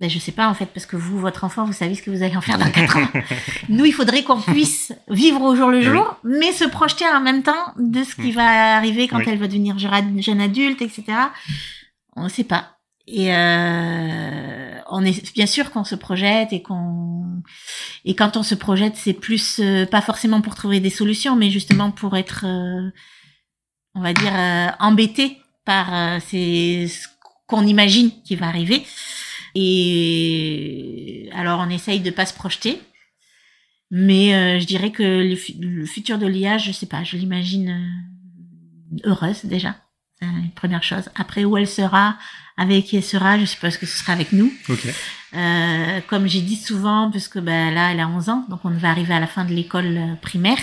Ben, 0.00 0.08
je 0.08 0.18
sais 0.20 0.30
pas 0.32 0.48
en 0.48 0.54
fait 0.54 0.66
parce 0.66 0.86
que 0.86 0.94
vous, 0.96 1.18
votre 1.18 1.42
enfant, 1.42 1.64
vous 1.64 1.72
savez 1.72 1.96
ce 1.96 2.02
que 2.02 2.10
vous 2.12 2.22
allez 2.22 2.36
en 2.36 2.40
faire 2.40 2.56
dans 2.58 2.70
quatre 2.70 2.96
ans. 2.98 3.08
Nous, 3.68 3.84
il 3.84 3.92
faudrait 3.92 4.22
qu'on 4.22 4.40
puisse 4.40 4.92
vivre 5.08 5.40
au 5.42 5.56
jour 5.56 5.70
le 5.70 5.78
Oui. 5.78 5.84
jour, 5.84 6.16
mais 6.22 6.52
se 6.52 6.64
projeter 6.64 7.04
en 7.06 7.20
même 7.20 7.42
temps 7.42 7.74
de 7.76 8.04
ce 8.04 8.14
qui 8.14 8.30
Mm. 8.30 8.34
va 8.36 8.76
arriver 8.76 9.08
quand 9.08 9.18
Oui. 9.18 9.24
elle 9.26 9.38
va 9.38 9.48
devenir 9.48 9.76
jeune 9.78 10.22
jeune 10.22 10.40
adulte, 10.40 10.82
etc. 10.82 11.04
On 12.14 12.24
ne 12.24 12.28
sait 12.28 12.44
pas. 12.44 12.76
Et 13.08 13.34
euh, 13.34 14.78
on 14.90 15.04
est 15.04 15.32
bien 15.34 15.46
sûr 15.46 15.72
qu'on 15.72 15.82
se 15.84 15.94
projette 15.96 16.52
et 16.52 16.62
qu'on 16.62 17.42
et 18.04 18.14
quand 18.14 18.36
on 18.36 18.42
se 18.44 18.54
projette, 18.54 18.94
c'est 18.96 19.14
plus 19.14 19.58
euh, 19.60 19.84
pas 19.86 20.00
forcément 20.02 20.40
pour 20.42 20.54
trouver 20.54 20.78
des 20.78 20.90
solutions, 20.90 21.34
mais 21.34 21.50
justement 21.50 21.90
pour 21.90 22.16
être, 22.16 22.44
euh, 22.46 22.90
on 23.94 24.00
va 24.00 24.12
dire, 24.12 24.32
euh, 24.32 24.68
embêté 24.78 25.38
par 25.64 25.92
euh, 25.92 26.18
ces- 26.24 26.86
ce 26.88 27.08
qu'on 27.48 27.66
imagine 27.66 28.10
qui 28.22 28.36
va 28.36 28.46
arriver. 28.46 28.84
Et 29.54 31.30
alors 31.34 31.60
on 31.60 31.70
essaye 31.70 32.00
de 32.00 32.10
pas 32.10 32.26
se 32.26 32.34
projeter, 32.34 32.80
mais 33.90 34.34
euh, 34.34 34.60
je 34.60 34.66
dirais 34.66 34.90
que 34.90 35.02
le, 35.02 35.36
fu- 35.36 35.54
le 35.60 35.86
futur 35.86 36.18
de 36.18 36.26
l'IA, 36.26 36.58
je 36.58 36.72
sais 36.72 36.86
pas, 36.86 37.04
je 37.04 37.16
l'imagine 37.16 37.70
euh, 37.70 39.10
heureuse 39.10 39.44
déjà. 39.44 39.76
C'est 40.20 40.26
une 40.26 40.50
première 40.50 40.82
chose. 40.82 41.08
Après 41.14 41.44
où 41.44 41.56
elle 41.56 41.68
sera, 41.68 42.16
avec 42.56 42.86
qui 42.86 42.96
elle 42.96 43.04
sera, 43.04 43.38
je 43.38 43.44
suppose 43.44 43.76
que 43.76 43.86
ce 43.86 43.98
sera 43.98 44.12
avec 44.14 44.32
nous. 44.32 44.52
Ok. 44.68 44.86
Euh, 45.34 46.00
comme 46.08 46.26
j'ai 46.26 46.40
dit 46.40 46.56
souvent, 46.56 47.08
puisque 47.10 47.38
ben, 47.38 47.72
là, 47.72 47.92
elle 47.92 48.00
a 48.00 48.08
11 48.08 48.28
ans, 48.30 48.44
donc 48.48 48.60
on 48.64 48.70
va 48.70 48.90
arriver 48.90 49.14
à 49.14 49.20
la 49.20 49.26
fin 49.28 49.44
de 49.44 49.52
l'école 49.54 49.96
euh, 49.96 50.14
primaire, 50.20 50.58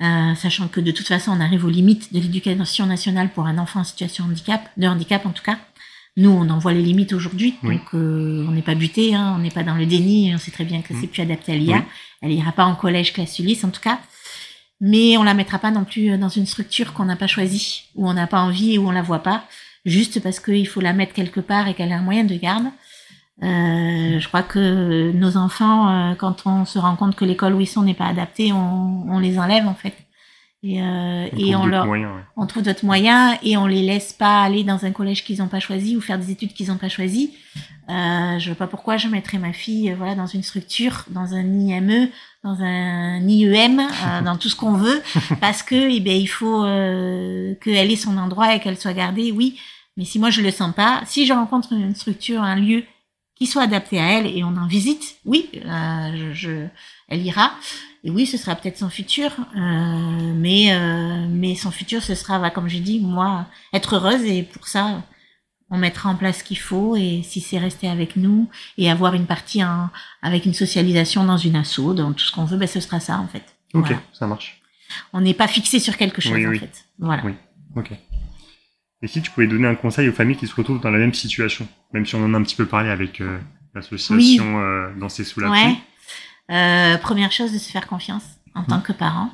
euh, 0.00 0.34
sachant 0.36 0.68
que 0.68 0.80
de 0.80 0.92
toute 0.92 1.08
façon, 1.08 1.32
on 1.32 1.40
arrive 1.40 1.64
aux 1.64 1.70
limites 1.70 2.12
de 2.12 2.20
l'éducation 2.20 2.86
nationale 2.86 3.30
pour 3.30 3.46
un 3.46 3.58
enfant 3.58 3.80
en 3.80 3.84
situation 3.84 4.26
de 4.26 4.30
handicap, 4.30 4.70
de 4.76 4.86
handicap 4.86 5.26
en 5.26 5.30
tout 5.30 5.42
cas. 5.42 5.58
Nous, 6.18 6.30
on 6.30 6.48
en 6.50 6.58
voit 6.58 6.74
les 6.74 6.82
limites 6.82 7.12
aujourd'hui, 7.14 7.54
Oui. 7.62 7.76
donc 7.76 7.94
euh, 7.94 8.44
on 8.46 8.50
n'est 8.52 8.60
pas 8.62 8.74
buté, 8.74 9.14
hein, 9.14 9.34
on 9.36 9.38
n'est 9.40 9.50
pas 9.50 9.62
dans 9.62 9.74
le 9.76 9.86
déni, 9.86 10.30
on 10.34 10.38
sait 10.38 10.50
très 10.50 10.64
bien 10.64 10.82
que 10.82 10.92
Mm. 10.92 10.96
c'est 11.00 11.06
plus 11.06 11.22
adapté 11.22 11.52
à 11.52 11.56
l'IA. 11.56 11.76
Oui. 11.76 11.82
Elle 12.20 12.32
ira 12.32 12.52
pas 12.52 12.64
en 12.66 12.74
collège 12.74 13.12
classe 13.14 13.38
Ulysse 13.38 13.64
en 13.64 13.70
tout 13.70 13.80
cas, 13.80 13.98
mais 14.80 15.16
on 15.16 15.22
la 15.22 15.32
mettra 15.32 15.58
pas 15.58 15.70
non 15.70 15.84
plus 15.84 16.10
euh, 16.10 16.18
dans 16.18 16.28
une 16.28 16.44
structure 16.46 16.92
qu'on 16.92 17.06
n'a 17.06 17.16
pas 17.16 17.26
choisie, 17.28 17.84
où 17.94 18.06
on 18.08 18.12
n'a 18.12 18.26
pas 18.26 18.40
envie, 18.42 18.76
où 18.76 18.86
on 18.88 18.90
la 18.90 19.00
voit 19.02 19.22
pas, 19.22 19.44
juste 19.86 20.22
parce 20.22 20.38
qu'il 20.38 20.68
faut 20.68 20.80
la 20.82 20.92
mettre 20.92 21.14
quelque 21.14 21.40
part 21.40 21.66
et 21.68 21.74
qu'elle 21.74 21.92
a 21.92 21.96
un 21.96 22.02
moyen 22.02 22.24
de 22.24 22.34
garde. 22.36 22.66
Euh, 23.42 24.20
je 24.20 24.28
crois 24.28 24.42
que 24.42 25.10
nos 25.12 25.36
enfants, 25.38 26.14
quand 26.18 26.42
on 26.46 26.64
se 26.66 26.78
rend 26.78 26.94
compte 26.96 27.16
que 27.16 27.24
l'école 27.24 27.54
où 27.54 27.60
ils 27.60 27.66
sont 27.66 27.82
n'est 27.82 27.94
pas 27.94 28.06
adaptée, 28.06 28.52
on, 28.52 29.10
on 29.10 29.18
les 29.18 29.38
enlève 29.38 29.66
en 29.66 29.74
fait. 29.74 29.94
Et, 30.64 30.80
euh, 30.80 31.26
On 31.32 31.38
et 31.38 31.56
on 31.56 31.66
leur, 31.66 31.86
moyens, 31.86 32.12
ouais. 32.14 32.20
on 32.36 32.46
trouve 32.46 32.62
d'autres 32.62 32.84
moyens 32.84 33.36
et 33.42 33.56
on 33.56 33.66
les 33.66 33.82
laisse 33.82 34.12
pas 34.12 34.42
aller 34.42 34.62
dans 34.62 34.84
un 34.84 34.92
collège 34.92 35.24
qu'ils 35.24 35.38
n'ont 35.38 35.48
pas 35.48 35.58
choisi 35.58 35.96
ou 35.96 36.00
faire 36.00 36.18
des 36.20 36.30
études 36.30 36.52
qu'ils 36.52 36.68
n'ont 36.68 36.76
pas 36.76 36.88
choisi. 36.88 37.34
Euh, 37.90 38.38
je 38.38 38.46
vois 38.46 38.54
pas 38.54 38.66
pourquoi 38.68 38.96
je 38.96 39.08
mettrais 39.08 39.38
ma 39.38 39.52
fille, 39.52 39.90
euh, 39.90 39.96
voilà, 39.96 40.14
dans 40.14 40.28
une 40.28 40.44
structure, 40.44 41.04
dans 41.10 41.34
un 41.34 41.42
IME, 41.44 42.08
dans 42.44 42.56
un 42.60 43.26
IEM, 43.28 43.80
euh, 43.80 44.20
dans 44.24 44.36
tout 44.36 44.48
ce 44.48 44.54
qu'on 44.54 44.74
veut, 44.74 45.02
parce 45.40 45.64
que, 45.64 45.74
eh 45.74 45.98
ben, 45.98 46.16
il 46.16 46.28
faut 46.28 46.64
euh, 46.64 47.54
qu'elle 47.56 47.90
ait 47.90 47.96
son 47.96 48.16
endroit 48.16 48.54
et 48.54 48.60
qu'elle 48.60 48.78
soit 48.78 48.92
gardée. 48.92 49.32
Oui, 49.32 49.58
mais 49.96 50.04
si 50.04 50.20
moi 50.20 50.30
je 50.30 50.42
le 50.42 50.52
sens 50.52 50.72
pas, 50.76 51.02
si 51.06 51.26
je 51.26 51.32
rencontre 51.32 51.72
une 51.72 51.96
structure, 51.96 52.40
un 52.40 52.54
lieu 52.54 52.84
qui 53.34 53.46
soit 53.48 53.62
adapté 53.62 53.98
à 53.98 54.12
elle 54.20 54.26
et 54.28 54.44
on 54.44 54.56
en 54.56 54.68
visite, 54.68 55.16
oui, 55.24 55.48
euh, 55.56 56.12
je, 56.16 56.32
je- 56.34 56.66
elle 57.08 57.22
ira. 57.26 57.50
Et 58.04 58.10
oui, 58.10 58.26
ce 58.26 58.36
sera 58.36 58.56
peut-être 58.56 58.78
son 58.78 58.90
futur, 58.90 59.30
euh, 59.56 60.34
mais 60.34 60.72
euh, 60.74 61.26
mais 61.30 61.54
son 61.54 61.70
futur, 61.70 62.02
ce 62.02 62.14
sera, 62.16 62.38
bah, 62.40 62.50
comme 62.50 62.68
j'ai 62.68 62.80
dit, 62.80 62.98
moi, 63.00 63.46
être 63.72 63.94
heureuse 63.94 64.24
et 64.24 64.42
pour 64.42 64.66
ça, 64.66 65.02
on 65.70 65.78
mettra 65.78 66.10
en 66.10 66.16
place 66.16 66.38
ce 66.40 66.44
qu'il 66.44 66.58
faut 66.58 66.96
et 66.96 67.22
si 67.22 67.40
c'est 67.40 67.58
rester 67.58 67.88
avec 67.88 68.16
nous 68.16 68.48
et 68.76 68.90
avoir 68.90 69.14
une 69.14 69.26
partie 69.26 69.62
en, 69.64 69.88
avec 70.20 70.46
une 70.46 70.52
socialisation 70.54 71.24
dans 71.24 71.36
une 71.38 71.54
asso, 71.56 71.94
dans 71.94 72.12
tout 72.12 72.24
ce 72.24 72.32
qu'on 72.32 72.44
veut, 72.44 72.56
ben 72.58 72.66
ce 72.66 72.80
sera 72.80 72.98
ça 73.00 73.18
en 73.18 73.28
fait. 73.28 73.44
Ok, 73.72 73.86
Voilà. 73.86 74.02
ça 74.12 74.26
marche. 74.26 74.60
On 75.12 75.20
n'est 75.20 75.32
pas 75.32 75.48
fixé 75.48 75.78
sur 75.78 75.96
quelque 75.96 76.20
chose 76.20 76.32
Oui, 76.34 76.46
en 76.46 76.50
oui. 76.50 76.58
fait. 76.58 76.84
Voilà. 76.98 77.22
Oui. 77.24 77.32
Ok. 77.76 77.92
Et 79.00 79.06
si 79.06 79.22
tu 79.22 79.30
pouvais 79.30 79.46
donner 79.46 79.66
un 79.68 79.74
conseil 79.74 80.08
aux 80.08 80.12
familles 80.12 80.36
qui 80.36 80.46
se 80.46 80.54
retrouvent 80.54 80.80
dans 80.80 80.90
la 80.90 80.98
même 80.98 81.14
situation, 81.14 81.66
même 81.92 82.04
si 82.04 82.14
on 82.16 82.24
en 82.24 82.34
a 82.34 82.36
un 82.38 82.42
petit 82.42 82.54
peu 82.56 82.66
parlé 82.66 82.90
avec 82.90 83.20
euh, 83.20 83.38
l'association 83.74 84.60
euh, 84.60 84.92
Danser 84.98 85.24
sous 85.24 85.40
la 85.40 85.50
Ouais. 85.50 85.74
Euh, 86.52 86.98
première 86.98 87.32
chose, 87.32 87.52
de 87.52 87.58
se 87.58 87.70
faire 87.70 87.86
confiance 87.86 88.24
en 88.54 88.64
tant 88.64 88.80
que 88.80 88.92
parent. 88.92 89.30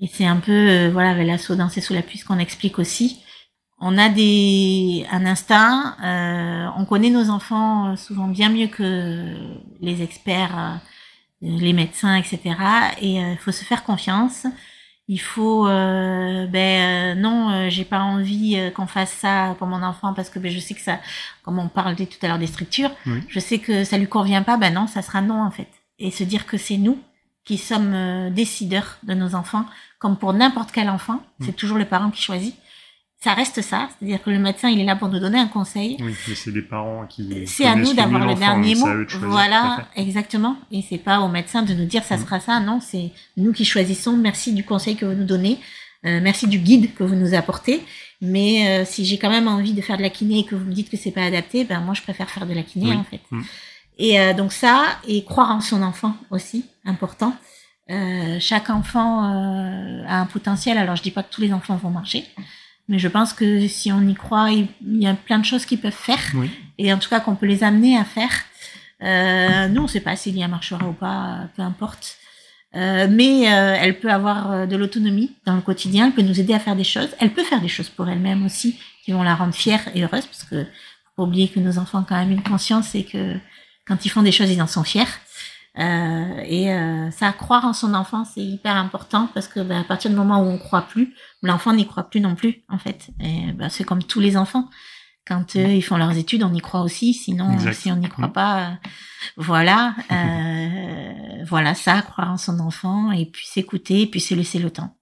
Et 0.00 0.06
c'est 0.06 0.26
un 0.26 0.36
peu, 0.36 0.52
euh, 0.52 0.90
voilà, 0.92 1.10
avec 1.10 1.26
l'assaut 1.26 1.54
danser 1.54 1.80
sous 1.80 1.94
la 1.94 2.02
pluie, 2.02 2.18
ce 2.18 2.24
qu'on 2.24 2.38
explique 2.38 2.78
aussi. 2.78 3.24
On 3.86 3.98
a 3.98 4.08
des, 4.08 5.06
un 5.10 5.26
instinct, 5.26 5.96
euh, 6.02 6.68
on 6.78 6.84
connaît 6.84 7.10
nos 7.10 7.28
enfants 7.28 7.92
euh, 7.92 7.96
souvent 7.96 8.28
bien 8.28 8.48
mieux 8.48 8.68
que 8.68 9.26
les 9.80 10.02
experts, 10.02 10.80
les 11.42 11.72
médecins, 11.72 12.16
etc. 12.16 12.40
Et 13.00 13.16
il 13.16 13.36
faut 13.38 13.52
se 13.52 13.64
faire 13.64 13.84
confiance. 13.84 14.46
Il 15.06 15.20
faut, 15.20 15.66
euh, 15.68 16.46
ben 16.46 17.20
non, 17.20 17.68
j'ai 17.68 17.84
pas 17.84 18.00
envie 18.00 18.58
qu'on 18.74 18.86
fasse 18.86 19.12
ça 19.12 19.54
pour 19.58 19.66
mon 19.66 19.82
enfant 19.82 20.14
parce 20.14 20.30
que 20.30 20.38
ben, 20.38 20.50
je 20.50 20.60
sais 20.60 20.72
que 20.72 20.80
ça, 20.80 20.98
comme 21.42 21.58
on 21.58 21.68
parlait 21.68 22.06
tout 22.06 22.16
à 22.22 22.28
l'heure 22.28 22.38
des 22.38 22.46
structures, 22.46 22.90
je 23.28 23.38
sais 23.40 23.58
que 23.58 23.84
ça 23.84 23.98
lui 23.98 24.08
convient 24.08 24.42
pas, 24.42 24.56
ben 24.56 24.72
non, 24.72 24.86
ça 24.86 25.02
sera 25.02 25.20
non 25.20 25.42
en 25.42 25.50
fait. 25.50 25.68
Et 25.98 26.10
se 26.10 26.24
dire 26.24 26.46
que 26.46 26.56
c'est 26.58 26.76
nous 26.76 26.98
qui 27.44 27.58
sommes 27.58 27.92
euh, 27.94 28.30
décideurs 28.30 28.96
de 29.02 29.14
nos 29.14 29.34
enfants, 29.34 29.64
comme 29.98 30.16
pour 30.16 30.32
n'importe 30.32 30.72
quel 30.72 30.88
enfant, 30.88 31.20
Mm. 31.38 31.44
c'est 31.46 31.56
toujours 31.56 31.78
le 31.78 31.84
parent 31.84 32.10
qui 32.10 32.22
choisit. 32.22 32.54
Ça 33.22 33.32
reste 33.32 33.62
ça, 33.62 33.88
c'est-à-dire 33.98 34.22
que 34.22 34.28
le 34.28 34.38
médecin 34.38 34.68
il 34.68 34.78
est 34.80 34.84
là 34.84 34.96
pour 34.96 35.08
nous 35.08 35.18
donner 35.18 35.38
un 35.38 35.46
conseil. 35.46 35.96
Oui, 36.00 36.14
mais 36.28 36.34
c'est 36.34 36.50
les 36.50 36.60
parents 36.60 37.06
qui. 37.06 37.46
C'est 37.46 37.64
à 37.64 37.74
nous 37.74 37.94
d'avoir 37.94 38.26
le 38.26 38.34
dernier 38.34 38.74
mot. 38.74 38.86
Voilà, 39.20 39.88
exactement. 39.96 40.56
Et 40.70 40.82
c'est 40.86 40.98
pas 40.98 41.20
au 41.20 41.28
médecin 41.28 41.62
de 41.62 41.72
nous 41.72 41.86
dire 41.86 42.04
ça 42.04 42.16
Mm. 42.18 42.20
sera 42.20 42.40
ça. 42.40 42.60
Non, 42.60 42.80
c'est 42.80 43.12
nous 43.38 43.52
qui 43.52 43.64
choisissons. 43.64 44.14
Merci 44.16 44.52
du 44.52 44.62
conseil 44.64 44.96
que 44.96 45.06
vous 45.06 45.14
nous 45.14 45.24
donnez. 45.24 45.58
Euh, 46.04 46.20
merci 46.22 46.46
du 46.48 46.58
guide 46.58 46.94
que 46.94 47.02
vous 47.02 47.14
nous 47.14 47.32
apportez. 47.34 47.82
Mais 48.20 48.68
euh, 48.68 48.84
si 48.84 49.06
j'ai 49.06 49.16
quand 49.18 49.30
même 49.30 49.48
envie 49.48 49.72
de 49.72 49.80
faire 49.80 49.96
de 49.96 50.02
la 50.02 50.10
kiné 50.10 50.40
et 50.40 50.44
que 50.44 50.54
vous 50.54 50.64
me 50.66 50.72
dites 50.74 50.90
que 50.90 50.96
c'est 50.98 51.10
pas 51.10 51.24
adapté, 51.24 51.64
ben 51.64 51.80
moi 51.80 51.94
je 51.94 52.02
préfère 52.02 52.28
faire 52.28 52.46
de 52.46 52.52
la 52.52 52.62
kiné 52.62 52.90
Oui. 52.90 52.96
en 52.96 53.04
fait. 53.04 53.20
Mm. 53.30 53.40
Et 53.98 54.20
euh, 54.20 54.34
donc 54.34 54.52
ça, 54.52 54.84
et 55.06 55.24
croire 55.24 55.50
en 55.50 55.60
son 55.60 55.82
enfant 55.82 56.16
aussi, 56.30 56.66
important. 56.84 57.34
Euh, 57.90 58.38
chaque 58.40 58.70
enfant 58.70 59.24
euh, 59.24 60.04
a 60.06 60.20
un 60.20 60.26
potentiel. 60.26 60.78
Alors 60.78 60.96
je 60.96 61.02
dis 61.02 61.10
pas 61.10 61.22
que 61.22 61.32
tous 61.32 61.40
les 61.40 61.52
enfants 61.52 61.76
vont 61.76 61.90
marcher, 61.90 62.24
mais 62.88 62.98
je 62.98 63.08
pense 63.08 63.32
que 63.32 63.68
si 63.68 63.92
on 63.92 64.00
y 64.02 64.14
croit, 64.14 64.50
il 64.50 64.68
y 64.82 65.06
a 65.06 65.14
plein 65.14 65.38
de 65.38 65.44
choses 65.44 65.66
qu'ils 65.66 65.80
peuvent 65.80 65.92
faire 65.92 66.20
Oui. 66.34 66.50
et 66.78 66.92
en 66.92 66.98
tout 66.98 67.08
cas 67.08 67.20
qu'on 67.20 67.36
peut 67.36 67.46
les 67.46 67.62
amener 67.62 67.96
à 67.96 68.04
faire. 68.04 68.30
Euh, 69.02 69.68
nous, 69.68 69.82
on 69.82 69.84
ne 69.84 69.88
sait 69.88 70.00
pas 70.00 70.16
si 70.16 70.32
Lia 70.32 70.48
marchera 70.48 70.86
ou 70.86 70.92
pas, 70.92 71.48
peu 71.56 71.62
importe. 71.62 72.18
Euh, 72.76 73.06
mais 73.08 73.52
euh, 73.52 73.76
elle 73.78 74.00
peut 74.00 74.10
avoir 74.10 74.50
euh, 74.50 74.66
de 74.66 74.76
l'autonomie 74.76 75.30
dans 75.46 75.54
le 75.54 75.60
quotidien, 75.60 76.06
elle 76.06 76.12
peut 76.12 76.22
nous 76.22 76.40
aider 76.40 76.54
à 76.54 76.58
faire 76.58 76.74
des 76.74 76.84
choses. 76.84 77.10
Elle 77.20 77.32
peut 77.32 77.44
faire 77.44 77.60
des 77.60 77.68
choses 77.68 77.88
pour 77.88 78.08
elle-même 78.08 78.44
aussi 78.44 78.78
qui 79.04 79.12
vont 79.12 79.22
la 79.22 79.36
rendre 79.36 79.54
fière 79.54 79.80
et 79.94 80.02
heureuse, 80.02 80.26
parce 80.26 80.44
que 80.44 80.64
faut 80.64 81.10
pas 81.16 81.22
oublier 81.22 81.48
que 81.48 81.60
nos 81.60 81.78
enfants 81.78 82.00
ont 82.00 82.06
quand 82.08 82.16
même 82.16 82.32
une 82.32 82.42
conscience 82.42 82.94
et 82.96 83.04
que 83.04 83.36
quand 83.86 84.04
ils 84.04 84.08
font 84.08 84.22
des 84.22 84.32
choses, 84.32 84.50
ils 84.50 84.62
en 84.62 84.66
sont 84.66 84.84
fiers. 84.84 85.04
Euh, 85.76 86.38
et 86.46 86.72
euh, 86.72 87.10
ça, 87.10 87.32
croire 87.32 87.64
en 87.64 87.72
son 87.72 87.94
enfant, 87.94 88.24
c'est 88.24 88.40
hyper 88.42 88.76
important 88.76 89.28
parce 89.34 89.48
que 89.48 89.60
ben, 89.60 89.80
à 89.80 89.84
partir 89.84 90.10
du 90.10 90.16
moment 90.16 90.40
où 90.40 90.46
on 90.46 90.58
croit 90.58 90.82
plus, 90.82 91.14
l'enfant 91.42 91.72
n'y 91.72 91.86
croit 91.86 92.04
plus 92.08 92.20
non 92.20 92.34
plus, 92.36 92.62
en 92.68 92.78
fait. 92.78 93.10
Et 93.20 93.52
ben, 93.52 93.68
c'est 93.68 93.84
comme 93.84 94.02
tous 94.02 94.20
les 94.20 94.36
enfants. 94.36 94.68
Quand 95.26 95.56
eux, 95.56 95.70
ils 95.70 95.82
font 95.82 95.96
leurs 95.96 96.16
études, 96.16 96.42
on 96.44 96.52
y 96.52 96.60
croit 96.60 96.82
aussi. 96.82 97.14
Sinon, 97.14 97.50
Exact. 97.54 97.72
si 97.72 97.90
on 97.90 97.96
n'y 97.96 98.08
croit 98.08 98.32
pas, 98.32 98.58
euh, 98.58 98.70
voilà, 99.36 99.94
euh, 100.12 101.44
voilà 101.46 101.74
ça, 101.74 102.02
croire 102.02 102.30
en 102.30 102.36
son 102.36 102.60
enfant 102.60 103.10
et 103.10 103.26
puis 103.26 103.46
s'écouter, 103.46 104.02
et 104.02 104.06
puis 104.06 104.20
se 104.20 104.34
laisser 104.34 104.58
le 104.58 104.70
temps. 104.70 104.96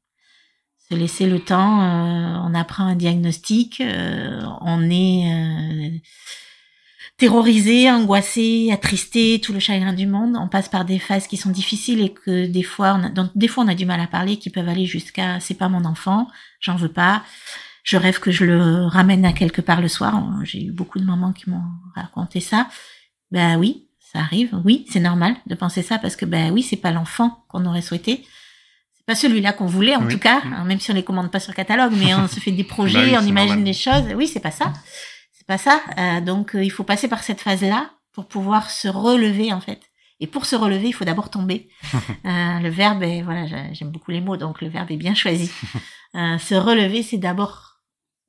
Se 0.89 0.95
laisser 0.95 1.27
le 1.27 1.41
temps. 1.41 1.83
euh, 1.83 2.39
on 2.45 2.55
apprend 2.55 2.85
un 2.87 2.95
diagnostic, 2.95 3.81
euh, 3.81 4.43
on 4.61 4.89
est 4.91 5.33
euh, 5.33 5.99
terrorisé, 7.17 7.91
angoissé, 7.91 8.71
attristé, 8.73 9.41
tout 9.43 9.53
le 9.53 9.59
chagrin 9.61 9.93
du 9.93 10.07
monde. 10.07 10.37
On 10.39 10.49
passe 10.49 10.69
par 10.69 10.85
des 10.85 10.99
phases 10.99 11.27
qui 11.27 11.37
sont 11.37 11.51
difficiles 11.51 12.01
et 12.01 12.13
que 12.13 12.47
des 12.47 12.63
fois, 12.63 12.97
on 12.99 13.05
a, 13.05 13.09
donc, 13.09 13.31
des 13.35 13.49
fois, 13.49 13.65
on 13.65 13.69
a 13.69 13.75
du 13.75 13.87
mal 13.87 14.01
à 14.01 14.07
parler, 14.07 14.37
qui 14.39 14.51
peuvent 14.51 14.69
aller 14.69 14.87
jusqu'à 14.87 15.39
c'est 15.41 15.55
pas 15.55 15.69
mon 15.69 15.85
enfant, 15.85 16.29
j'en 16.61 16.77
veux 16.77 16.89
pas. 16.93 17.23
Je 17.85 17.97
rêve 17.97 18.21
que 18.21 18.31
je 18.31 18.45
le 18.45 18.87
ramène 18.87 19.25
à 19.25 19.33
quelque 19.33 19.61
part 19.61 19.81
le 19.81 19.89
soir. 19.89 20.23
J'ai 20.45 20.65
eu 20.65 20.71
beaucoup 20.73 20.99
de 21.01 21.05
mamans 21.05 21.33
qui 21.33 21.51
m'ont 21.51 21.63
raconté 21.97 22.41
ça. 22.41 22.69
Ben 23.33 23.57
oui, 23.57 23.89
ça 24.13 24.21
arrive. 24.21 24.51
Oui, 24.65 24.87
c'est 24.91 25.01
normal 25.01 25.35
de 25.47 25.55
penser 25.57 25.83
ça 25.83 25.99
parce 25.99 26.15
que 26.17 26.25
ben 26.25 26.53
oui, 26.53 26.63
c'est 26.63 26.77
pas 26.77 26.93
l'enfant 26.93 27.45
qu'on 27.49 27.67
aurait 27.67 27.83
souhaité. 27.83 28.25
C'est 28.97 29.05
pas 29.07 29.15
celui-là 29.17 29.53
qu'on 29.53 29.67
voulait 29.67 29.97
en 29.97 30.05
Oui. 30.07 30.13
tout 30.13 30.21
cas, 30.21 30.43
hein, 30.45 30.63
même 30.65 30.79
si 30.79 30.93
on 30.93 30.95
les 30.95 31.03
commande 31.03 31.33
pas 31.33 31.41
sur 31.41 31.55
catalogue, 31.55 31.93
mais 31.97 32.15
on 32.15 32.29
se 32.29 32.39
fait 32.39 32.53
des 32.53 32.63
projets, 32.77 32.99
Bah 32.99 33.05
oui, 33.05 33.17
on 33.21 33.27
imagine 33.27 33.49
normal. 33.57 33.65
des 33.65 33.73
choses. 33.73 34.05
Oui, 34.15 34.29
c'est 34.29 34.39
pas 34.39 34.53
ça. 34.53 34.73
Pas 35.53 35.59
ça. 35.59 35.83
Euh, 35.99 36.23
donc 36.23 36.55
euh, 36.55 36.65
il 36.65 36.71
faut 36.71 36.83
passer 36.83 37.09
par 37.09 37.23
cette 37.23 37.43
phase-là 37.43 37.91
pour 38.15 38.27
pouvoir 38.27 38.71
se 38.71 38.89
relever 38.89 39.53
en 39.53 39.61
fait. 39.61 39.83
Et 40.19 40.27
pour 40.27 40.47
se 40.47 40.57
relever, 40.57 40.89
il 40.89 40.93
faut 40.95 41.05
d'abord 41.05 41.29
tomber. 41.29 41.69
Euh, 42.25 42.59
le 42.61 42.71
verbe 42.71 43.03
est 43.03 43.21
voilà, 43.21 43.47
j'a- 43.47 43.71
j'aime 43.75 43.91
beaucoup 43.91 44.13
les 44.13 44.23
mots, 44.23 44.39
donc 44.39 44.63
le 44.63 44.69
verbe 44.69 44.91
est 44.91 44.97
bien 44.97 45.15
choisi. 45.15 45.51
Se 46.15 46.55
relever, 46.55 47.03
c'est 47.03 47.19
d'abord 47.19 47.81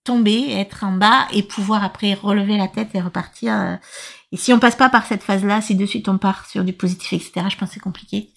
tomber, 0.04 0.52
être 0.52 0.84
en 0.84 0.92
bas 0.92 1.28
et 1.32 1.44
pouvoir 1.44 1.82
après 1.84 2.14
relever 2.14 2.58
la 2.58 2.68
tête 2.68 2.90
et 2.94 3.00
repartir. 3.00 3.80
Et 4.34 4.38
si 4.38 4.52
on 4.52 4.60
passe 4.60 4.76
pas 4.76 4.90
par 4.90 5.06
cette 5.06 5.24
phase-là, 5.24 5.62
si 5.62 5.76
de 5.76 5.86
suite 5.86 6.10
on 6.10 6.18
part 6.18 6.46
sur 6.48 6.64
du 6.66 6.74
positif, 6.74 7.14
etc., 7.14 7.48
je 7.50 7.56
pense 7.56 7.70
que 7.70 7.76
c'est 7.76 7.80
compliqué. 7.80 8.34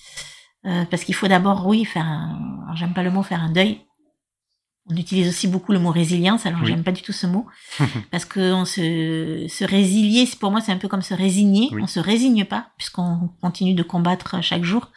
Parce 0.63 1.03
qu'il 1.05 1.15
faut 1.15 1.27
d'abord, 1.29 1.67
oui, 1.67 1.85
faire 1.85 2.05
un, 2.07 2.67
j'aime 2.77 2.93
pas 2.95 3.03
le 3.03 3.11
mot 3.11 3.23
faire 3.25 3.43
un 3.43 3.51
deuil. 3.51 3.81
On 4.89 4.97
utilise 4.97 5.29
aussi 5.29 5.49
beaucoup 5.49 5.73
le 5.73 5.79
mot 5.81 5.91
résilience, 5.91 6.47
alors 6.47 6.61
Oui. 6.63 6.69
j'aime 6.69 6.85
pas 6.85 6.93
du 6.93 7.03
tout 7.03 7.13
ce 7.13 7.27
mot. 7.27 7.47
parce 8.11 8.25
que 8.25 8.53
on 8.53 8.65
se, 8.65 9.47
se 9.49 9.65
résilier, 9.65 10.29
pour 10.39 10.51
moi, 10.53 10.61
c'est 10.61 10.73
un 10.73 10.77
peu 10.79 10.89
comme 10.89 11.03
se 11.03 11.15
résigner. 11.15 11.69
Oui. 11.73 11.83
On 11.83 11.87
se 11.87 11.99
résigne 12.01 12.45
pas, 12.45 12.69
puisqu'on 12.79 13.31
continue 13.41 13.75
de 13.75 13.83
combattre 13.83 14.43
chaque 14.43 14.63
jour 14.65 14.91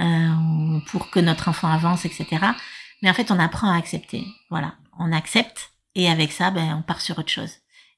euh, 0.00 0.80
pour 0.88 1.10
que 1.10 1.20
notre 1.20 1.48
enfant 1.48 1.68
avance, 1.68 2.04
etc. 2.04 2.26
Mais 3.02 3.10
en 3.10 3.14
fait, 3.14 3.30
on 3.30 3.38
apprend 3.38 3.70
à 3.72 3.76
accepter. 3.76 4.24
Voilà, 4.50 4.74
on 4.98 5.12
accepte 5.12 5.70
et 5.94 6.08
avec 6.08 6.32
ça, 6.32 6.50
ben, 6.50 6.76
on 6.78 6.82
part 6.82 7.00
sur 7.00 7.18
autre 7.18 7.30
chose. 7.30 7.50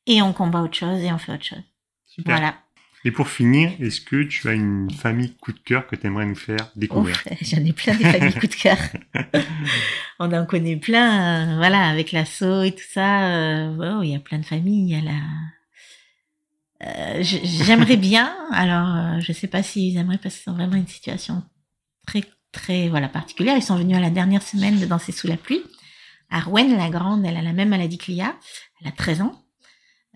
Et 0.06 0.22
on 0.22 0.32
combat 0.32 0.60
autre 0.62 0.76
chose 0.76 1.00
et 1.00 1.12
on 1.12 1.18
fait 1.18 1.32
autre 1.32 1.44
chose. 1.44 1.62
Super. 2.06 2.36
Voilà. 2.36 2.54
Et 3.04 3.10
pour 3.10 3.28
finir, 3.28 3.72
est-ce 3.80 4.00
que 4.00 4.22
tu 4.24 4.46
as 4.48 4.52
une 4.52 4.90
famille 4.90 5.34
coup 5.36 5.52
de 5.52 5.58
cœur 5.58 5.86
que 5.86 5.96
tu 5.96 6.06
aimerais 6.06 6.26
nous 6.26 6.34
faire 6.34 6.70
découvrir 6.76 7.16
Ouf, 7.16 7.38
j'en 7.42 7.64
ai 7.64 7.72
plein 7.72 7.94
des 7.94 8.04
familles 8.04 8.34
coup 8.34 8.46
de 8.46 8.54
cœur. 8.54 8.76
on 10.18 10.30
en 10.32 10.44
connaît 10.44 10.76
plein, 10.76 11.54
euh, 11.54 11.56
voilà, 11.56 11.88
avec 11.88 12.12
l'assaut 12.12 12.62
et 12.62 12.72
tout 12.72 12.84
ça. 12.92 13.24
euh, 13.24 13.76
wow, 13.76 14.02
il 14.02 14.10
y 14.10 14.16
a 14.16 14.20
plein 14.20 14.38
de 14.38 14.44
familles. 14.44 14.92
Il 14.98 15.04
la. 15.04 15.12
Euh, 16.82 17.22
J'aimerais 17.22 17.96
bien. 17.96 18.34
Alors, 18.52 19.20
je 19.20 19.32
sais 19.32 19.48
pas 19.48 19.62
s'ils 19.62 19.96
aimeraient 19.96 20.18
parce 20.18 20.34
qu'ils 20.34 20.44
sont 20.44 20.54
vraiment 20.54 20.76
une 20.76 20.86
situation 20.86 21.42
très 22.06 22.24
très 22.52 22.88
voilà 22.88 23.08
particulière. 23.08 23.56
Ils 23.56 23.62
sont 23.62 23.76
venus 23.76 23.96
à 23.96 24.00
la 24.00 24.10
dernière 24.10 24.42
semaine 24.42 24.78
de 24.78 24.84
Danser 24.84 25.12
sous 25.12 25.26
la 25.26 25.36
pluie. 25.38 25.62
À 26.28 26.40
Rouen, 26.40 26.76
la 26.76 26.90
grande, 26.90 27.24
elle 27.24 27.36
a 27.36 27.42
la 27.42 27.52
même 27.52 27.70
maladie 27.70 27.98
que 27.98 28.12
Lia. 28.12 28.36
Elle 28.80 28.88
a 28.88 28.92
13 28.92 29.22
ans. 29.22 29.42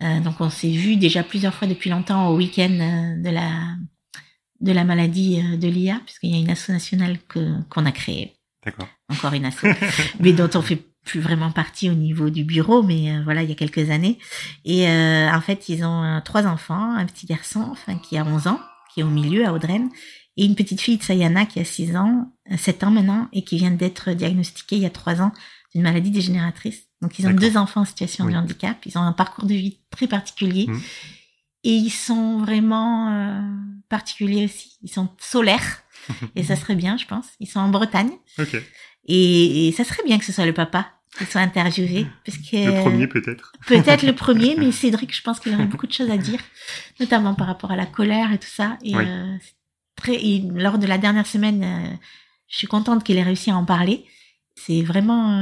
Euh, 0.03 0.19
donc 0.19 0.41
on 0.41 0.49
s'est 0.49 0.71
vu 0.71 0.97
déjà 0.97 1.23
plusieurs 1.23 1.53
fois 1.53 1.67
depuis 1.67 1.89
longtemps 1.89 2.27
au 2.27 2.37
week-end 2.37 2.69
euh, 2.69 3.21
de 3.21 3.29
la 3.29 3.75
de 4.61 4.71
la 4.71 4.83
maladie 4.83 5.41
euh, 5.41 5.57
de 5.57 5.67
l'IA, 5.67 6.01
puisqu'il 6.05 6.31
y 6.31 6.35
a 6.35 6.39
une 6.39 6.49
asso 6.49 6.69
nationale 6.69 7.17
que 7.27 7.61
qu'on 7.69 7.85
a 7.85 7.91
créée, 7.91 8.35
D'accord. 8.65 8.87
encore 9.09 9.33
une 9.33 9.45
asso, 9.45 9.65
mais 10.19 10.33
dont 10.33 10.49
on 10.55 10.61
fait 10.61 10.81
plus 11.05 11.19
vraiment 11.19 11.51
partie 11.51 11.89
au 11.89 11.93
niveau 11.93 12.29
du 12.29 12.43
bureau, 12.43 12.83
mais 12.83 13.11
euh, 13.11 13.21
voilà, 13.23 13.43
il 13.43 13.49
y 13.49 13.51
a 13.51 13.55
quelques 13.55 13.89
années. 13.91 14.17
Et 14.65 14.87
euh, 14.89 15.31
en 15.31 15.39
fait, 15.39 15.69
ils 15.69 15.85
ont 15.85 16.21
trois 16.25 16.45
enfants, 16.47 16.95
un 16.95 17.05
petit 17.05 17.27
garçon, 17.27 17.65
enfin 17.71 17.95
qui 17.97 18.17
a 18.17 18.25
11 18.25 18.47
ans, 18.47 18.59
qui 18.93 19.01
est 19.01 19.03
au 19.03 19.09
milieu 19.09 19.45
à 19.45 19.53
Audreyne, 19.53 19.89
et 20.37 20.45
une 20.45 20.55
petite 20.55 20.81
fille, 20.81 20.99
Sayana, 21.01 21.45
qui 21.45 21.59
a 21.59 21.65
6 21.65 21.95
ans, 21.95 22.33
euh, 22.51 22.57
7 22.57 22.83
ans 22.83 22.91
maintenant, 22.91 23.29
et 23.31 23.43
qui 23.43 23.57
vient 23.57 23.71
d'être 23.71 24.11
diagnostiquée 24.11 24.75
il 24.75 24.81
y 24.81 24.85
a 24.85 24.89
3 24.89 25.21
ans 25.21 25.31
d'une 25.73 25.83
maladie 25.83 26.11
dégénératrice. 26.11 26.84
Donc 27.05 27.19
ils 27.19 27.27
ont 27.27 27.31
deux 27.31 27.55
enfants 27.55 27.81
en 27.81 27.85
situation 27.85 28.25
Oui. 28.25 28.33
de 28.33 28.37
handicap, 28.37 28.77
ils 28.85 28.97
ont 28.97 29.01
un 29.01 29.11
parcours 29.13 29.45
de 29.45 29.53
vie 29.53 29.77
très 29.91 30.07
particulier. 30.07 30.65
Mhm. 30.67 30.81
Et 31.63 31.73
ils 31.73 31.91
sont 31.91 32.39
vraiment 32.39 33.11
euh, 33.11 33.41
particuliers 33.89 34.45
aussi. 34.45 34.77
Ils 34.81 34.89
sont 34.91 35.09
solaires. 35.19 35.83
et 36.35 36.43
ça 36.43 36.55
serait 36.55 36.75
bien, 36.75 36.97
je 36.97 37.05
pense. 37.05 37.25
Ils 37.39 37.47
sont 37.47 37.59
en 37.59 37.69
Bretagne. 37.69 38.11
Ok. 38.39 38.55
Et, 39.07 39.67
et 39.67 39.71
ça 39.71 39.83
serait 39.83 40.03
bien 40.03 40.17
que 40.17 40.25
ce 40.25 40.31
soit 40.31 40.45
le 40.47 40.53
papa 40.53 40.91
qui 41.17 41.25
soit 41.25 41.41
interviewé. 41.41 42.07
Parce 42.25 42.37
que, 42.39 42.55
Le 42.75 42.81
premier 42.81 43.07
peut-être. 43.07 43.51
Peut-être 43.67 44.03
le 44.03 44.13
premier, 44.13 44.55
mais 44.57 44.71
Cédric, 44.81 45.15
je 45.15 45.21
pense 45.21 45.39
qu'il 45.39 45.53
aurait 45.53 45.65
beaucoup 45.65 45.87
de 45.87 45.93
choses 45.93 46.09
à 46.09 46.17
dire, 46.17 46.39
notamment 46.99 47.35
par 47.35 47.47
rapport 47.47 47.71
à 47.71 47.75
la 47.75 47.85
colère 47.85 48.31
et 48.33 48.37
tout 48.39 48.49
ça. 48.49 48.77
Et, 48.83 48.95
Oui. 48.95 49.03
euh, 49.07 49.37
très, 49.95 50.15
et 50.15 50.41
lors 50.53 50.77
de 50.79 50.87
la 50.87 50.97
dernière 50.97 51.25
semaine, 51.27 51.63
euh, 51.63 51.95
je 52.47 52.57
suis 52.57 52.67
contente 52.67 53.03
qu'il 53.03 53.17
ait 53.17 53.23
réussi 53.23 53.49
à 53.51 53.55
en 53.57 53.65
parler. 53.65 54.05
C'est 54.55 54.81
vraiment, 54.81 55.39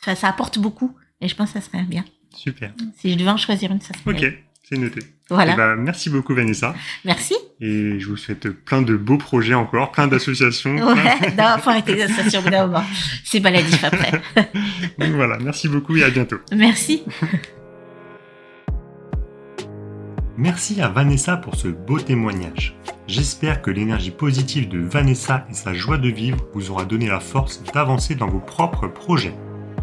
ça, 0.00 0.14
apporte 0.28 0.58
beaucoup. 0.58 0.96
Et 1.20 1.28
je 1.28 1.34
pense 1.34 1.52
que 1.52 1.60
ça 1.60 1.64
serait 1.64 1.82
bien. 1.82 2.04
Super. 2.34 2.72
Si 2.96 3.12
je 3.12 3.18
devais 3.18 3.30
en 3.30 3.36
choisir 3.36 3.72
une, 3.72 3.80
ça 3.80 3.94
serait. 3.94 4.10
Ok, 4.10 4.32
c'est 4.62 4.78
noté. 4.78 5.00
Voilà. 5.30 5.54
Eh 5.54 5.56
ben, 5.56 5.76
merci 5.76 6.10
beaucoup 6.10 6.34
Vanessa. 6.34 6.74
Merci. 7.04 7.34
Et 7.60 7.98
je 7.98 8.08
vous 8.08 8.16
souhaite 8.16 8.48
plein 8.48 8.82
de 8.82 8.96
beaux 8.96 9.18
projets 9.18 9.54
encore, 9.54 9.92
plein 9.92 10.06
d'associations. 10.06 10.76
Ouais, 10.76 11.34
non, 11.36 11.58
faut 11.58 11.70
arrêter 11.70 11.94
les 11.94 12.02
associations. 12.02 12.42
C'est 13.24 13.40
maladif 13.40 13.82
après. 13.82 14.12
Donc 14.98 15.10
voilà, 15.10 15.38
merci 15.38 15.68
beaucoup 15.68 15.96
et 15.96 16.04
à 16.04 16.10
bientôt. 16.10 16.38
Merci. 16.52 17.02
Merci 20.40 20.80
à 20.80 20.88
Vanessa 20.88 21.36
pour 21.36 21.56
ce 21.56 21.66
beau 21.66 21.98
témoignage. 21.98 22.76
J'espère 23.08 23.60
que 23.60 23.72
l'énergie 23.72 24.12
positive 24.12 24.68
de 24.68 24.78
Vanessa 24.78 25.44
et 25.50 25.54
sa 25.54 25.74
joie 25.74 25.98
de 25.98 26.08
vivre 26.08 26.38
vous 26.54 26.70
aura 26.70 26.84
donné 26.84 27.08
la 27.08 27.18
force 27.18 27.60
d'avancer 27.74 28.14
dans 28.14 28.28
vos 28.28 28.38
propres 28.38 28.86
projets. 28.86 29.34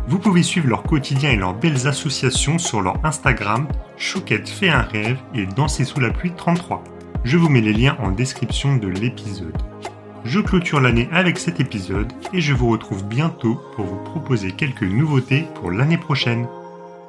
Vous 0.07 0.19
pouvez 0.19 0.43
suivre 0.43 0.67
leur 0.67 0.83
quotidien 0.83 1.31
et 1.31 1.35
leurs 1.35 1.55
belles 1.55 1.87
associations 1.87 2.59
sur 2.59 2.81
leur 2.81 3.03
Instagram, 3.03 3.67
Chouquette 3.97 4.47
fait 4.47 4.69
un 4.69 4.81
rêve 4.81 5.17
et 5.33 5.47
Danser 5.47 5.83
sous 5.83 5.99
la 5.99 6.11
pluie 6.11 6.31
33. 6.31 6.83
Je 7.23 7.37
vous 7.37 7.49
mets 7.49 7.61
les 7.61 7.73
liens 7.73 7.97
en 7.99 8.11
description 8.11 8.77
de 8.77 8.87
l'épisode. 8.87 9.57
Je 10.23 10.39
clôture 10.39 10.79
l'année 10.79 11.09
avec 11.11 11.39
cet 11.39 11.59
épisode 11.59 12.13
et 12.33 12.41
je 12.41 12.53
vous 12.53 12.69
retrouve 12.69 13.03
bientôt 13.03 13.59
pour 13.75 13.85
vous 13.85 14.03
proposer 14.03 14.51
quelques 14.51 14.83
nouveautés 14.83 15.47
pour 15.55 15.71
l'année 15.71 15.97
prochaine. 15.97 16.47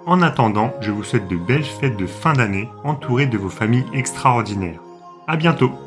En 0.06 0.22
attendant, 0.22 0.72
je 0.80 0.90
vous 0.90 1.04
souhaite 1.04 1.28
de 1.28 1.36
belles 1.36 1.64
fêtes 1.64 1.98
de 1.98 2.06
fin 2.06 2.32
d'année 2.32 2.68
entourées 2.82 3.26
de 3.26 3.36
vos 3.36 3.50
familles 3.50 3.86
extraordinaires. 3.92 4.80
À 5.26 5.36
bientôt! 5.36 5.85